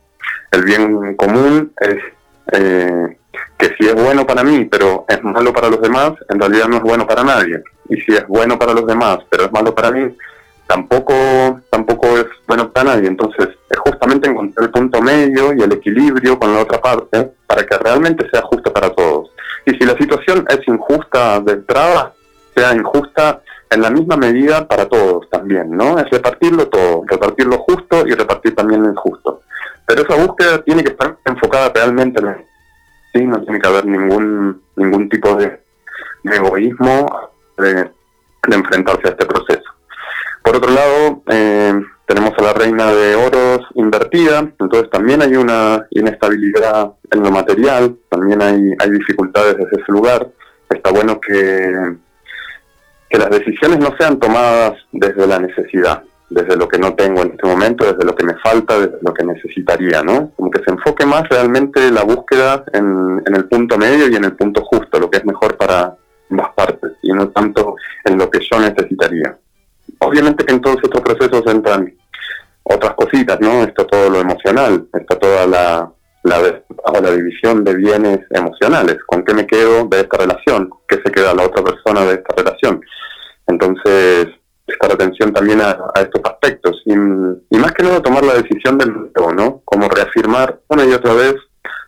el 0.52 0.64
bien 0.64 1.16
común 1.16 1.74
es 1.80 1.98
eh, 2.54 3.18
que 3.58 3.76
si 3.78 3.88
es 3.88 3.96
bueno 3.96 4.26
para 4.26 4.44
mí, 4.44 4.66
pero 4.66 5.06
es 5.08 5.22
malo 5.24 5.52
para 5.52 5.70
los 5.70 5.82
demás, 5.82 6.14
en 6.30 6.40
realidad 6.40 6.68
no 6.68 6.78
es 6.78 6.84
bueno 6.84 7.08
para 7.08 7.24
nadie. 7.24 7.62
Y 7.90 7.96
si 8.02 8.14
es 8.14 8.28
bueno 8.28 8.58
para 8.58 8.74
los 8.74 8.86
demás, 8.86 9.20
pero 9.30 9.46
es 9.46 9.52
malo 9.52 9.74
para 9.74 9.92
mí, 9.92 10.16
tampoco 10.68 11.14
tampoco 11.70 12.18
es 12.18 12.26
bueno 12.48 12.72
para 12.72 12.96
nadie. 12.96 13.08
Entonces, 13.08 13.50
es 13.70 13.80
justamente 13.80 14.30
encontrar 14.30 14.66
el 14.66 14.72
punto 14.72 15.02
medio 15.02 15.54
y 15.54 15.62
el 15.62 15.72
equilibrio 15.72 16.38
con 16.38 16.54
la 16.54 16.62
otra 16.62 16.82
parte 16.82 17.32
para 17.48 17.66
que 17.66 17.78
realmente 17.78 18.30
sea 18.30 18.42
justo 18.44 18.72
para 18.72 18.90
todos. 18.92 19.32
Y 19.66 19.72
si 19.72 19.86
la 19.86 19.98
situación 19.98 20.46
es 20.50 20.60
injusta 20.68 21.40
de 21.42 21.54
entrada, 21.54 22.14
sea 22.56 22.74
injusta 22.74 23.42
en 23.70 23.82
la 23.82 23.90
misma 23.90 24.16
medida 24.16 24.68
para 24.68 24.86
todos 24.88 25.30
también, 25.30 25.72
¿no? 25.72 26.00
Es 26.00 26.10
repartirlo 26.10 26.68
todo, 26.68 27.04
repartir 27.06 27.48
lo 27.48 27.58
justo 27.60 28.08
y 28.08 28.14
repartir 28.14 28.56
también 28.56 28.84
lo 28.84 28.90
injusto. 28.90 29.42
Pero 29.88 30.04
esa 30.04 30.16
búsqueda 30.16 30.62
tiene 30.64 30.84
que 30.84 30.92
estar 30.92 31.18
enfocada 31.26 31.72
realmente 31.74 32.20
en 32.20 32.46
¿sí? 33.14 33.26
No 33.26 33.42
tiene 33.42 33.60
que 33.60 33.68
haber 33.68 33.86
ningún 33.86 34.62
ningún 34.78 35.10
tipo 35.10 35.36
de, 35.36 35.60
egoísmo 36.24 37.32
de, 37.58 37.90
enfrentarse 38.50 39.08
a 39.08 39.12
este 39.12 39.26
proceso. 39.26 39.70
Por 40.44 40.56
otro 40.56 40.72
lado, 40.72 41.24
eh, 41.28 41.74
tenemos 42.06 42.32
a 42.38 42.42
la 42.42 42.54
reina 42.54 42.94
de 42.94 43.16
oros 43.16 43.68
invertida, 43.76 44.40
entonces 44.40 44.90
también 44.90 45.22
hay 45.22 45.36
una 45.36 45.86
inestabilidad 45.90 46.94
en 47.12 47.24
lo 47.24 47.32
material, 47.32 47.98
también 48.10 48.42
hay, 48.42 48.74
hay 48.80 48.90
dificultades 48.92 49.58
desde 49.58 49.82
ese 49.82 49.92
lugar. 49.92 50.30
Está 50.70 50.92
bueno 50.92 51.20
que, 51.20 51.98
que 53.10 53.18
las 53.18 53.30
decisiones 53.30 53.80
no 53.80 53.94
sean 53.98 54.20
tomadas 54.20 54.74
desde 54.94 55.28
la 55.28 55.40
necesidad, 55.40 56.04
desde 56.30 56.58
lo 56.58 56.68
que 56.68 56.78
no 56.78 56.94
tengo 56.94 57.22
en 57.22 57.32
este 57.32 57.48
momento, 57.48 57.86
desde 57.86 58.06
lo 58.06 58.16
que 58.16 58.26
me 58.26 58.36
falta, 58.40 58.80
desde 58.80 58.98
lo 59.02 59.14
que 59.14 59.24
necesitaría, 59.24 60.04
¿no? 60.04 60.32
Como 60.36 60.52
que 60.52 60.62
se 60.64 60.72
enfoque 60.72 61.06
más 61.06 61.28
realmente 61.30 61.90
la 61.90 62.04
búsqueda 62.04 62.66
en, 62.74 63.22
el 63.26 63.46
punto 63.46 63.78
medio 63.78 64.10
y 64.10 64.16
en 64.16 64.26
el 64.26 64.36
punto 64.36 64.64
justo, 64.66 65.00
lo 65.00 65.10
que 65.10 65.18
es 65.18 65.26
mejor 65.26 65.56
para 65.58 65.96
ambas 66.30 66.50
partes, 66.56 66.94
y 67.02 67.12
no 67.14 67.30
tanto 67.30 67.76
en 68.04 68.18
lo 68.18 68.30
que 68.30 68.40
yo 68.40 68.60
necesitaría. 68.60 69.38
Obviamente 70.00 70.46
que 70.46 70.54
en 70.54 70.62
todos 70.62 70.78
estos 70.84 71.02
procesos 71.02 71.44
entran 71.48 71.94
otras 72.64 72.94
cositas, 72.96 73.40
¿no? 73.40 73.64
Está 73.64 73.86
todo 73.86 74.10
lo 74.10 74.20
emocional, 74.20 74.88
está 74.94 75.18
toda 75.18 75.48
la, 75.48 75.92
la, 76.24 76.62
la 77.02 77.12
división 77.12 77.64
de 77.64 77.76
bienes 77.76 78.20
emocionales, 78.32 78.98
con 79.06 79.24
qué 79.24 79.34
me 79.34 79.48
quedo 79.48 79.86
de 79.86 80.02
esta 80.02 80.18
relación, 80.18 80.70
qué 80.88 80.98
se 81.04 81.12
queda 81.12 81.34
la 81.34 81.44
otra 81.44 81.64
persona 81.64 82.04
de 82.06 82.16
esta 82.16 82.36
relación. 82.36 82.82
Entonces, 83.48 84.28
prestar 84.68 84.92
atención 84.92 85.32
también 85.32 85.62
a, 85.62 85.78
estos 85.96 86.22
aspectos 86.26 86.82
y, 86.86 86.94
más 86.96 87.72
que 87.72 87.84
nada 87.84 88.02
tomar 88.04 88.24
la 88.24 88.36
decisión 88.36 88.78
del 88.78 88.94
nuevo, 88.94 89.34
¿no? 89.34 89.62
Como 89.66 89.88
reafirmar 89.88 90.60
una 90.68 90.86
y 90.86 90.94
otra 90.94 91.14
vez 91.14 91.36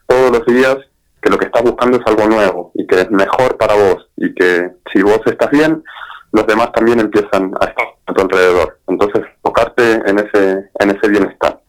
todos 0.08 0.32
los 0.32 0.46
días 0.46 0.78
que 1.22 1.30
lo 1.30 1.38
que 1.38 1.46
estás 1.46 1.62
buscando 1.62 1.98
es 1.98 2.08
algo 2.08 2.28
nuevo 2.28 2.72
y 2.74 2.88
que 2.88 3.02
es 3.02 3.12
mejor 3.12 3.58
para 3.58 3.76
vos 3.76 4.08
y 4.16 4.34
que 4.34 4.72
si 4.94 5.02
vos 5.04 5.20
estás 5.26 5.52
bien, 5.52 5.84
los 6.32 6.48
demás 6.48 6.72
también 6.72 7.00
empiezan 7.00 7.52
a 7.60 7.66
estar 7.66 7.88
a 8.06 8.14
tu 8.14 8.22
alrededor. 8.22 8.80
Entonces, 8.88 9.24
enfocarte 9.36 9.94
en 10.10 10.20
ese, 10.20 10.70
en 10.80 10.90
ese 10.90 11.10
bienestar. 11.10 11.60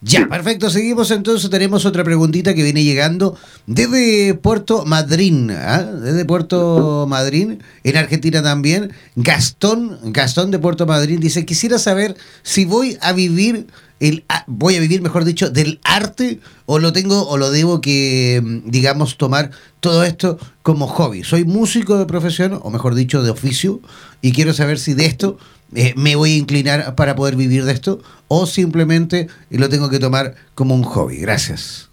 Ya, 0.00 0.28
perfecto. 0.28 0.70
Seguimos 0.70 1.10
entonces. 1.10 1.50
Tenemos 1.50 1.84
otra 1.84 2.04
preguntita 2.04 2.54
que 2.54 2.62
viene 2.62 2.84
llegando 2.84 3.36
desde 3.66 4.34
Puerto 4.34 4.84
Madryn, 4.84 5.50
¿ah? 5.50 5.82
desde 5.82 6.24
Puerto 6.24 7.06
Madryn, 7.08 7.62
en 7.82 7.96
Argentina 7.96 8.40
también. 8.40 8.92
Gastón, 9.16 9.98
Gastón 10.12 10.52
de 10.52 10.60
Puerto 10.60 10.86
Madryn 10.86 11.18
dice: 11.18 11.44
Quisiera 11.44 11.78
saber 11.80 12.16
si 12.44 12.64
voy 12.64 12.96
a 13.00 13.12
vivir 13.12 13.66
el, 13.98 14.24
voy 14.46 14.76
a 14.76 14.80
vivir, 14.80 15.02
mejor 15.02 15.24
dicho, 15.24 15.50
del 15.50 15.80
arte 15.82 16.38
o 16.66 16.78
lo 16.78 16.92
tengo 16.92 17.28
o 17.28 17.36
lo 17.36 17.50
debo 17.50 17.80
que, 17.80 18.40
digamos, 18.66 19.16
tomar 19.16 19.50
todo 19.80 20.04
esto 20.04 20.38
como 20.62 20.86
hobby. 20.86 21.24
Soy 21.24 21.44
músico 21.44 21.98
de 21.98 22.06
profesión, 22.06 22.60
o 22.62 22.70
mejor 22.70 22.94
dicho, 22.94 23.22
de 23.22 23.30
oficio, 23.30 23.80
y 24.22 24.32
quiero 24.32 24.52
saber 24.52 24.78
si 24.78 24.94
de 24.94 25.06
esto 25.06 25.38
eh, 25.74 25.94
me 25.96 26.16
voy 26.16 26.34
a 26.34 26.38
inclinar 26.38 26.94
para 26.94 27.14
poder 27.14 27.36
vivir 27.36 27.64
de 27.64 27.72
esto 27.72 28.00
o 28.28 28.46
simplemente 28.46 29.28
lo 29.50 29.68
tengo 29.68 29.90
que 29.90 29.98
tomar 29.98 30.34
como 30.54 30.74
un 30.74 30.82
hobby. 30.82 31.18
Gracias. 31.18 31.90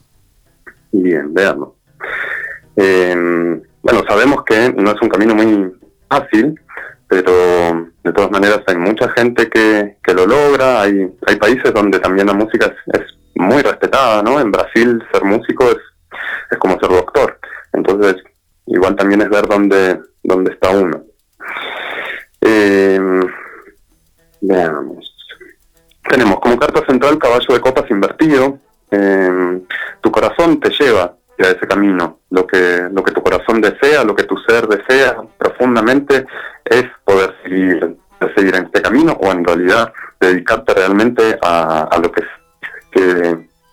Bien, 0.92 1.34
veamos. 1.34 1.70
Em, 2.76 3.62
bueno, 3.82 4.04
sabemos 4.08 4.44
que 4.46 4.72
no 4.74 4.92
es 4.92 5.02
un 5.02 5.10
camino 5.10 5.36
muy 5.36 5.74
fácil, 6.10 6.60
pero 7.08 7.92
de 8.04 8.14
todas 8.14 8.32
maneras 8.32 8.62
hay 8.68 8.78
mucha 8.78 9.10
gente 9.10 9.50
que, 9.50 9.98
que 10.04 10.14
lo 10.14 10.26
logra. 10.26 10.82
Hay, 10.82 11.14
hay 11.28 11.36
países 11.36 11.74
donde 11.74 12.00
también 12.00 12.28
la 12.28 12.34
música 12.34 12.68
es, 12.68 13.02
es 13.02 13.06
muy 13.36 13.62
respetada, 13.62 14.22
¿no? 14.24 14.40
En 14.40 14.52
Brasil 14.52 15.04
ser 15.12 15.24
músico 15.24 15.66
es, 15.70 15.78
es 16.52 16.58
como 16.58 16.80
ser 16.80 16.90
doctor. 16.90 17.40
Entonces, 17.74 18.16
igual 18.68 18.96
también 18.96 19.22
es 19.22 19.30
ver 19.30 19.48
dónde, 19.48 20.00
dónde 20.24 20.54
está 20.54 20.70
uno. 20.70 21.04
Eh, 22.42 23.00
veamos. 24.48 25.14
Tenemos 26.10 26.40
como 26.40 26.58
carta 26.58 26.86
central 26.86 27.18
caballo 27.18 27.54
de 27.54 27.60
copas 27.60 27.90
invertido. 27.90 28.60
Eh, 28.92 29.62
tu 30.02 30.12
corazón 30.12 30.60
te 30.60 30.70
lleva 30.70 31.16
hacia 31.32 31.52
ese 31.52 31.68
camino. 31.68 32.20
Lo 32.30 32.46
que, 32.46 32.88
lo 32.92 33.04
que 33.04 33.12
tu 33.12 33.22
corazón 33.22 33.62
desea, 33.62 34.04
lo 34.04 34.16
que 34.16 34.24
tu 34.24 34.38
ser 34.38 34.68
desea 34.68 35.18
profundamente 35.38 36.26
es 36.64 36.86
poder 37.04 37.36
seguir, 37.44 37.98
seguir 38.36 38.56
en 38.56 38.66
este 38.66 38.82
camino 38.82 39.14
o 39.14 39.32
en 39.32 39.44
realidad 39.44 39.92
dedicarte 40.20 40.74
realmente 40.74 41.38
a, 41.42 42.00
lo 42.02 42.12
que, 42.12 42.24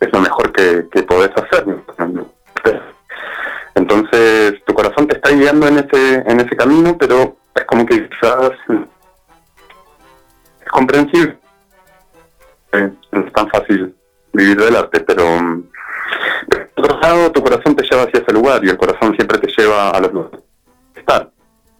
es 0.00 0.12
lo 0.12 0.20
mejor 0.20 0.52
que, 0.52 0.86
que 0.90 1.02
podés 1.02 1.30
hacer. 1.36 1.66
Entonces, 3.74 4.62
tu 4.64 4.74
corazón 4.74 5.06
te 5.06 5.16
está 5.16 5.30
guiando 5.30 5.66
en 5.66 5.78
ese, 5.78 6.14
en 6.26 6.40
ese 6.40 6.56
camino, 6.56 6.96
pero 6.98 7.36
es 7.54 7.64
como 7.64 7.86
que 7.86 8.08
quizás 8.08 8.52
comprensible. 10.72 11.38
Eh, 12.72 12.90
no 13.12 13.20
es 13.20 13.32
tan 13.32 13.48
fácil 13.50 13.94
vivir 14.32 14.56
del 14.56 14.76
arte, 14.76 15.00
pero 15.00 15.24
por 16.74 16.84
otro 16.84 17.00
lado, 17.00 17.30
tu 17.30 17.42
corazón 17.42 17.76
te 17.76 17.84
lleva 17.84 18.02
hacia 18.02 18.20
ese 18.20 18.32
lugar 18.32 18.64
y 18.64 18.70
el 18.70 18.78
corazón 18.78 19.14
siempre 19.14 19.38
te 19.38 19.52
lleva 19.56 19.90
a 19.90 20.00
los 20.00 20.12
lugares. 20.12 20.40
Estar. 20.96 21.30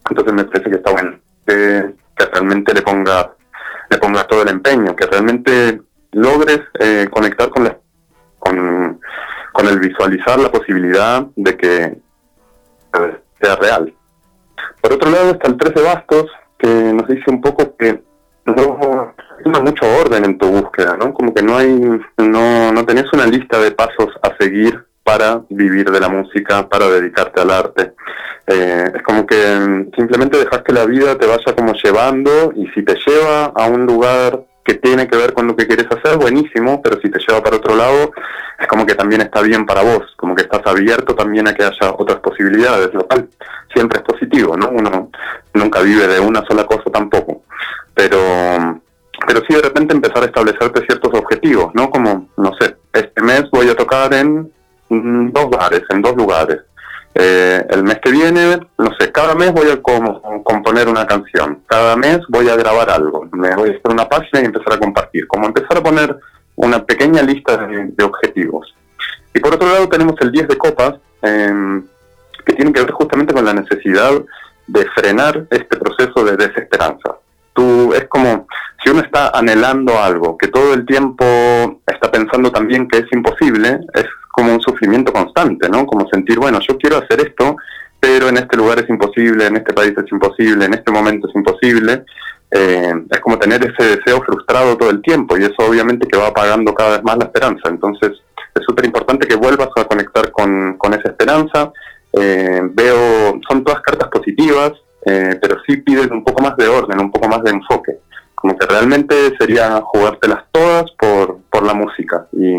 Entonces 0.08 0.34
me 0.34 0.44
parece 0.44 0.70
que 0.70 0.76
está 0.76 0.92
bueno 0.92 1.18
que, 1.46 1.94
realmente 2.32 2.72
le 2.72 2.82
pongas 2.82 3.28
le 3.90 3.98
pongas 3.98 4.26
todo 4.28 4.42
el 4.42 4.48
empeño, 4.48 4.94
que 4.94 5.06
realmente 5.06 5.82
logres 6.12 6.60
eh, 6.78 7.08
conectar 7.10 7.50
con 7.50 7.64
la 7.64 7.76
con 8.38 9.00
con 9.52 9.68
el 9.68 9.78
visualizar 9.80 10.38
la 10.38 10.50
posibilidad 10.50 11.26
de 11.36 11.56
que 11.56 11.98
sea 13.40 13.56
real. 13.56 13.92
Por 14.80 14.92
otro 14.92 15.10
lado 15.10 15.32
está 15.32 15.48
el 15.48 15.56
13 15.56 15.82
bastos, 15.82 16.26
que 16.58 16.68
nos 16.68 17.06
dice 17.08 17.24
un 17.26 17.40
poco 17.40 17.76
que 17.76 18.02
no, 18.44 19.14
hay 19.44 19.62
mucho 19.62 19.86
orden 20.00 20.24
en 20.24 20.38
tu 20.38 20.46
búsqueda, 20.48 20.96
¿no? 20.96 21.12
Como 21.12 21.32
que 21.32 21.42
no 21.42 21.56
hay, 21.56 21.68
no, 22.18 22.72
no 22.72 22.84
tenés 22.84 23.12
una 23.12 23.26
lista 23.26 23.58
de 23.58 23.70
pasos 23.72 24.08
a 24.22 24.36
seguir 24.38 24.84
para 25.04 25.42
vivir 25.48 25.90
de 25.90 26.00
la 26.00 26.08
música, 26.08 26.68
para 26.68 26.88
dedicarte 26.88 27.40
al 27.40 27.50
arte. 27.50 27.92
Eh, 28.46 28.92
es 28.94 29.02
como 29.02 29.26
que 29.26 29.86
simplemente 29.96 30.38
dejas 30.38 30.62
que 30.62 30.72
la 30.72 30.84
vida 30.84 31.16
te 31.16 31.26
vaya 31.26 31.54
como 31.56 31.72
llevando 31.74 32.52
y 32.56 32.66
si 32.68 32.82
te 32.82 32.96
lleva 33.06 33.46
a 33.46 33.66
un 33.66 33.86
lugar 33.86 34.44
que 34.64 34.74
tiene 34.74 35.08
que 35.08 35.16
ver 35.16 35.32
con 35.32 35.46
lo 35.46 35.56
que 35.56 35.66
quieres 35.66 35.86
hacer, 35.90 36.18
buenísimo, 36.18 36.80
pero 36.82 37.00
si 37.00 37.10
te 37.10 37.18
lleva 37.18 37.42
para 37.42 37.56
otro 37.56 37.74
lado, 37.74 38.12
es 38.58 38.66
como 38.68 38.86
que 38.86 38.94
también 38.94 39.20
está 39.20 39.42
bien 39.42 39.66
para 39.66 39.82
vos, 39.82 40.14
como 40.16 40.34
que 40.34 40.42
estás 40.42 40.62
abierto 40.64 41.14
también 41.14 41.48
a 41.48 41.54
que 41.54 41.64
haya 41.64 41.92
otras 41.96 42.20
posibilidades, 42.20 42.94
lo 42.94 43.06
cual 43.06 43.28
siempre 43.72 43.98
es 43.98 44.04
positivo, 44.04 44.56
¿no? 44.56 44.68
Uno 44.68 45.10
nunca 45.54 45.80
vive 45.80 46.06
de 46.06 46.20
una 46.20 46.44
sola 46.44 46.64
cosa 46.64 46.90
tampoco, 46.92 47.42
pero 47.94 48.80
pero 49.26 49.40
sí 49.46 49.54
de 49.54 49.62
repente 49.62 49.94
empezar 49.94 50.22
a 50.22 50.26
establecerte 50.26 50.84
ciertos 50.86 51.12
objetivos, 51.14 51.72
¿no? 51.74 51.90
Como, 51.90 52.28
no 52.36 52.52
sé, 52.60 52.76
este 52.92 53.22
mes 53.22 53.44
voy 53.52 53.68
a 53.68 53.76
tocar 53.76 54.12
en 54.14 54.52
dos 54.88 55.50
bares, 55.50 55.82
en 55.90 56.02
dos 56.02 56.16
lugares. 56.16 56.60
Eh, 57.14 57.64
el 57.68 57.82
mes 57.82 57.98
que 58.02 58.10
viene, 58.10 58.58
no 58.78 58.90
sé, 58.98 59.12
cada 59.12 59.34
mes 59.34 59.52
voy 59.52 59.68
a 59.70 59.80
componer 59.82 60.88
una 60.88 61.06
canción, 61.06 61.62
cada 61.66 61.94
mes 61.94 62.20
voy 62.28 62.48
a 62.48 62.56
grabar 62.56 62.88
algo, 62.88 63.28
me 63.32 63.54
voy 63.54 63.68
a 63.68 63.72
hacer 63.72 63.90
una 63.90 64.08
página 64.08 64.40
y 64.40 64.46
empezar 64.46 64.72
a 64.72 64.78
compartir, 64.78 65.26
como 65.26 65.46
empezar 65.46 65.76
a 65.76 65.82
poner 65.82 66.16
una 66.56 66.84
pequeña 66.84 67.22
lista 67.22 67.58
de, 67.58 68.02
objetivos. 68.02 68.74
Y 69.34 69.40
por 69.40 69.54
otro 69.54 69.68
lado 69.68 69.88
tenemos 69.88 70.14
el 70.20 70.32
10 70.32 70.48
de 70.48 70.56
copas, 70.56 70.94
em, 71.20 71.86
que 72.46 72.54
tiene 72.54 72.72
que 72.72 72.80
ver 72.80 72.92
justamente 72.92 73.34
con 73.34 73.44
la 73.44 73.52
necesidad 73.52 74.12
de 74.66 74.86
frenar 74.94 75.46
este 75.50 75.76
proceso 75.76 76.24
de 76.24 76.36
desesperanza. 76.36 77.16
Tú, 77.54 77.92
es 77.94 78.06
como 78.08 78.46
si 78.82 78.90
uno 78.90 79.00
está 79.00 79.28
anhelando 79.28 79.98
algo, 80.00 80.36
que 80.38 80.48
todo 80.48 80.74
el 80.74 80.86
tiempo 80.86 81.24
está 81.86 82.10
pensando 82.10 82.50
también 82.50 82.88
que 82.88 82.98
es 82.98 83.12
imposible, 83.12 83.80
es 83.94 84.06
como 84.30 84.54
un 84.54 84.60
sufrimiento 84.60 85.12
constante, 85.12 85.68
¿no? 85.68 85.86
Como 85.86 86.08
sentir, 86.08 86.38
bueno, 86.38 86.58
yo 86.66 86.78
quiero 86.78 86.96
hacer 86.96 87.20
esto, 87.20 87.56
pero 88.00 88.28
en 88.28 88.38
este 88.38 88.56
lugar 88.56 88.80
es 88.80 88.88
imposible, 88.88 89.46
en 89.46 89.56
este 89.56 89.72
país 89.72 89.92
es 89.96 90.10
imposible, 90.10 90.64
en 90.64 90.74
este 90.74 90.90
momento 90.90 91.28
es 91.28 91.34
imposible. 91.36 92.04
Eh, 92.50 92.92
es 93.10 93.20
como 93.20 93.38
tener 93.38 93.64
ese 93.64 93.96
deseo 93.96 94.20
frustrado 94.22 94.76
todo 94.76 94.90
el 94.90 95.00
tiempo 95.00 95.38
y 95.38 95.44
eso 95.44 95.54
obviamente 95.58 96.06
que 96.06 96.18
va 96.18 96.26
apagando 96.26 96.74
cada 96.74 96.96
vez 96.96 97.04
más 97.04 97.16
la 97.16 97.26
esperanza. 97.26 97.68
Entonces 97.68 98.10
es 98.54 98.64
súper 98.66 98.86
importante 98.86 99.26
que 99.26 99.36
vuelvas 99.36 99.68
a 99.76 99.84
conectar 99.84 100.30
con, 100.32 100.76
esa 100.92 101.10
esperanza. 101.10 101.72
Eh, 102.12 102.60
veo, 102.72 103.40
son 103.48 103.64
todas 103.64 103.80
cartas 103.80 104.08
positivas, 104.08 104.72
eh, 105.06 105.38
pero 105.40 105.56
sí 105.66 105.78
piden 105.78 106.12
un 106.12 106.24
poco 106.24 106.42
más 106.42 106.56
de 106.56 106.68
orden, 106.68 107.00
un 107.00 107.10
poco 107.10 107.28
más 107.28 107.42
de 107.42 107.50
enfoque. 107.50 107.98
Como 108.34 108.56
que 108.56 108.66
realmente 108.66 109.14
sería 109.38 109.80
jugártelas 109.82 110.44
todas 110.50 110.84
por, 110.98 111.38
por 111.50 111.64
la 111.64 111.74
música. 111.74 112.26
Y, 112.32 112.54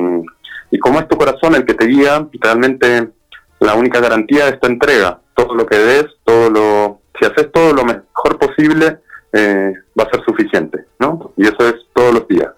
y 0.72 0.80
como 0.80 1.00
es 1.00 1.08
tu 1.08 1.18
corazón 1.18 1.56
el 1.56 1.66
que 1.66 1.74
te 1.74 1.88
guía, 1.88 2.28
realmente 2.40 3.10
la 3.60 3.76
única 3.76 4.00
garantía 4.00 4.48
es 4.48 4.60
tu 4.60 4.68
entrega. 4.68 5.20
Todo 5.36 5.56
lo 5.56 5.66
que 5.66 5.78
des, 5.78 6.06
todo 6.24 6.50
lo, 6.50 7.02
si 7.20 7.26
haces 7.26 7.52
todo 7.52 7.74
lo 7.74 7.86
mejor 7.86 8.38
posible, 8.40 9.00
eh, 9.32 9.74
va 10.00 10.04
a 10.04 10.10
ser 10.10 10.24
suficiente, 10.26 10.86
¿no? 11.00 11.34
Y 11.38 11.44
eso 11.44 11.68
es 11.68 11.76
todos 11.94 12.14
los 12.14 12.28
días. 12.28 12.50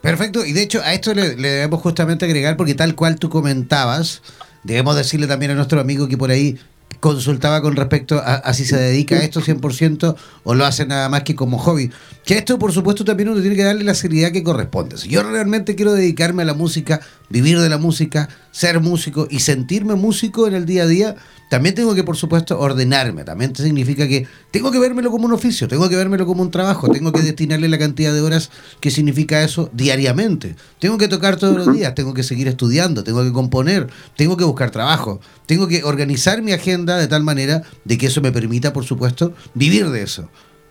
Perfecto, 0.00 0.44
y 0.44 0.52
de 0.52 0.62
hecho 0.62 0.80
a 0.82 0.94
esto 0.94 1.14
le, 1.14 1.34
debemos 1.34 1.80
justamente 1.80 2.24
agregar, 2.24 2.56
porque 2.56 2.74
tal 2.74 2.94
cual 2.94 3.18
tú 3.18 3.28
comentabas, 3.28 4.22
debemos 4.62 4.96
decirle 4.96 5.26
también 5.26 5.52
a 5.52 5.54
nuestro 5.54 5.80
amigo 5.80 6.08
que 6.08 6.16
por 6.16 6.30
ahí 6.30 6.58
consultaba 7.00 7.62
con 7.62 7.76
respecto 7.76 8.20
a, 8.24 8.52
si 8.52 8.64
se 8.64 8.76
dedica 8.76 9.16
a 9.16 9.22
esto 9.22 9.40
100% 9.40 10.16
o 10.44 10.54
lo 10.54 10.64
hace 10.64 10.86
nada 10.86 11.08
más 11.08 11.22
que 11.22 11.34
como 11.34 11.58
hobby. 11.58 11.90
Que 12.24 12.38
esto, 12.38 12.58
por 12.58 12.72
supuesto, 12.72 13.04
también 13.04 13.28
uno 13.28 13.40
tiene 13.40 13.56
que 13.56 13.64
darle 13.64 13.84
la 13.84 13.94
seriedad 13.94 14.32
que 14.32 14.42
corresponde. 14.42 14.98
Si 14.98 15.08
yo 15.08 15.22
realmente 15.22 15.74
quiero 15.74 15.92
dedicarme 15.92 16.42
a 16.42 16.46
la 16.46 16.54
música, 16.54 17.00
vivir 17.28 17.60
de 17.60 17.68
la 17.68 17.78
música, 17.78 18.28
ser 18.50 18.80
músico 18.80 19.28
y 19.30 19.40
sentirme 19.40 19.94
músico 19.94 20.46
en 20.48 20.54
el 20.54 20.66
día 20.66 20.84
a 20.84 20.86
día, 20.86 21.16
también 21.48 21.74
tengo 21.74 21.94
que, 21.94 22.02
por 22.02 22.16
supuesto, 22.16 22.58
ordenarme. 22.58 23.24
También 23.24 23.54
significa 23.54 24.08
que 24.08 24.26
tengo 24.50 24.72
que 24.72 24.78
vérmelo 24.78 25.10
como 25.10 25.26
un 25.26 25.32
oficio, 25.32 25.68
tengo 25.68 25.88
que 25.88 25.96
vérmelo 25.96 26.26
como 26.26 26.42
un 26.42 26.50
trabajo, 26.50 26.88
tengo 26.88 27.12
que 27.12 27.22
destinarle 27.22 27.68
la 27.68 27.78
cantidad 27.78 28.12
de 28.12 28.20
horas 28.20 28.50
que 28.80 28.90
significa 28.90 29.42
eso 29.42 29.70
diariamente. 29.72 30.56
Tengo 30.80 30.98
que 30.98 31.08
tocar 31.08 31.36
todos 31.36 31.56
los 31.56 31.72
días, 31.74 31.94
tengo 31.94 32.14
que 32.14 32.24
seguir 32.24 32.48
estudiando, 32.48 33.04
tengo 33.04 33.22
que 33.22 33.32
componer, 33.32 33.88
tengo 34.16 34.36
que 34.36 34.44
buscar 34.44 34.70
trabajo, 34.70 35.20
tengo 35.46 35.68
que 35.68 35.84
organizar 35.84 36.42
mi 36.42 36.52
agenda 36.52 36.96
de 36.96 37.06
tal 37.06 37.22
manera 37.22 37.62
de 37.84 37.96
que 37.96 38.06
eso 38.06 38.20
me 38.20 38.32
permita, 38.32 38.72
por 38.72 38.84
supuesto, 38.84 39.32
vivir 39.54 39.88
de 39.90 40.02
eso. 40.02 40.28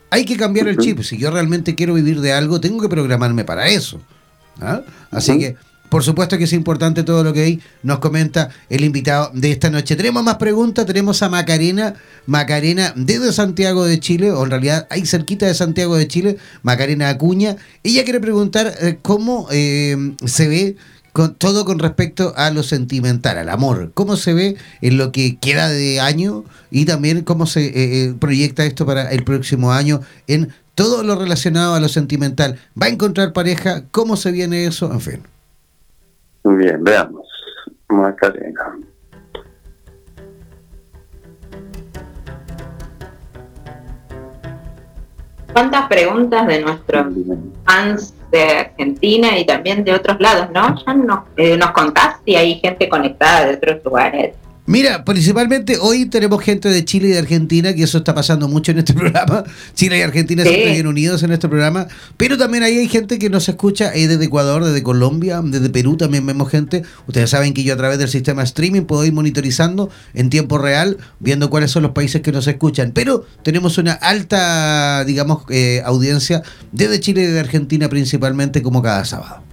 Hay 0.09 0.25
que 0.25 0.37
cambiar 0.37 0.67
el 0.67 0.77
chip. 0.77 1.01
Si 1.01 1.17
yo 1.17 1.31
realmente 1.31 1.75
quiero 1.75 1.93
vivir 1.93 2.21
de 2.21 2.33
algo, 2.33 2.59
tengo 2.59 2.81
que 2.81 2.89
programarme 2.89 3.43
para 3.43 3.67
eso. 3.67 4.01
¿ah? 4.59 4.81
Así 5.11 5.37
que 5.39 5.55
por 5.95 6.03
supuesto 6.03 6.37
que 6.37 6.43
es 6.43 6.51
importante 6.51 7.03
todo 7.03 7.23
lo 7.23 7.31
que 7.31 7.57
nos 7.81 7.99
comenta 7.99 8.49
el 8.69 8.83
invitado 8.83 9.31
de 9.33 9.49
esta 9.53 9.69
noche. 9.69 9.95
Tenemos 9.95 10.25
más 10.25 10.35
preguntas, 10.35 10.85
tenemos 10.85 11.23
a 11.23 11.29
Macarena, 11.29 11.93
Macarena 12.25 12.91
desde 12.97 13.31
Santiago 13.31 13.85
de 13.85 13.97
Chile, 14.01 14.29
o 14.31 14.43
en 14.43 14.49
realidad 14.49 14.87
ahí 14.89 15.05
cerquita 15.05 15.45
de 15.45 15.53
Santiago 15.53 15.95
de 15.95 16.05
Chile, 16.09 16.35
Macarena 16.63 17.07
Acuña. 17.07 17.55
Ella 17.81 18.03
quiere 18.03 18.19
preguntar 18.19 18.73
eh, 18.81 18.97
cómo 19.01 19.47
eh, 19.51 19.95
se 20.25 20.49
ve 20.49 20.75
con, 21.13 21.33
todo 21.35 21.63
con 21.63 21.79
respecto 21.79 22.33
a 22.35 22.51
lo 22.51 22.63
sentimental, 22.63 23.37
al 23.37 23.47
amor. 23.47 23.91
¿Cómo 23.93 24.17
se 24.17 24.33
ve 24.33 24.57
en 24.81 24.97
lo 24.97 25.13
que 25.13 25.37
queda 25.37 25.69
de 25.69 26.01
año 26.01 26.43
y 26.71 26.83
también 26.83 27.21
cómo 27.21 27.47
se 27.47 27.71
eh, 27.73 28.13
proyecta 28.19 28.65
esto 28.65 28.85
para 28.85 29.11
el 29.11 29.23
próximo 29.23 29.71
año 29.71 30.01
en 30.27 30.49
todo 30.73 31.03
lo 31.03 31.15
relacionado 31.15 31.73
a 31.73 31.79
lo 31.79 31.87
sentimental? 31.87 32.59
¿Va 32.77 32.87
a 32.87 32.89
encontrar 32.89 33.31
pareja? 33.31 33.85
¿Cómo 33.91 34.17
se 34.17 34.33
viene 34.33 34.65
eso? 34.65 34.91
En 34.91 34.99
fin. 34.99 35.34
Muy 36.45 36.57
bien, 36.57 36.83
veamos. 36.83 37.27
Macarena. 37.89 38.77
¿Cuántas 45.51 45.87
preguntas 45.87 46.45
de 46.45 46.61
nuestros 46.61 47.07
fans 47.63 48.13
de 48.29 48.43
Argentina 48.43 49.39
y 49.39 49.45
también 49.47 49.83
de 49.83 49.93
otros 49.93 50.19
lados, 50.19 50.51
no? 50.51 50.75
Ya 50.85 50.93
nos, 50.93 51.19
eh, 51.37 51.57
nos 51.57 51.71
contás 51.71 52.17
si 52.23 52.35
hay 52.35 52.59
gente 52.59 52.87
conectada 52.89 53.47
de 53.47 53.55
otros 53.55 53.83
lugares. 53.83 54.35
Mira, 54.67 55.05
principalmente 55.05 55.77
hoy 55.79 56.07
tenemos 56.07 56.41
gente 56.43 56.69
de 56.69 56.83
Chile 56.83 57.09
y 57.09 57.11
de 57.11 57.19
Argentina, 57.19 57.75
que 57.75 57.83
eso 57.83 57.99
está 57.99 58.15
pasando 58.15 58.47
mucho 58.47 58.71
en 58.71 58.79
este 58.79 58.93
programa. 58.95 59.43
Chile 59.75 59.99
y 59.99 60.01
Argentina 60.01 60.41
siempre 60.41 60.71
bien 60.71 60.87
unidos 60.87 61.21
en 61.21 61.31
este 61.31 61.47
programa. 61.47 61.87
Pero 62.17 62.35
también 62.35 62.63
ahí 62.63 62.79
hay 62.79 62.87
gente 62.87 63.19
que 63.19 63.29
nos 63.29 63.47
escucha 63.47 63.93
eh, 63.93 64.07
desde 64.07 64.25
Ecuador, 64.25 64.65
desde 64.65 64.81
Colombia, 64.81 65.41
desde 65.43 65.69
Perú 65.69 65.97
también 65.97 66.25
vemos 66.25 66.49
gente. 66.49 66.81
Ustedes 67.05 67.29
saben 67.29 67.53
que 67.53 67.63
yo 67.63 67.75
a 67.75 67.77
través 67.77 67.99
del 67.99 68.09
sistema 68.09 68.41
streaming 68.41 68.81
puedo 68.81 69.05
ir 69.05 69.13
monitorizando 69.13 69.91
en 70.15 70.31
tiempo 70.31 70.57
real, 70.57 70.97
viendo 71.19 71.51
cuáles 71.51 71.69
son 71.69 71.83
los 71.83 71.91
países 71.91 72.21
que 72.21 72.31
nos 72.31 72.47
escuchan. 72.47 72.91
Pero 72.91 73.23
tenemos 73.43 73.77
una 73.77 73.93
alta, 73.93 75.05
digamos, 75.05 75.43
eh, 75.49 75.83
audiencia 75.85 76.41
desde 76.71 76.99
Chile 76.99 77.21
y 77.21 77.27
de 77.27 77.39
Argentina 77.39 77.87
principalmente, 77.87 78.63
como 78.63 78.81
cada 78.81 79.05
sábado. 79.05 79.44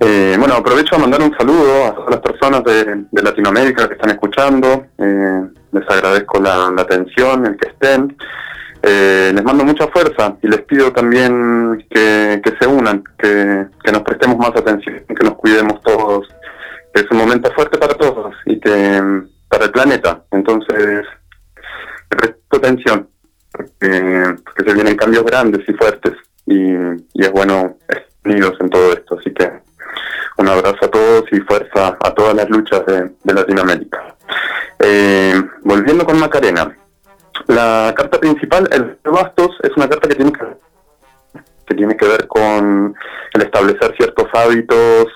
Eh, 0.00 0.36
bueno, 0.38 0.54
aprovecho 0.54 0.96
a 0.96 0.98
mandar 0.98 1.22
un 1.22 1.34
saludo 1.36 1.86
a 1.86 1.94
todas 1.94 2.10
las 2.10 2.20
personas 2.20 2.64
de, 2.64 3.04
Latinoamérica 3.22 3.88
que 3.88 3.94
están 3.94 4.10
escuchando. 4.10 4.86
Eh, 4.98 5.42
les 5.72 5.88
agradezco 5.88 6.40
la, 6.40 6.66
atención, 6.76 7.46
el 7.46 7.56
que 7.56 7.68
estén. 7.68 8.16
Eh, 8.82 9.32
les 9.34 9.44
mando 9.44 9.64
mucha 9.64 9.86
fuerza 9.88 10.36
y 10.42 10.48
les 10.48 10.62
pido 10.62 10.92
también 10.92 11.86
que, 11.88 12.42
se 12.60 12.66
unan, 12.66 13.02
que, 13.18 13.66
nos 13.92 14.02
prestemos 14.02 14.36
más 14.36 14.50
atención, 14.50 15.04
que 15.06 15.24
nos 15.24 15.36
cuidemos 15.36 15.80
todos. 15.82 16.28
Es 16.92 17.06
un 17.10 17.18
momento 17.18 17.50
fuerte 17.52 17.78
para 17.78 17.94
todos 17.94 18.34
y 18.46 18.60
que 18.60 19.02
para 19.48 19.64
el 19.66 19.70
planeta. 19.70 20.22
Entonces, 20.32 21.06
presto 22.08 22.56
atención, 22.56 23.08
porque, 23.50 24.36
se 24.66 24.74
vienen 24.74 24.96
cambios 24.96 25.24
grandes 25.24 25.66
y 25.68 25.72
fuertes 25.72 26.12
y, 26.46 26.74
es 27.14 27.32
bueno 27.32 27.76
estar 27.88 28.04
unidos 28.24 28.54
en 28.60 28.70
todo 28.70 28.92
esto. 28.92 29.18
Así 29.18 29.32
que 29.32 29.63
un 30.36 30.48
abrazo 30.48 30.84
a 30.84 30.90
todos 30.90 31.24
y 31.32 31.40
fuerza 31.40 31.96
a 32.00 32.10
todas 32.12 32.34
las 32.34 32.48
luchas 32.48 32.84
de, 32.86 33.10
Latinoamérica. 33.32 34.14
Eh, 34.78 35.40
volviendo 35.62 36.04
con 36.04 36.18
Macarena, 36.18 36.76
la 37.46 37.92
carta 37.96 38.18
principal, 38.18 38.68
el 38.72 38.98
de 39.02 39.10
bastos, 39.10 39.50
es 39.62 39.70
una 39.76 39.88
carta 39.88 40.08
que 40.08 40.14
tiene 40.14 40.32
que, 40.32 40.46
que 41.66 41.74
tiene 41.74 41.96
que 41.96 42.06
ver 42.06 42.26
con 42.26 42.94
el 43.32 43.42
establecer 43.42 43.94
ciertos 43.96 44.28
hábitos 44.34 45.06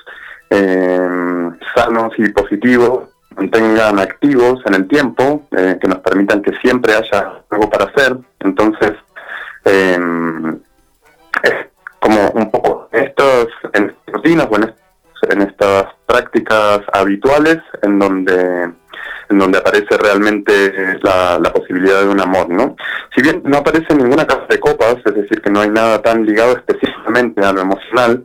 eh, 0.50 1.50
sanos 1.74 2.12
y 2.16 2.28
positivos, 2.30 3.08
mantengan 3.36 3.98
activos 3.98 4.60
en 4.66 4.74
el 4.74 4.88
tiempo, 4.88 5.46
eh, 5.56 5.78
que 5.80 5.88
nos 5.88 5.98
permitan 5.98 6.42
que 6.42 6.56
siempre 6.58 6.94
haya 6.94 7.42
algo 7.50 7.68
para 7.68 7.84
hacer. 7.86 8.16
Entonces, 8.40 8.92
es 9.64 9.98
como 12.00 12.30
un 12.30 12.50
poco 12.50 12.77
estas 12.98 13.46
en 13.74 13.94
rutinas 14.06 14.48
o 14.50 14.56
en 15.30 15.42
estas 15.42 15.84
prácticas 16.06 16.80
habituales 16.92 17.58
en 17.82 17.98
donde 17.98 18.70
en 19.30 19.38
donde 19.38 19.58
aparece 19.58 19.96
realmente 19.98 20.98
la, 21.02 21.38
posibilidad 21.52 22.00
de 22.00 22.08
un 22.08 22.20
amor, 22.20 22.48
¿no? 22.48 22.76
Si 23.14 23.22
bien 23.22 23.42
no 23.44 23.58
aparece 23.58 23.94
ninguna 23.94 24.26
casa 24.26 24.46
de 24.48 24.58
copas, 24.58 24.96
es 25.04 25.14
decir, 25.14 25.42
que 25.42 25.50
no 25.50 25.60
hay 25.60 25.70
nada 25.70 26.00
tan 26.00 26.24
ligado 26.24 26.52
específicamente 26.56 27.44
a 27.44 27.52
lo 27.52 27.60
emocional, 27.60 28.24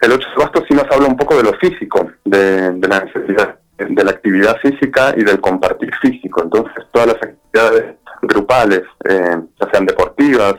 el 0.00 0.12
ocho 0.12 0.28
de 0.28 0.44
bastos 0.44 0.64
sí 0.68 0.74
nos 0.74 0.90
habla 0.90 1.08
un 1.08 1.16
poco 1.16 1.36
de 1.36 1.44
lo 1.44 1.54
físico, 1.54 2.10
de, 2.24 2.72
la 2.86 3.00
necesidad 3.00 3.58
de 3.78 4.04
la 4.04 4.10
actividad 4.10 4.56
física 4.60 5.14
y 5.16 5.24
del 5.24 5.40
compartir 5.40 5.90
físico. 6.02 6.42
Entonces, 6.42 6.84
todas 6.92 7.08
las 7.08 7.16
actividades 7.16 7.96
grupales, 8.22 8.82
eh, 9.08 9.36
ya 9.60 9.70
sean 9.70 9.86
deportivas, 9.86 10.54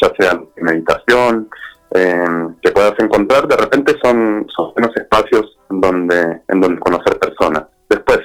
ya 0.00 0.12
sean 0.18 0.46
meditación, 0.56 1.48
eh, 1.96 2.48
que 2.62 2.70
puedas 2.70 2.94
encontrar, 2.98 3.48
de 3.48 3.56
repente 3.56 3.96
son, 4.02 4.46
son 4.54 4.72
unos 4.76 4.96
espacios 4.96 5.58
donde, 5.68 6.42
en 6.48 6.60
donde 6.60 6.80
conocer 6.80 7.18
personas. 7.18 7.64
Después, 7.88 8.20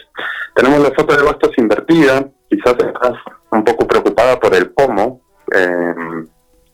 tenemos 0.55 0.79
la 0.79 0.91
foto 0.91 1.15
de 1.15 1.23
bastos 1.23 1.51
invertida, 1.57 2.25
quizás 2.49 2.73
estás 2.73 3.13
un 3.51 3.63
poco 3.63 3.87
preocupada 3.87 4.39
por 4.39 4.53
el 4.53 4.73
cómo, 4.73 5.21
eh, 5.53 5.95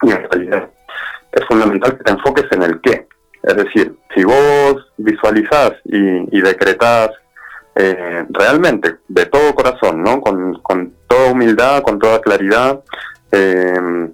y 0.01 0.11
en 0.11 0.29
realidad 0.29 0.69
es 1.31 1.45
fundamental 1.45 1.97
que 1.97 2.03
te 2.03 2.11
enfoques 2.11 2.45
en 2.51 2.63
el 2.63 2.81
qué. 2.81 3.07
Es 3.43 3.55
decir, 3.55 3.95
si 4.15 4.23
vos 4.23 4.91
visualizás 4.97 5.73
y, 5.85 6.37
y 6.37 6.41
decretás 6.41 7.11
eh, 7.75 8.25
realmente, 8.29 8.97
de 9.07 9.25
todo 9.27 9.53
corazón, 9.53 10.01
¿no? 10.01 10.19
Con, 10.19 10.55
con 10.61 10.93
toda 11.07 11.31
humildad, 11.31 11.83
con 11.83 11.99
toda 11.99 12.19
claridad, 12.21 12.81
eh, 13.31 14.09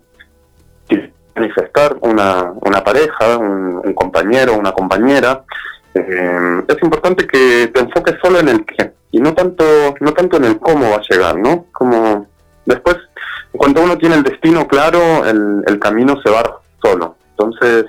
manifestar 1.36 1.98
una, 2.02 2.54
una 2.62 2.84
pareja, 2.84 3.38
un, 3.38 3.94
compañero, 3.94 4.54
una 4.54 4.72
compañera, 4.72 5.44
eh, 5.94 6.64
es 6.68 6.84
importante 6.84 7.28
que 7.28 7.68
te 7.74 7.80
enfoques 7.80 8.16
solo 8.22 8.40
en 8.40 8.50
el 8.50 8.66
qué 8.66 8.94
y 9.14 9.20
no 9.20 9.34
tanto, 9.34 9.64
no 10.00 10.12
tanto 10.14 10.38
en 10.38 10.46
el 10.46 10.60
cómo 10.60 10.90
va 10.90 10.98
a 10.98 11.08
llegar, 11.08 11.38
¿no? 11.38 11.68
Como 11.72 12.28
después, 12.66 12.98
cuando 13.52 13.84
uno 13.84 13.98
tiene 13.98 14.16
el 14.16 14.24
destino 14.24 14.68
claro, 14.68 15.00
el, 15.26 15.80
camino 15.80 16.20
se 16.24 16.32
va 16.32 16.44
solo. 16.82 17.16
Entonces, 17.32 17.86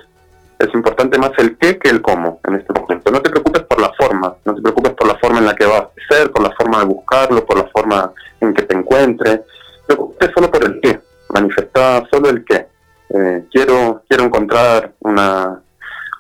es 0.58 0.74
importante 0.74 1.18
más 1.18 1.30
el 1.38 1.56
qué 1.56 1.78
que 1.78 1.88
el 1.88 2.02
cómo 2.02 2.40
en 2.46 2.56
este 2.56 2.78
momento. 2.78 3.10
No 3.10 3.22
te 3.22 3.30
preocupes 3.30 3.62
por 3.62 3.80
la 3.80 3.90
forma, 3.98 4.34
no 4.44 4.54
te 4.54 4.60
preocupes 4.60 4.92
por 4.92 5.06
la 5.06 5.14
forma 5.18 5.38
en 5.38 5.46
la 5.46 5.54
que 5.54 5.64
va 5.64 5.78
a 5.78 5.90
ser, 6.10 6.30
por 6.30 6.42
la 6.42 6.54
forma 6.56 6.80
de 6.80 6.84
buscarlo, 6.84 7.44
por 7.46 7.56
la 7.56 7.70
forma 7.74 8.12
en 8.40 8.52
que 8.52 8.62
te 8.64 8.76
encuentre. 8.76 9.44
Preocupes 9.86 10.30
solo 10.34 10.50
por 10.50 10.62
el 10.62 10.78
qué, 10.82 11.00
manifestar 11.30 12.06
solo 12.10 12.28
el 12.28 12.44
qué. 12.44 12.66
Quiero, 13.54 14.02
quiero 14.08 14.24
encontrar 14.24 14.94
una, 14.98 15.62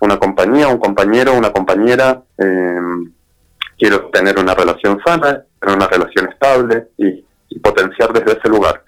una 0.00 0.18
compañía, 0.20 0.68
un 0.68 0.78
compañero, 0.78 1.32
una 1.32 1.50
compañera, 1.50 2.22
eh, 2.38 2.78
quiero 3.76 4.08
tener 4.10 4.38
una 4.38 4.54
relación 4.54 5.00
sana, 5.04 5.42
tener 5.58 5.76
una 5.76 5.88
relación 5.88 6.28
estable 6.28 6.90
y, 6.96 7.24
potenciar 7.60 8.12
desde 8.12 8.38
ese 8.38 8.48
lugar. 8.48 8.82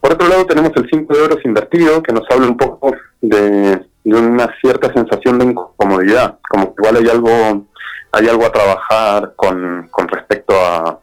Por 0.00 0.12
otro 0.12 0.28
lado 0.28 0.44
tenemos 0.44 0.70
el 0.76 0.86
5 0.90 1.14
de 1.14 1.20
euros 1.20 1.44
invertido 1.44 2.02
que 2.02 2.12
nos 2.12 2.24
habla 2.30 2.46
un 2.46 2.58
poco 2.58 2.94
de, 3.22 3.86
una 4.04 4.54
cierta 4.60 4.92
sensación 4.92 5.38
de 5.38 5.46
incomodidad, 5.46 6.38
como 6.50 6.74
que 6.74 6.82
igual 6.82 6.96
hay 6.96 7.08
algo, 7.08 7.66
hay 8.12 8.28
algo 8.28 8.44
a 8.44 8.52
trabajar 8.52 9.32
con, 9.34 9.88
con 9.90 10.08
respecto 10.08 10.54
a 10.54 10.98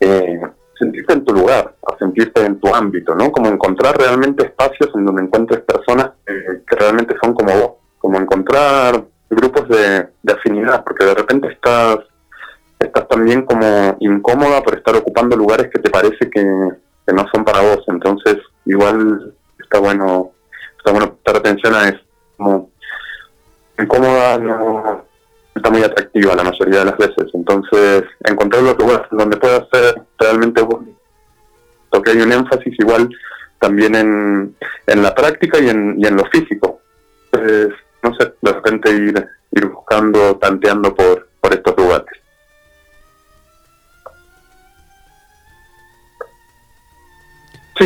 eh, 0.00 0.40
sentirte 0.78 1.12
en 1.14 1.24
tu 1.24 1.32
lugar, 1.34 1.74
a 1.86 1.96
sentirte 1.98 2.44
en 2.44 2.60
tu 2.60 2.74
ámbito, 2.74 3.14
¿no? 3.14 3.30
Como 3.32 3.48
encontrar 3.48 3.96
realmente 3.96 4.46
espacios 4.46 4.90
en 4.94 5.04
donde 5.04 5.22
encuentres 5.22 5.60
personas 5.62 6.10
que 6.24 6.76
realmente 6.76 7.14
son 7.22 7.34
como 7.34 7.52
vos, 7.52 7.70
como 7.98 8.18
encontrar 8.18 9.04
grupos 9.30 9.68
de, 9.68 10.08
afinidad, 10.32 10.84
porque 10.84 11.04
de 11.04 11.14
repente 11.14 11.48
estás 11.48 11.98
estás 12.78 13.08
también 13.08 13.42
como 13.42 13.96
incómoda 14.00 14.62
por 14.62 14.76
estar 14.76 14.94
ocupando 14.96 15.34
lugares 15.34 15.70
que 15.72 15.80
te 15.80 15.90
parece 15.90 16.28
que, 16.30 16.44
no 17.12 17.24
son 17.32 17.44
para 17.44 17.62
vos, 17.62 17.84
entonces 17.88 18.36
igual 18.66 19.32
está 19.58 19.78
bueno 19.78 20.32
está 20.76 20.90
bueno 20.90 21.14
prestar 21.14 21.36
atención 21.36 21.74
a 21.74 21.88
eso, 21.88 22.00
como 22.36 22.70
incómoda 23.78 24.38
no 24.38 25.05
está 25.56 25.70
muy 25.70 25.82
atractiva 25.82 26.34
la 26.34 26.44
mayoría 26.44 26.80
de 26.80 26.84
las 26.86 26.96
veces. 26.98 27.26
Entonces, 27.34 28.04
encontrar 28.24 28.62
los 28.62 28.78
lugares 28.78 29.06
donde 29.10 29.36
pueda 29.36 29.66
ser 29.72 30.02
realmente 30.18 30.62
bueno. 30.62 30.88
Porque 31.90 32.10
hay 32.10 32.20
un 32.20 32.32
énfasis 32.32 32.74
igual 32.78 33.08
también 33.58 33.94
en, 33.94 34.56
en 34.86 35.02
la 35.02 35.14
práctica 35.14 35.58
y 35.58 35.68
en, 35.68 35.96
y 35.98 36.06
en 36.06 36.16
lo 36.16 36.24
físico. 36.26 36.80
Entonces, 37.32 37.74
no 38.02 38.14
sé, 38.14 38.32
de 38.40 38.52
repente 38.52 38.90
ir, 38.90 39.26
ir 39.52 39.66
buscando, 39.66 40.36
tanteando 40.36 40.94
por, 40.94 41.28
por 41.40 41.52
estos 41.52 41.76
lugares. 41.76 42.25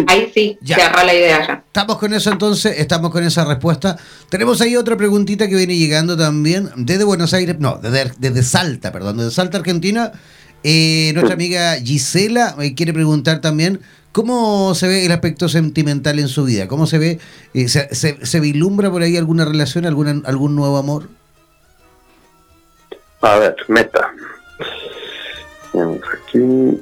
Ahí 0.07 0.31
sí, 0.33 0.59
ya. 0.61 0.77
se 0.77 1.05
la 1.07 1.15
idea 1.15 1.47
ya. 1.47 1.65
Estamos 1.67 1.99
con 1.99 2.13
eso 2.13 2.31
entonces, 2.31 2.79
estamos 2.79 3.11
con 3.11 3.25
esa 3.25 3.45
respuesta. 3.45 3.97
Tenemos 4.29 4.61
ahí 4.61 4.77
otra 4.77 4.97
preguntita 4.97 5.49
que 5.49 5.57
viene 5.57 5.77
llegando 5.77 6.17
también 6.17 6.71
desde 6.77 7.05
Buenos 7.05 7.35
Aires, 7.35 7.57
no, 7.59 7.79
desde, 7.79 8.13
desde 8.19 8.43
Salta, 8.43 8.93
perdón, 8.93 9.17
desde 9.17 9.33
Salta, 9.33 9.59
Argentina. 9.59 10.13
Eh, 10.63 11.11
nuestra 11.15 11.35
amiga 11.35 11.75
Gisela 11.77 12.55
eh, 12.61 12.75
quiere 12.75 12.93
preguntar 12.93 13.41
también 13.41 13.81
cómo 14.13 14.75
se 14.75 14.87
ve 14.87 15.07
el 15.07 15.13
aspecto 15.13 15.49
sentimental 15.49 16.19
en 16.19 16.29
su 16.29 16.45
vida, 16.45 16.69
cómo 16.69 16.87
se 16.87 16.99
ve, 16.99 17.19
eh, 17.55 17.69
se, 17.69 17.89
se, 17.95 18.41
vislumbra 18.41 18.91
por 18.91 19.03
ahí 19.03 19.17
alguna 19.17 19.45
relación, 19.45 19.87
alguna, 19.87 20.21
algún 20.25 20.55
nuevo 20.55 20.77
amor. 20.77 21.09
A 23.23 23.39
ver, 23.39 23.57
meta. 23.69 24.13
Aquí 25.73 26.81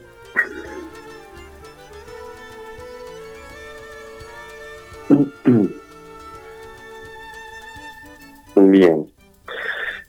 Bien. 8.55 9.07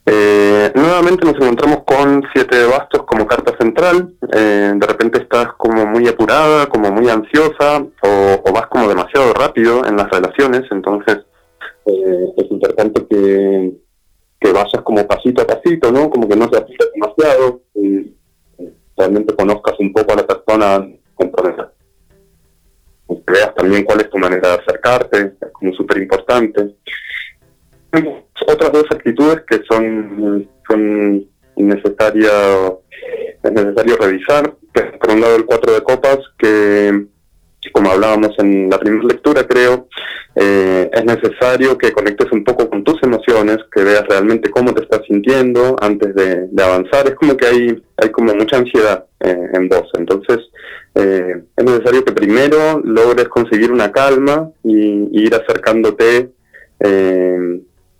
Eh, 0.05 0.71
nuevamente 0.73 1.25
nos 1.25 1.35
encontramos 1.35 1.83
con 1.83 2.23
siete 2.33 2.57
de 2.57 2.65
bastos 2.65 3.03
como 3.03 3.27
carta 3.27 3.55
central. 3.59 4.13
Eh, 4.33 4.73
de 4.75 4.87
repente 4.87 5.21
estás 5.21 5.53
como 5.53 5.85
muy 5.85 6.07
apurada, 6.07 6.67
como 6.67 6.91
muy 6.91 7.07
ansiosa 7.09 7.85
o, 8.01 8.51
vas 8.51 8.67
como 8.67 8.87
demasiado 8.87 9.33
rápido 9.33 9.85
en 9.85 9.97
las 9.97 10.09
relaciones. 10.09 10.63
Entonces 10.71 11.19
eh, 11.85 12.33
es 12.37 12.51
importante 12.51 13.05
que, 13.07 13.73
que 14.39 14.51
vayas 14.51 14.81
como 14.83 15.05
pasito 15.07 15.43
a 15.43 15.47
pasito, 15.47 15.91
¿no? 15.91 16.09
Como 16.09 16.27
que 16.27 16.35
no 16.35 16.49
se 16.49 16.57
apliques 16.57 16.89
demasiado. 16.93 17.61
Y 17.75 18.15
realmente 18.97 19.35
conozcas 19.35 19.79
un 19.79 19.93
poco 19.93 20.13
a 20.13 20.15
la 20.15 20.27
persona 20.27 20.87
con 23.09 23.23
veas 23.25 23.55
también 23.55 23.83
cuál 23.83 24.01
es 24.01 24.09
tu 24.09 24.17
manera 24.17 24.49
de 24.49 24.55
acercarte, 24.55 25.33
es 25.41 25.51
como 25.51 25.73
súper 25.73 25.97
importante. 25.97 26.75
Otras 28.47 28.71
dos 28.71 28.85
actitudes 28.91 29.41
que 29.49 29.61
son, 29.67 30.47
son 30.67 31.25
necesarias, 31.55 32.73
es 33.43 33.51
necesario 33.51 33.97
revisar, 33.97 34.53
por 34.99 35.11
un 35.11 35.21
lado 35.21 35.35
el 35.37 35.45
cuatro 35.45 35.73
de 35.73 35.81
copas, 35.81 36.19
que 36.37 37.07
como 37.73 37.91
hablábamos 37.91 38.31
en 38.39 38.69
la 38.69 38.79
primera 38.79 39.03
lectura, 39.03 39.45
creo, 39.45 39.87
eh, 40.35 40.89
es 40.93 41.05
necesario 41.05 41.77
que 41.77 41.91
conectes 41.91 42.31
un 42.31 42.43
poco 42.43 42.69
con 42.69 42.83
tus 42.83 43.01
emociones, 43.03 43.57
que 43.73 43.83
veas 43.83 44.05
realmente 44.07 44.49
cómo 44.49 44.73
te 44.73 44.83
estás 44.83 45.01
sintiendo 45.07 45.75
antes 45.81 46.15
de, 46.15 46.63
avanzar. 46.63 47.07
Es 47.07 47.15
como 47.15 47.35
que 47.35 47.47
hay, 47.47 47.83
hay 47.97 48.09
como 48.11 48.33
mucha 48.33 48.57
ansiedad 48.57 49.05
eh, 49.19 49.49
en 49.53 49.67
vos. 49.67 49.89
Entonces, 49.97 50.37
eh, 50.99 51.43
es 51.55 51.65
necesario 51.65 52.03
que 52.03 52.11
primero 52.11 52.79
logres 52.83 53.27
conseguir 53.29 53.71
una 53.71 53.91
calma 53.91 54.49
y, 54.63 55.23
ir 55.23 55.33
acercándote 55.33 56.31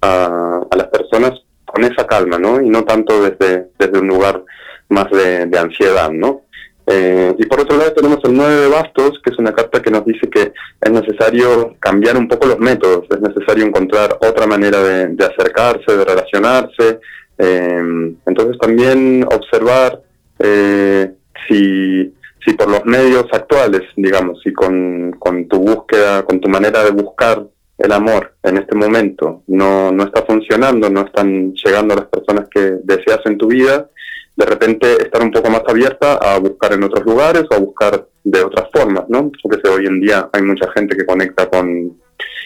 a, 0.02 0.62
las 0.76 0.88
personas 0.88 1.32
con 1.66 1.84
esa 1.84 2.06
calma, 2.08 2.38
¿no? 2.38 2.62
Y 2.62 2.70
no 2.70 2.84
tanto 2.84 3.22
desde, 3.22 3.70
desde 3.78 4.00
un 4.00 4.08
lugar 4.08 4.44
más 4.90 5.10
de, 5.12 5.58
ansiedad, 5.58 6.12
¿no? 6.12 6.42
Eh, 6.88 7.36
y 7.38 7.46
por 7.46 7.60
otro 7.60 7.78
lado 7.78 7.94
tenemos 7.94 8.18
el 8.24 8.34
9 8.34 8.56
de 8.56 8.68
bastos, 8.68 9.22
que 9.24 9.32
es 9.32 9.38
una 9.38 9.54
carta 9.54 9.80
que 9.80 9.92
nos 9.92 10.04
dice 10.06 10.28
que 10.28 10.54
es 10.82 10.92
necesario 10.92 11.76
cambiar 11.80 12.18
un 12.18 12.28
poco 12.28 12.48
los 12.48 12.58
métodos, 12.58 13.06
es 13.12 13.22
necesario 13.22 13.64
encontrar 13.64 14.18
otra 14.22 14.48
manera 14.48 14.82
de, 14.82 15.24
acercarse, 15.24 15.96
de 15.96 16.06
relacionarse. 16.06 17.00
Eh, 17.38 18.16
entonces 18.26 18.58
también 18.60 19.24
observar 19.24 20.02
eh, 20.40 21.12
si, 21.48 22.12
si 22.44 22.54
por 22.54 22.70
los 22.70 22.86
medios 22.86 23.26
actuales, 23.32 23.82
digamos, 23.96 24.42
si 24.42 24.54
con, 24.54 25.16
con 25.20 25.48
tu 25.48 25.60
búsqueda, 25.60 26.24
con 26.24 26.40
tu 26.40 26.50
manera 26.50 26.84
de 26.84 26.92
buscar 26.92 27.46
el 27.78 27.92
amor 27.94 28.34
en 28.44 28.58
este 28.58 28.76
momento 28.76 29.44
no, 29.48 29.92
no 29.92 30.04
está 30.04 30.24
funcionando, 30.24 30.90
no 30.90 31.02
están 31.02 31.54
llegando 31.54 31.96
las 31.96 32.08
personas 32.08 32.50
que 32.54 32.78
deseas 32.84 33.22
en 33.26 33.38
tu 33.38 33.48
vida, 33.48 33.90
de 34.36 34.46
repente 34.46 35.02
estar 35.02 35.22
un 35.22 35.32
poco 35.32 35.50
más 35.50 35.64
abierta 35.68 36.16
a 36.16 36.38
buscar 36.40 36.74
en 36.74 36.84
otros 36.84 37.06
lugares 37.06 37.44
o 37.50 37.56
a 37.56 37.60
buscar 37.60 38.08
de 38.24 38.42
otras 38.42 38.70
formas, 38.72 39.06
¿no? 39.10 39.32
Porque 39.42 39.68
hoy 39.70 39.86
en 39.86 40.02
día 40.02 40.30
hay 40.32 40.42
mucha 40.42 40.70
gente 40.72 40.96
que 40.96 41.06
conecta 41.06 41.50
con, 41.50 42.00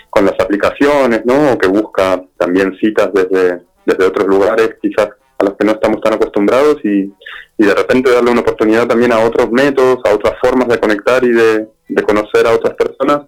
con 0.09 0.25
las 0.25 0.39
aplicaciones, 0.39 1.25
¿no? 1.25 1.53
O 1.53 1.57
que 1.57 1.67
busca 1.67 2.23
también 2.37 2.75
citas 2.79 3.11
desde, 3.13 3.61
desde 3.85 4.05
otros 4.05 4.27
lugares, 4.27 4.75
quizás 4.81 5.09
a 5.43 5.49
los 5.49 5.57
que 5.57 5.65
no 5.65 5.73
estamos 5.73 6.01
tan 6.01 6.13
acostumbrados 6.13 6.77
y, 6.83 7.11
de 7.57 7.73
repente 7.73 8.11
darle 8.11 8.31
una 8.31 8.41
oportunidad 8.41 8.87
también 8.87 9.13
a 9.13 9.19
otros 9.19 9.49
métodos, 9.51 9.99
a 10.03 10.13
otras 10.13 10.33
formas 10.41 10.67
de 10.67 10.79
conectar 10.79 11.23
y 11.23 11.31
de, 11.31 11.67
conocer 12.05 12.45
a 12.47 12.53
otras 12.53 12.75
personas, 12.75 13.21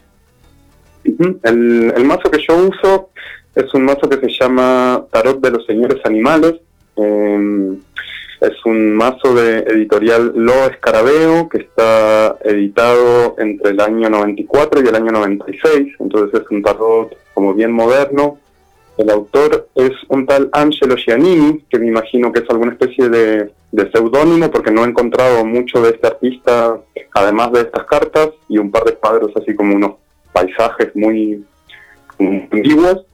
El, 1.43 2.05
mazo 2.05 2.29
que 2.31 2.39
yo 2.47 2.55
uso 2.57 3.09
es 3.55 3.73
un 3.73 3.85
mazo 3.85 4.09
que 4.09 4.19
se 4.19 4.29
llama 4.29 5.05
Tarot 5.11 5.41
de 5.41 5.51
los 5.51 5.65
Señores 5.65 5.99
Animales. 6.05 6.55
Eh, 6.95 7.77
es 8.41 8.65
un 8.65 8.95
mazo 8.95 9.33
de 9.33 9.59
editorial 9.59 10.31
Lo 10.35 10.65
Escarabeo 10.65 11.49
que 11.49 11.57
está 11.59 12.37
editado 12.43 13.35
entre 13.39 13.71
el 13.71 13.79
año 13.79 14.09
94 14.09 14.83
y 14.83 14.87
el 14.87 14.95
año 14.95 15.11
96, 15.11 15.95
entonces 15.99 16.41
es 16.41 16.51
un 16.51 16.61
tarot 16.61 17.15
como 17.33 17.53
bien 17.53 17.71
moderno. 17.71 18.37
El 18.97 19.09
autor 19.09 19.69
es 19.75 19.91
un 20.09 20.25
tal 20.25 20.49
Angelo 20.53 20.95
Giannini, 20.95 21.63
que 21.69 21.79
me 21.79 21.87
imagino 21.87 22.31
que 22.31 22.39
es 22.39 22.49
alguna 22.49 22.73
especie 22.73 23.09
de, 23.09 23.51
de 23.71 24.49
porque 24.51 24.71
no 24.71 24.83
he 24.83 24.87
encontrado 24.87 25.45
mucho 25.45 25.81
de 25.81 25.91
este 25.91 26.07
artista, 26.07 26.79
además 27.13 27.51
de 27.51 27.61
estas 27.61 27.85
cartas 27.85 28.29
y 28.49 28.57
un 28.57 28.71
par 28.71 28.83
de 28.85 28.93
cuadros 28.93 29.31
así 29.35 29.55
como 29.55 29.75
unos 29.75 29.93
paisajes 30.33 30.95
muy, 30.95 31.43
antiguos. 32.19 33.05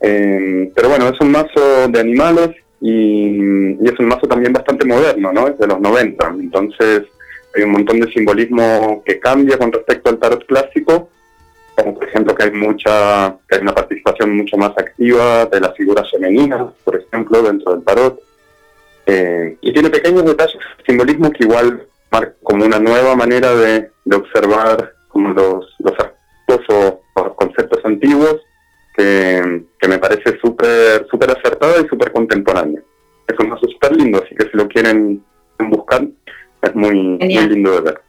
Eh, 0.00 0.72
pero 0.74 0.88
bueno, 0.88 1.08
es 1.08 1.20
un 1.20 1.30
mazo 1.30 1.88
de 1.88 2.00
animales 2.00 2.50
y, 2.80 3.76
es 3.86 3.98
un 3.98 4.06
mazo 4.06 4.26
también 4.26 4.52
bastante 4.52 4.86
moderno, 4.86 5.32
¿no? 5.32 5.48
Es 5.48 5.58
de 5.58 5.66
los 5.66 5.80
90, 5.80 6.26
entonces 6.40 7.02
hay 7.54 7.62
un 7.64 7.72
montón 7.72 8.00
de 8.00 8.10
simbolismo 8.12 9.02
que 9.04 9.18
cambia 9.18 9.58
con 9.58 9.72
respecto 9.72 10.08
al 10.08 10.18
tarot 10.18 10.46
clásico, 10.46 11.10
como 11.74 11.94
por 11.94 12.08
ejemplo 12.08 12.34
que 12.34 12.44
hay 12.44 12.52
mucha, 12.52 13.36
que 13.48 13.56
hay 13.56 13.62
una 13.62 13.74
participación 13.74 14.36
mucho 14.36 14.56
más 14.56 14.70
activa 14.70 15.46
de 15.46 15.60
las 15.60 15.76
figuras 15.76 16.10
femeninas, 16.10 16.72
por 16.84 16.96
ejemplo, 16.96 17.42
dentro 17.42 17.74
del 17.74 17.84
tarot, 17.84 18.20
eh, 19.06 19.56
y 19.60 19.72
tiene 19.72 19.90
pequeños 19.90 20.24
detalles 20.24 20.56
de 20.78 20.84
simbolismo 20.86 21.30
que 21.30 21.44
igual 21.44 21.86
marcan 22.10 22.36
como 22.42 22.64
una 22.64 22.78
nueva 22.78 23.16
manera 23.16 23.54
de, 23.54 23.90
observar 24.12 24.92
como 25.08 25.32
los, 25.32 25.76
los 25.78 25.94
o 26.68 27.00
conceptos 27.36 27.84
antiguos 27.84 28.40
que, 28.96 29.88
me 29.88 29.98
parece 29.98 30.38
súper 30.40 31.06
super 31.10 31.30
acertada 31.30 31.80
y 31.80 31.88
súper 31.88 32.12
contemporánea. 32.12 32.80
Es 33.26 33.38
un 33.38 33.48
mazo 33.48 33.66
súper 33.68 33.96
lindo, 33.96 34.22
así 34.24 34.34
que 34.34 34.48
si 34.48 34.56
lo 34.56 34.68
quieren 34.68 35.22
buscar, 35.58 36.06
es 36.62 36.74
muy, 36.74 37.18
lindo 37.18 37.72
de 37.72 37.80
ver. 37.80 38.00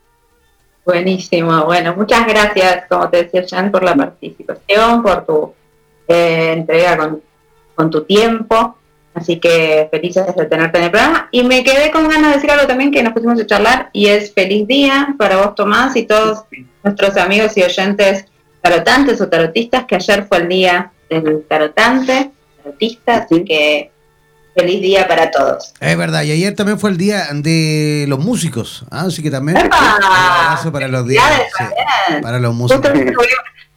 Buenísimo, 0.86 1.66
bueno, 1.66 1.96
muchas 1.96 2.28
gracias, 2.28 2.86
como 2.89 3.10
te 3.10 3.24
decía 3.24 3.46
Jan, 3.48 3.72
por 3.72 3.84
la 3.84 3.96
participación, 3.96 5.04
por 5.04 5.26
tu 5.26 5.54
eh, 6.08 6.54
entrega 6.54 6.98
con, 6.98 7.22
con 7.76 7.89
tu 7.89 8.04
tiempo. 8.04 8.78
Así 9.14 9.42
que 9.42 9.89
felices 9.92 10.34
de 10.36 10.46
tenerte 10.46 10.78
en 10.78 10.86
el 10.86 10.92
programa. 10.92 11.28
Y 11.32 11.44
me 11.44 11.66
quedé 11.66 11.92
con 11.92 12.08
ganas 12.08 12.30
de 12.30 12.36
decir 12.36 12.50
algo 12.50 12.66
también 12.66 12.92
que 12.92 13.04
nos 13.04 13.12
pusimos 13.12 13.39
a 13.42 13.46
charlar 13.46 13.89
y 13.92 14.08
es 14.08 14.34
feliz 14.34 14.66
día 14.68 15.16
para 15.18 15.36
vos, 15.36 15.54
Tomás, 15.54 15.98
y 15.98 16.04
todos 16.04 16.46
nuestros 16.82 17.18
amigos 17.18 17.58
y 17.58 17.64
oyentes 17.64 18.31
tarotantes 18.62 19.20
o 19.22 19.28
tarotistas, 19.28 19.86
que 19.86 19.95
ayer 19.95 20.26
fue 20.28 20.38
el 20.39 20.47
día 20.47 20.91
del 21.09 21.43
tarotante, 21.47 22.32
tarotista, 22.64 23.18
así 23.18 23.43
que 23.43 23.91
feliz 24.55 24.82
día 24.82 25.07
para 25.07 25.32
todos. 25.32 25.74
Es 25.80 25.97
verdad, 25.97 26.24
y 26.24 26.32
ayer 26.32 26.55
también 26.55 26.80
fue 26.80 26.89
el 26.91 26.97
día 26.97 27.28
de 27.34 28.05
los 28.07 28.20
músicos, 28.20 28.86
¿ah? 28.91 29.05
así 29.07 29.22
que 29.22 29.32
también 29.32 29.57
un 29.57 29.74
abrazo 29.74 30.72
para 30.72 30.88
los 30.88 31.07
días, 31.07 31.24
para 32.22 32.39
los 32.39 32.53
músicos. 32.53 32.91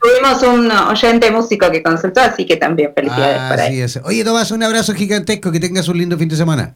Tuvimos, 0.05 0.43
un 0.43 0.71
oyente 0.71 1.31
músico 1.31 1.71
que 1.71 1.83
consultó, 1.83 2.21
así 2.21 2.45
que 2.45 2.57
también 2.57 2.93
felicidades 2.95 3.39
para 3.39 3.67
él. 3.69 3.91
Oye, 4.05 4.23
Tomás, 4.23 4.51
un 4.51 4.63
abrazo 4.63 4.93
gigantesco, 4.93 5.51
que 5.51 5.59
tengas 5.59 5.89
un 5.89 5.97
lindo 5.97 6.19
fin 6.19 6.29
de 6.29 6.37
semana. 6.37 6.75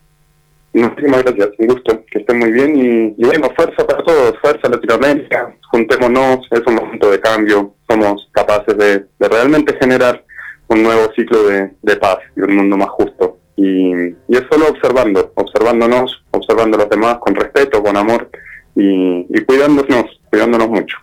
Muchísimas 0.73 1.25
gracias, 1.25 1.49
un 1.59 1.67
gusto, 1.67 2.05
que 2.11 2.19
estén 2.19 2.39
muy 2.39 2.53
bien 2.53 2.77
y, 2.77 3.23
y 3.23 3.27
bueno, 3.27 3.49
fuerza 3.57 3.87
para 3.87 4.03
todos, 4.05 4.35
fuerza 4.41 4.69
Latinoamérica, 4.69 5.57
juntémonos, 5.71 6.47
es 6.51 6.61
un 6.67 6.75
momento 6.75 7.11
de 7.11 7.21
cambio, 7.21 7.75
somos 7.89 8.29
capaces 8.33 8.77
de, 8.77 9.07
realmente 9.19 9.77
generar 9.81 10.25
un 10.69 10.83
nuevo 10.83 11.11
ciclo 11.15 11.45
de, 11.49 11.97
paz 11.97 12.19
y 12.37 12.41
un 12.41 12.57
mundo 12.57 12.77
más 12.77 12.89
justo. 12.91 13.39
Y, 13.57 13.93
es 14.29 14.43
solo 14.51 14.69
observando, 14.69 15.33
observándonos, 15.35 16.25
observando 16.31 16.77
a 16.77 16.81
los 16.81 16.91
demás 16.91 17.19
con 17.19 17.35
respeto, 17.35 17.83
con 17.83 17.97
amor 17.97 18.31
y, 18.77 19.25
cuidándonos, 19.45 20.05
cuidándonos 20.31 20.69
mucho. 20.69 20.97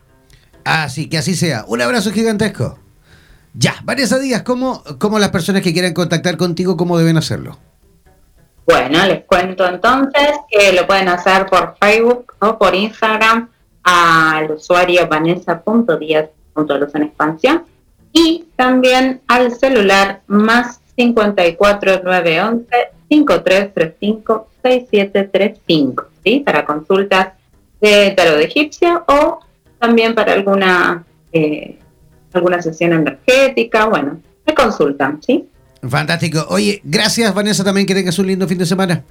Así 0.63 1.09
que 1.09 1.18
así 1.18 1.36
sea. 1.36 1.66
Un 1.68 1.82
abrazo 1.82 2.11
gigantesco. 2.11 2.80
Ya, 3.53 3.76
Vanessa 3.84 4.20
Díaz, 4.20 4.43
¿cómo, 4.43 4.84
¿cómo 4.99 5.20
las 5.20 5.30
personas 5.30 5.61
que 5.61 5.74
quieran 5.74 5.93
contactar 5.93 6.38
contigo, 6.38 6.76
cómo 6.76 6.97
deben 6.97 7.18
hacerlo? 7.18 7.57
Bueno, 8.66 9.05
les 9.05 9.24
cuento 9.26 9.66
entonces 9.66 10.32
que 10.49 10.74
lo 10.74 10.88
pueden 10.88 11.07
hacer 11.07 11.45
por 11.45 11.76
Facebook 11.80 12.34
o 12.39 12.57
por 12.57 12.74
Instagram 12.74 13.49
al 13.84 14.51
usuario 14.51 15.07
vanessa.díaz.luz 15.07 16.95
en 16.95 17.03
expansión 17.03 17.63
y 18.11 18.45
también 18.55 19.22
al 19.28 19.51
celular 19.51 20.22
más 20.28 20.82
54911 20.95 22.66
5335 23.07 24.47
6735, 24.63 26.07
¿sí? 26.24 26.39
Para 26.39 26.66
consultas 26.66 27.34
de 27.80 28.11
tarot 28.11 28.39
egipcio 28.39 29.03
o 29.07 29.39
también 29.78 30.16
para 30.16 30.34
alguna 30.34 31.05
eh, 31.32 31.78
alguna 32.34 32.61
sesión 32.61 32.93
energética, 32.93 33.86
bueno, 33.86 34.20
me 34.45 34.53
consultan, 34.53 35.22
¿sí? 35.22 35.47
Fantástico. 35.89 36.45
Oye, 36.49 36.81
gracias 36.83 37.33
Vanessa 37.33 37.63
también, 37.63 37.86
que 37.86 37.93
tengas 37.93 38.17
un 38.19 38.27
lindo 38.27 38.47
fin 38.47 38.57
de 38.57 38.65
semana. 38.65 39.03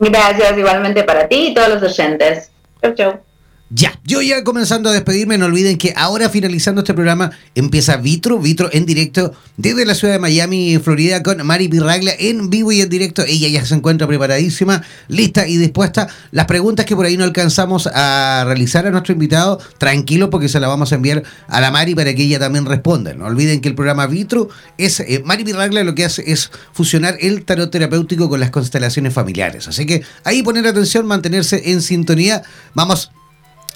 Gracias 0.00 0.56
igualmente 0.56 1.02
para 1.04 1.28
ti 1.28 1.48
y 1.48 1.54
todos 1.54 1.80
los 1.80 1.82
oyentes. 1.82 2.50
Chau, 2.80 2.94
chau. 2.94 3.27
Ya, 3.70 4.00
yo 4.02 4.22
ya 4.22 4.44
comenzando 4.44 4.88
a 4.88 4.94
despedirme, 4.94 5.36
no 5.36 5.44
olviden 5.44 5.76
que 5.76 5.92
ahora 5.94 6.30
finalizando 6.30 6.80
este 6.80 6.94
programa 6.94 7.32
empieza 7.54 7.98
Vitro, 7.98 8.38
Vitro 8.38 8.70
en 8.72 8.86
directo 8.86 9.34
desde 9.58 9.84
la 9.84 9.94
ciudad 9.94 10.14
de 10.14 10.18
Miami, 10.18 10.78
Florida, 10.78 11.22
con 11.22 11.46
Mari 11.46 11.68
Pirraglia 11.68 12.14
en 12.18 12.48
vivo 12.48 12.72
y 12.72 12.80
en 12.80 12.88
directo. 12.88 13.24
Ella 13.26 13.46
ya 13.48 13.66
se 13.66 13.74
encuentra 13.74 14.06
preparadísima, 14.06 14.82
lista 15.08 15.46
y 15.46 15.58
dispuesta. 15.58 16.08
Las 16.30 16.46
preguntas 16.46 16.86
que 16.86 16.96
por 16.96 17.04
ahí 17.04 17.18
no 17.18 17.24
alcanzamos 17.24 17.86
a 17.92 18.44
realizar 18.46 18.86
a 18.86 18.90
nuestro 18.90 19.12
invitado, 19.12 19.58
tranquilo 19.76 20.30
porque 20.30 20.48
se 20.48 20.60
las 20.60 20.70
vamos 20.70 20.92
a 20.92 20.94
enviar 20.94 21.22
a 21.46 21.60
la 21.60 21.70
Mari 21.70 21.94
para 21.94 22.14
que 22.14 22.22
ella 22.22 22.38
también 22.38 22.64
responda. 22.64 23.12
No 23.12 23.26
olviden 23.26 23.60
que 23.60 23.68
el 23.68 23.74
programa 23.74 24.06
Vitro 24.06 24.48
es, 24.78 25.00
eh, 25.00 25.20
Mari 25.26 25.44
Pirraglia 25.44 25.84
lo 25.84 25.94
que 25.94 26.06
hace 26.06 26.24
es 26.32 26.50
fusionar 26.72 27.18
el 27.20 27.44
tarot 27.44 27.70
terapéutico 27.70 28.30
con 28.30 28.40
las 28.40 28.50
constelaciones 28.50 29.12
familiares. 29.12 29.68
Así 29.68 29.84
que 29.84 30.02
ahí 30.24 30.42
poner 30.42 30.66
atención, 30.66 31.06
mantenerse 31.06 31.70
en 31.70 31.82
sintonía. 31.82 32.42
Vamos 32.72 33.10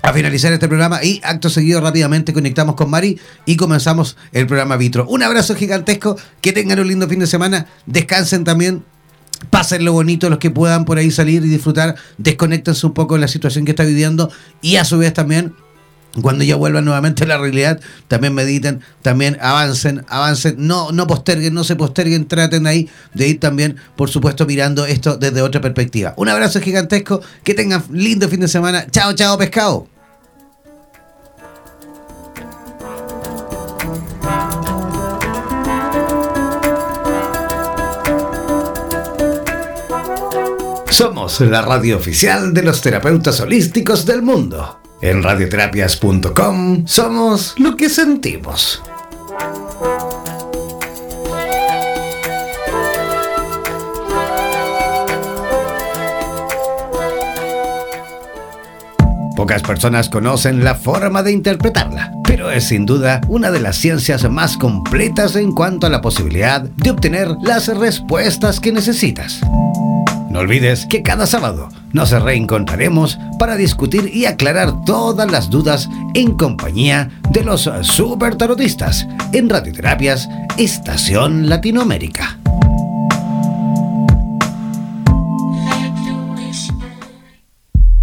a 0.02 0.12
finalizar 0.12 0.52
este 0.52 0.68
programa 0.68 1.02
y 1.02 1.20
acto 1.24 1.48
seguido 1.48 1.80
rápidamente 1.80 2.32
conectamos 2.32 2.74
con 2.74 2.90
Mari 2.90 3.18
y 3.46 3.56
comenzamos 3.56 4.16
el 4.32 4.46
programa 4.46 4.76
Vitro. 4.76 5.06
Un 5.08 5.22
abrazo 5.22 5.54
gigantesco, 5.54 6.16
que 6.40 6.52
tengan 6.52 6.80
un 6.80 6.88
lindo 6.88 7.08
fin 7.08 7.20
de 7.20 7.26
semana, 7.26 7.66
descansen 7.86 8.44
también, 8.44 8.84
pasen 9.50 9.84
lo 9.84 9.92
bonito 9.92 10.28
los 10.28 10.38
que 10.38 10.50
puedan 10.50 10.84
por 10.84 10.98
ahí 10.98 11.10
salir 11.10 11.44
y 11.44 11.48
disfrutar, 11.48 11.94
desconectense 12.18 12.86
un 12.86 12.94
poco 12.94 13.14
de 13.14 13.20
la 13.20 13.28
situación 13.28 13.64
que 13.64 13.70
está 13.70 13.84
viviendo 13.84 14.30
y 14.60 14.76
a 14.76 14.84
su 14.84 14.98
vez 14.98 15.14
también 15.14 15.54
cuando 16.20 16.44
ya 16.44 16.56
vuelvan 16.56 16.84
nuevamente 16.84 17.24
a 17.24 17.26
la 17.26 17.38
realidad, 17.38 17.80
también 18.08 18.34
mediten, 18.34 18.82
también 19.00 19.38
avancen, 19.40 20.04
avancen, 20.08 20.56
no, 20.58 20.92
no 20.92 21.06
posterguen, 21.06 21.54
no 21.54 21.64
se 21.64 21.76
posterguen, 21.76 22.26
traten 22.28 22.66
ahí 22.66 22.90
de 23.14 23.28
ir 23.28 23.40
también, 23.40 23.76
por 23.96 24.10
supuesto, 24.10 24.44
mirando 24.44 24.84
esto 24.84 25.16
desde 25.16 25.40
otra 25.40 25.62
perspectiva. 25.62 26.12
Un 26.18 26.28
abrazo 26.28 26.60
gigantesco, 26.60 27.22
que 27.44 27.54
tengan 27.54 27.82
lindo 27.90 28.28
fin 28.28 28.40
de 28.40 28.48
semana. 28.48 28.86
Chao, 28.90 29.14
chao, 29.14 29.38
pescado. 29.38 29.91
Somos 40.92 41.40
la 41.40 41.62
radio 41.62 41.96
oficial 41.96 42.52
de 42.52 42.62
los 42.62 42.82
terapeutas 42.82 43.40
holísticos 43.40 44.04
del 44.04 44.20
mundo. 44.20 44.78
En 45.00 45.22
radioterapias.com 45.22 46.86
somos 46.86 47.54
lo 47.56 47.74
que 47.78 47.88
sentimos. 47.88 48.82
Pocas 59.34 59.62
personas 59.62 60.10
conocen 60.10 60.62
la 60.62 60.74
forma 60.74 61.22
de 61.22 61.32
interpretarla, 61.32 62.12
pero 62.22 62.50
es 62.50 62.64
sin 62.64 62.84
duda 62.84 63.22
una 63.28 63.50
de 63.50 63.60
las 63.60 63.76
ciencias 63.76 64.30
más 64.30 64.58
completas 64.58 65.36
en 65.36 65.52
cuanto 65.52 65.86
a 65.86 65.90
la 65.90 66.02
posibilidad 66.02 66.60
de 66.60 66.90
obtener 66.90 67.28
las 67.42 67.68
respuestas 67.68 68.60
que 68.60 68.72
necesitas. 68.72 69.40
No 70.32 70.38
olvides 70.38 70.86
que 70.86 71.02
cada 71.02 71.26
sábado 71.26 71.68
nos 71.92 72.10
reencontraremos 72.10 73.18
para 73.38 73.56
discutir 73.56 74.10
y 74.14 74.24
aclarar 74.24 74.82
todas 74.86 75.30
las 75.30 75.50
dudas 75.50 75.90
en 76.14 76.32
compañía 76.38 77.10
de 77.32 77.44
los 77.44 77.70
super 77.82 78.36
tarotistas 78.36 79.06
en 79.34 79.50
Radioterapias 79.50 80.30
Estación 80.56 81.50
Latinoamérica. 81.50 82.38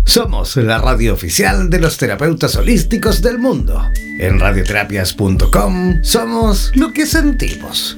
Somos 0.05 0.55
la 0.57 0.77
radio 0.77 1.15
oficial 1.15 1.71
de 1.71 1.79
los 1.79 1.97
terapeutas 1.97 2.55
holísticos 2.55 3.23
del 3.23 3.39
mundo. 3.39 3.83
En 4.19 4.39
radioterapias.com 4.39 6.03
somos 6.03 6.71
lo 6.75 6.93
que 6.93 7.07
sentimos. 7.07 7.97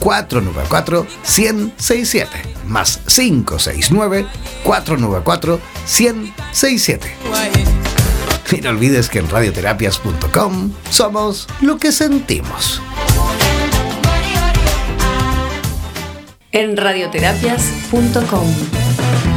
494 0.00 1.06
1067 1.22 2.50
más 2.66 2.98
569 3.06 4.26
494 4.64 5.60
1067. 5.86 7.16
Y 8.52 8.60
no 8.62 8.70
olvides 8.70 9.08
que 9.08 9.20
en 9.20 9.28
radioterapias.com 9.28 10.72
somos 10.90 11.46
lo 11.60 11.78
que 11.78 11.92
sentimos. 11.92 12.82
En 16.52 16.76
radioterapias.com 16.76 18.46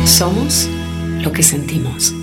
somos 0.06 0.68
lo 1.22 1.32
que 1.32 1.44
sentimos. 1.44 2.23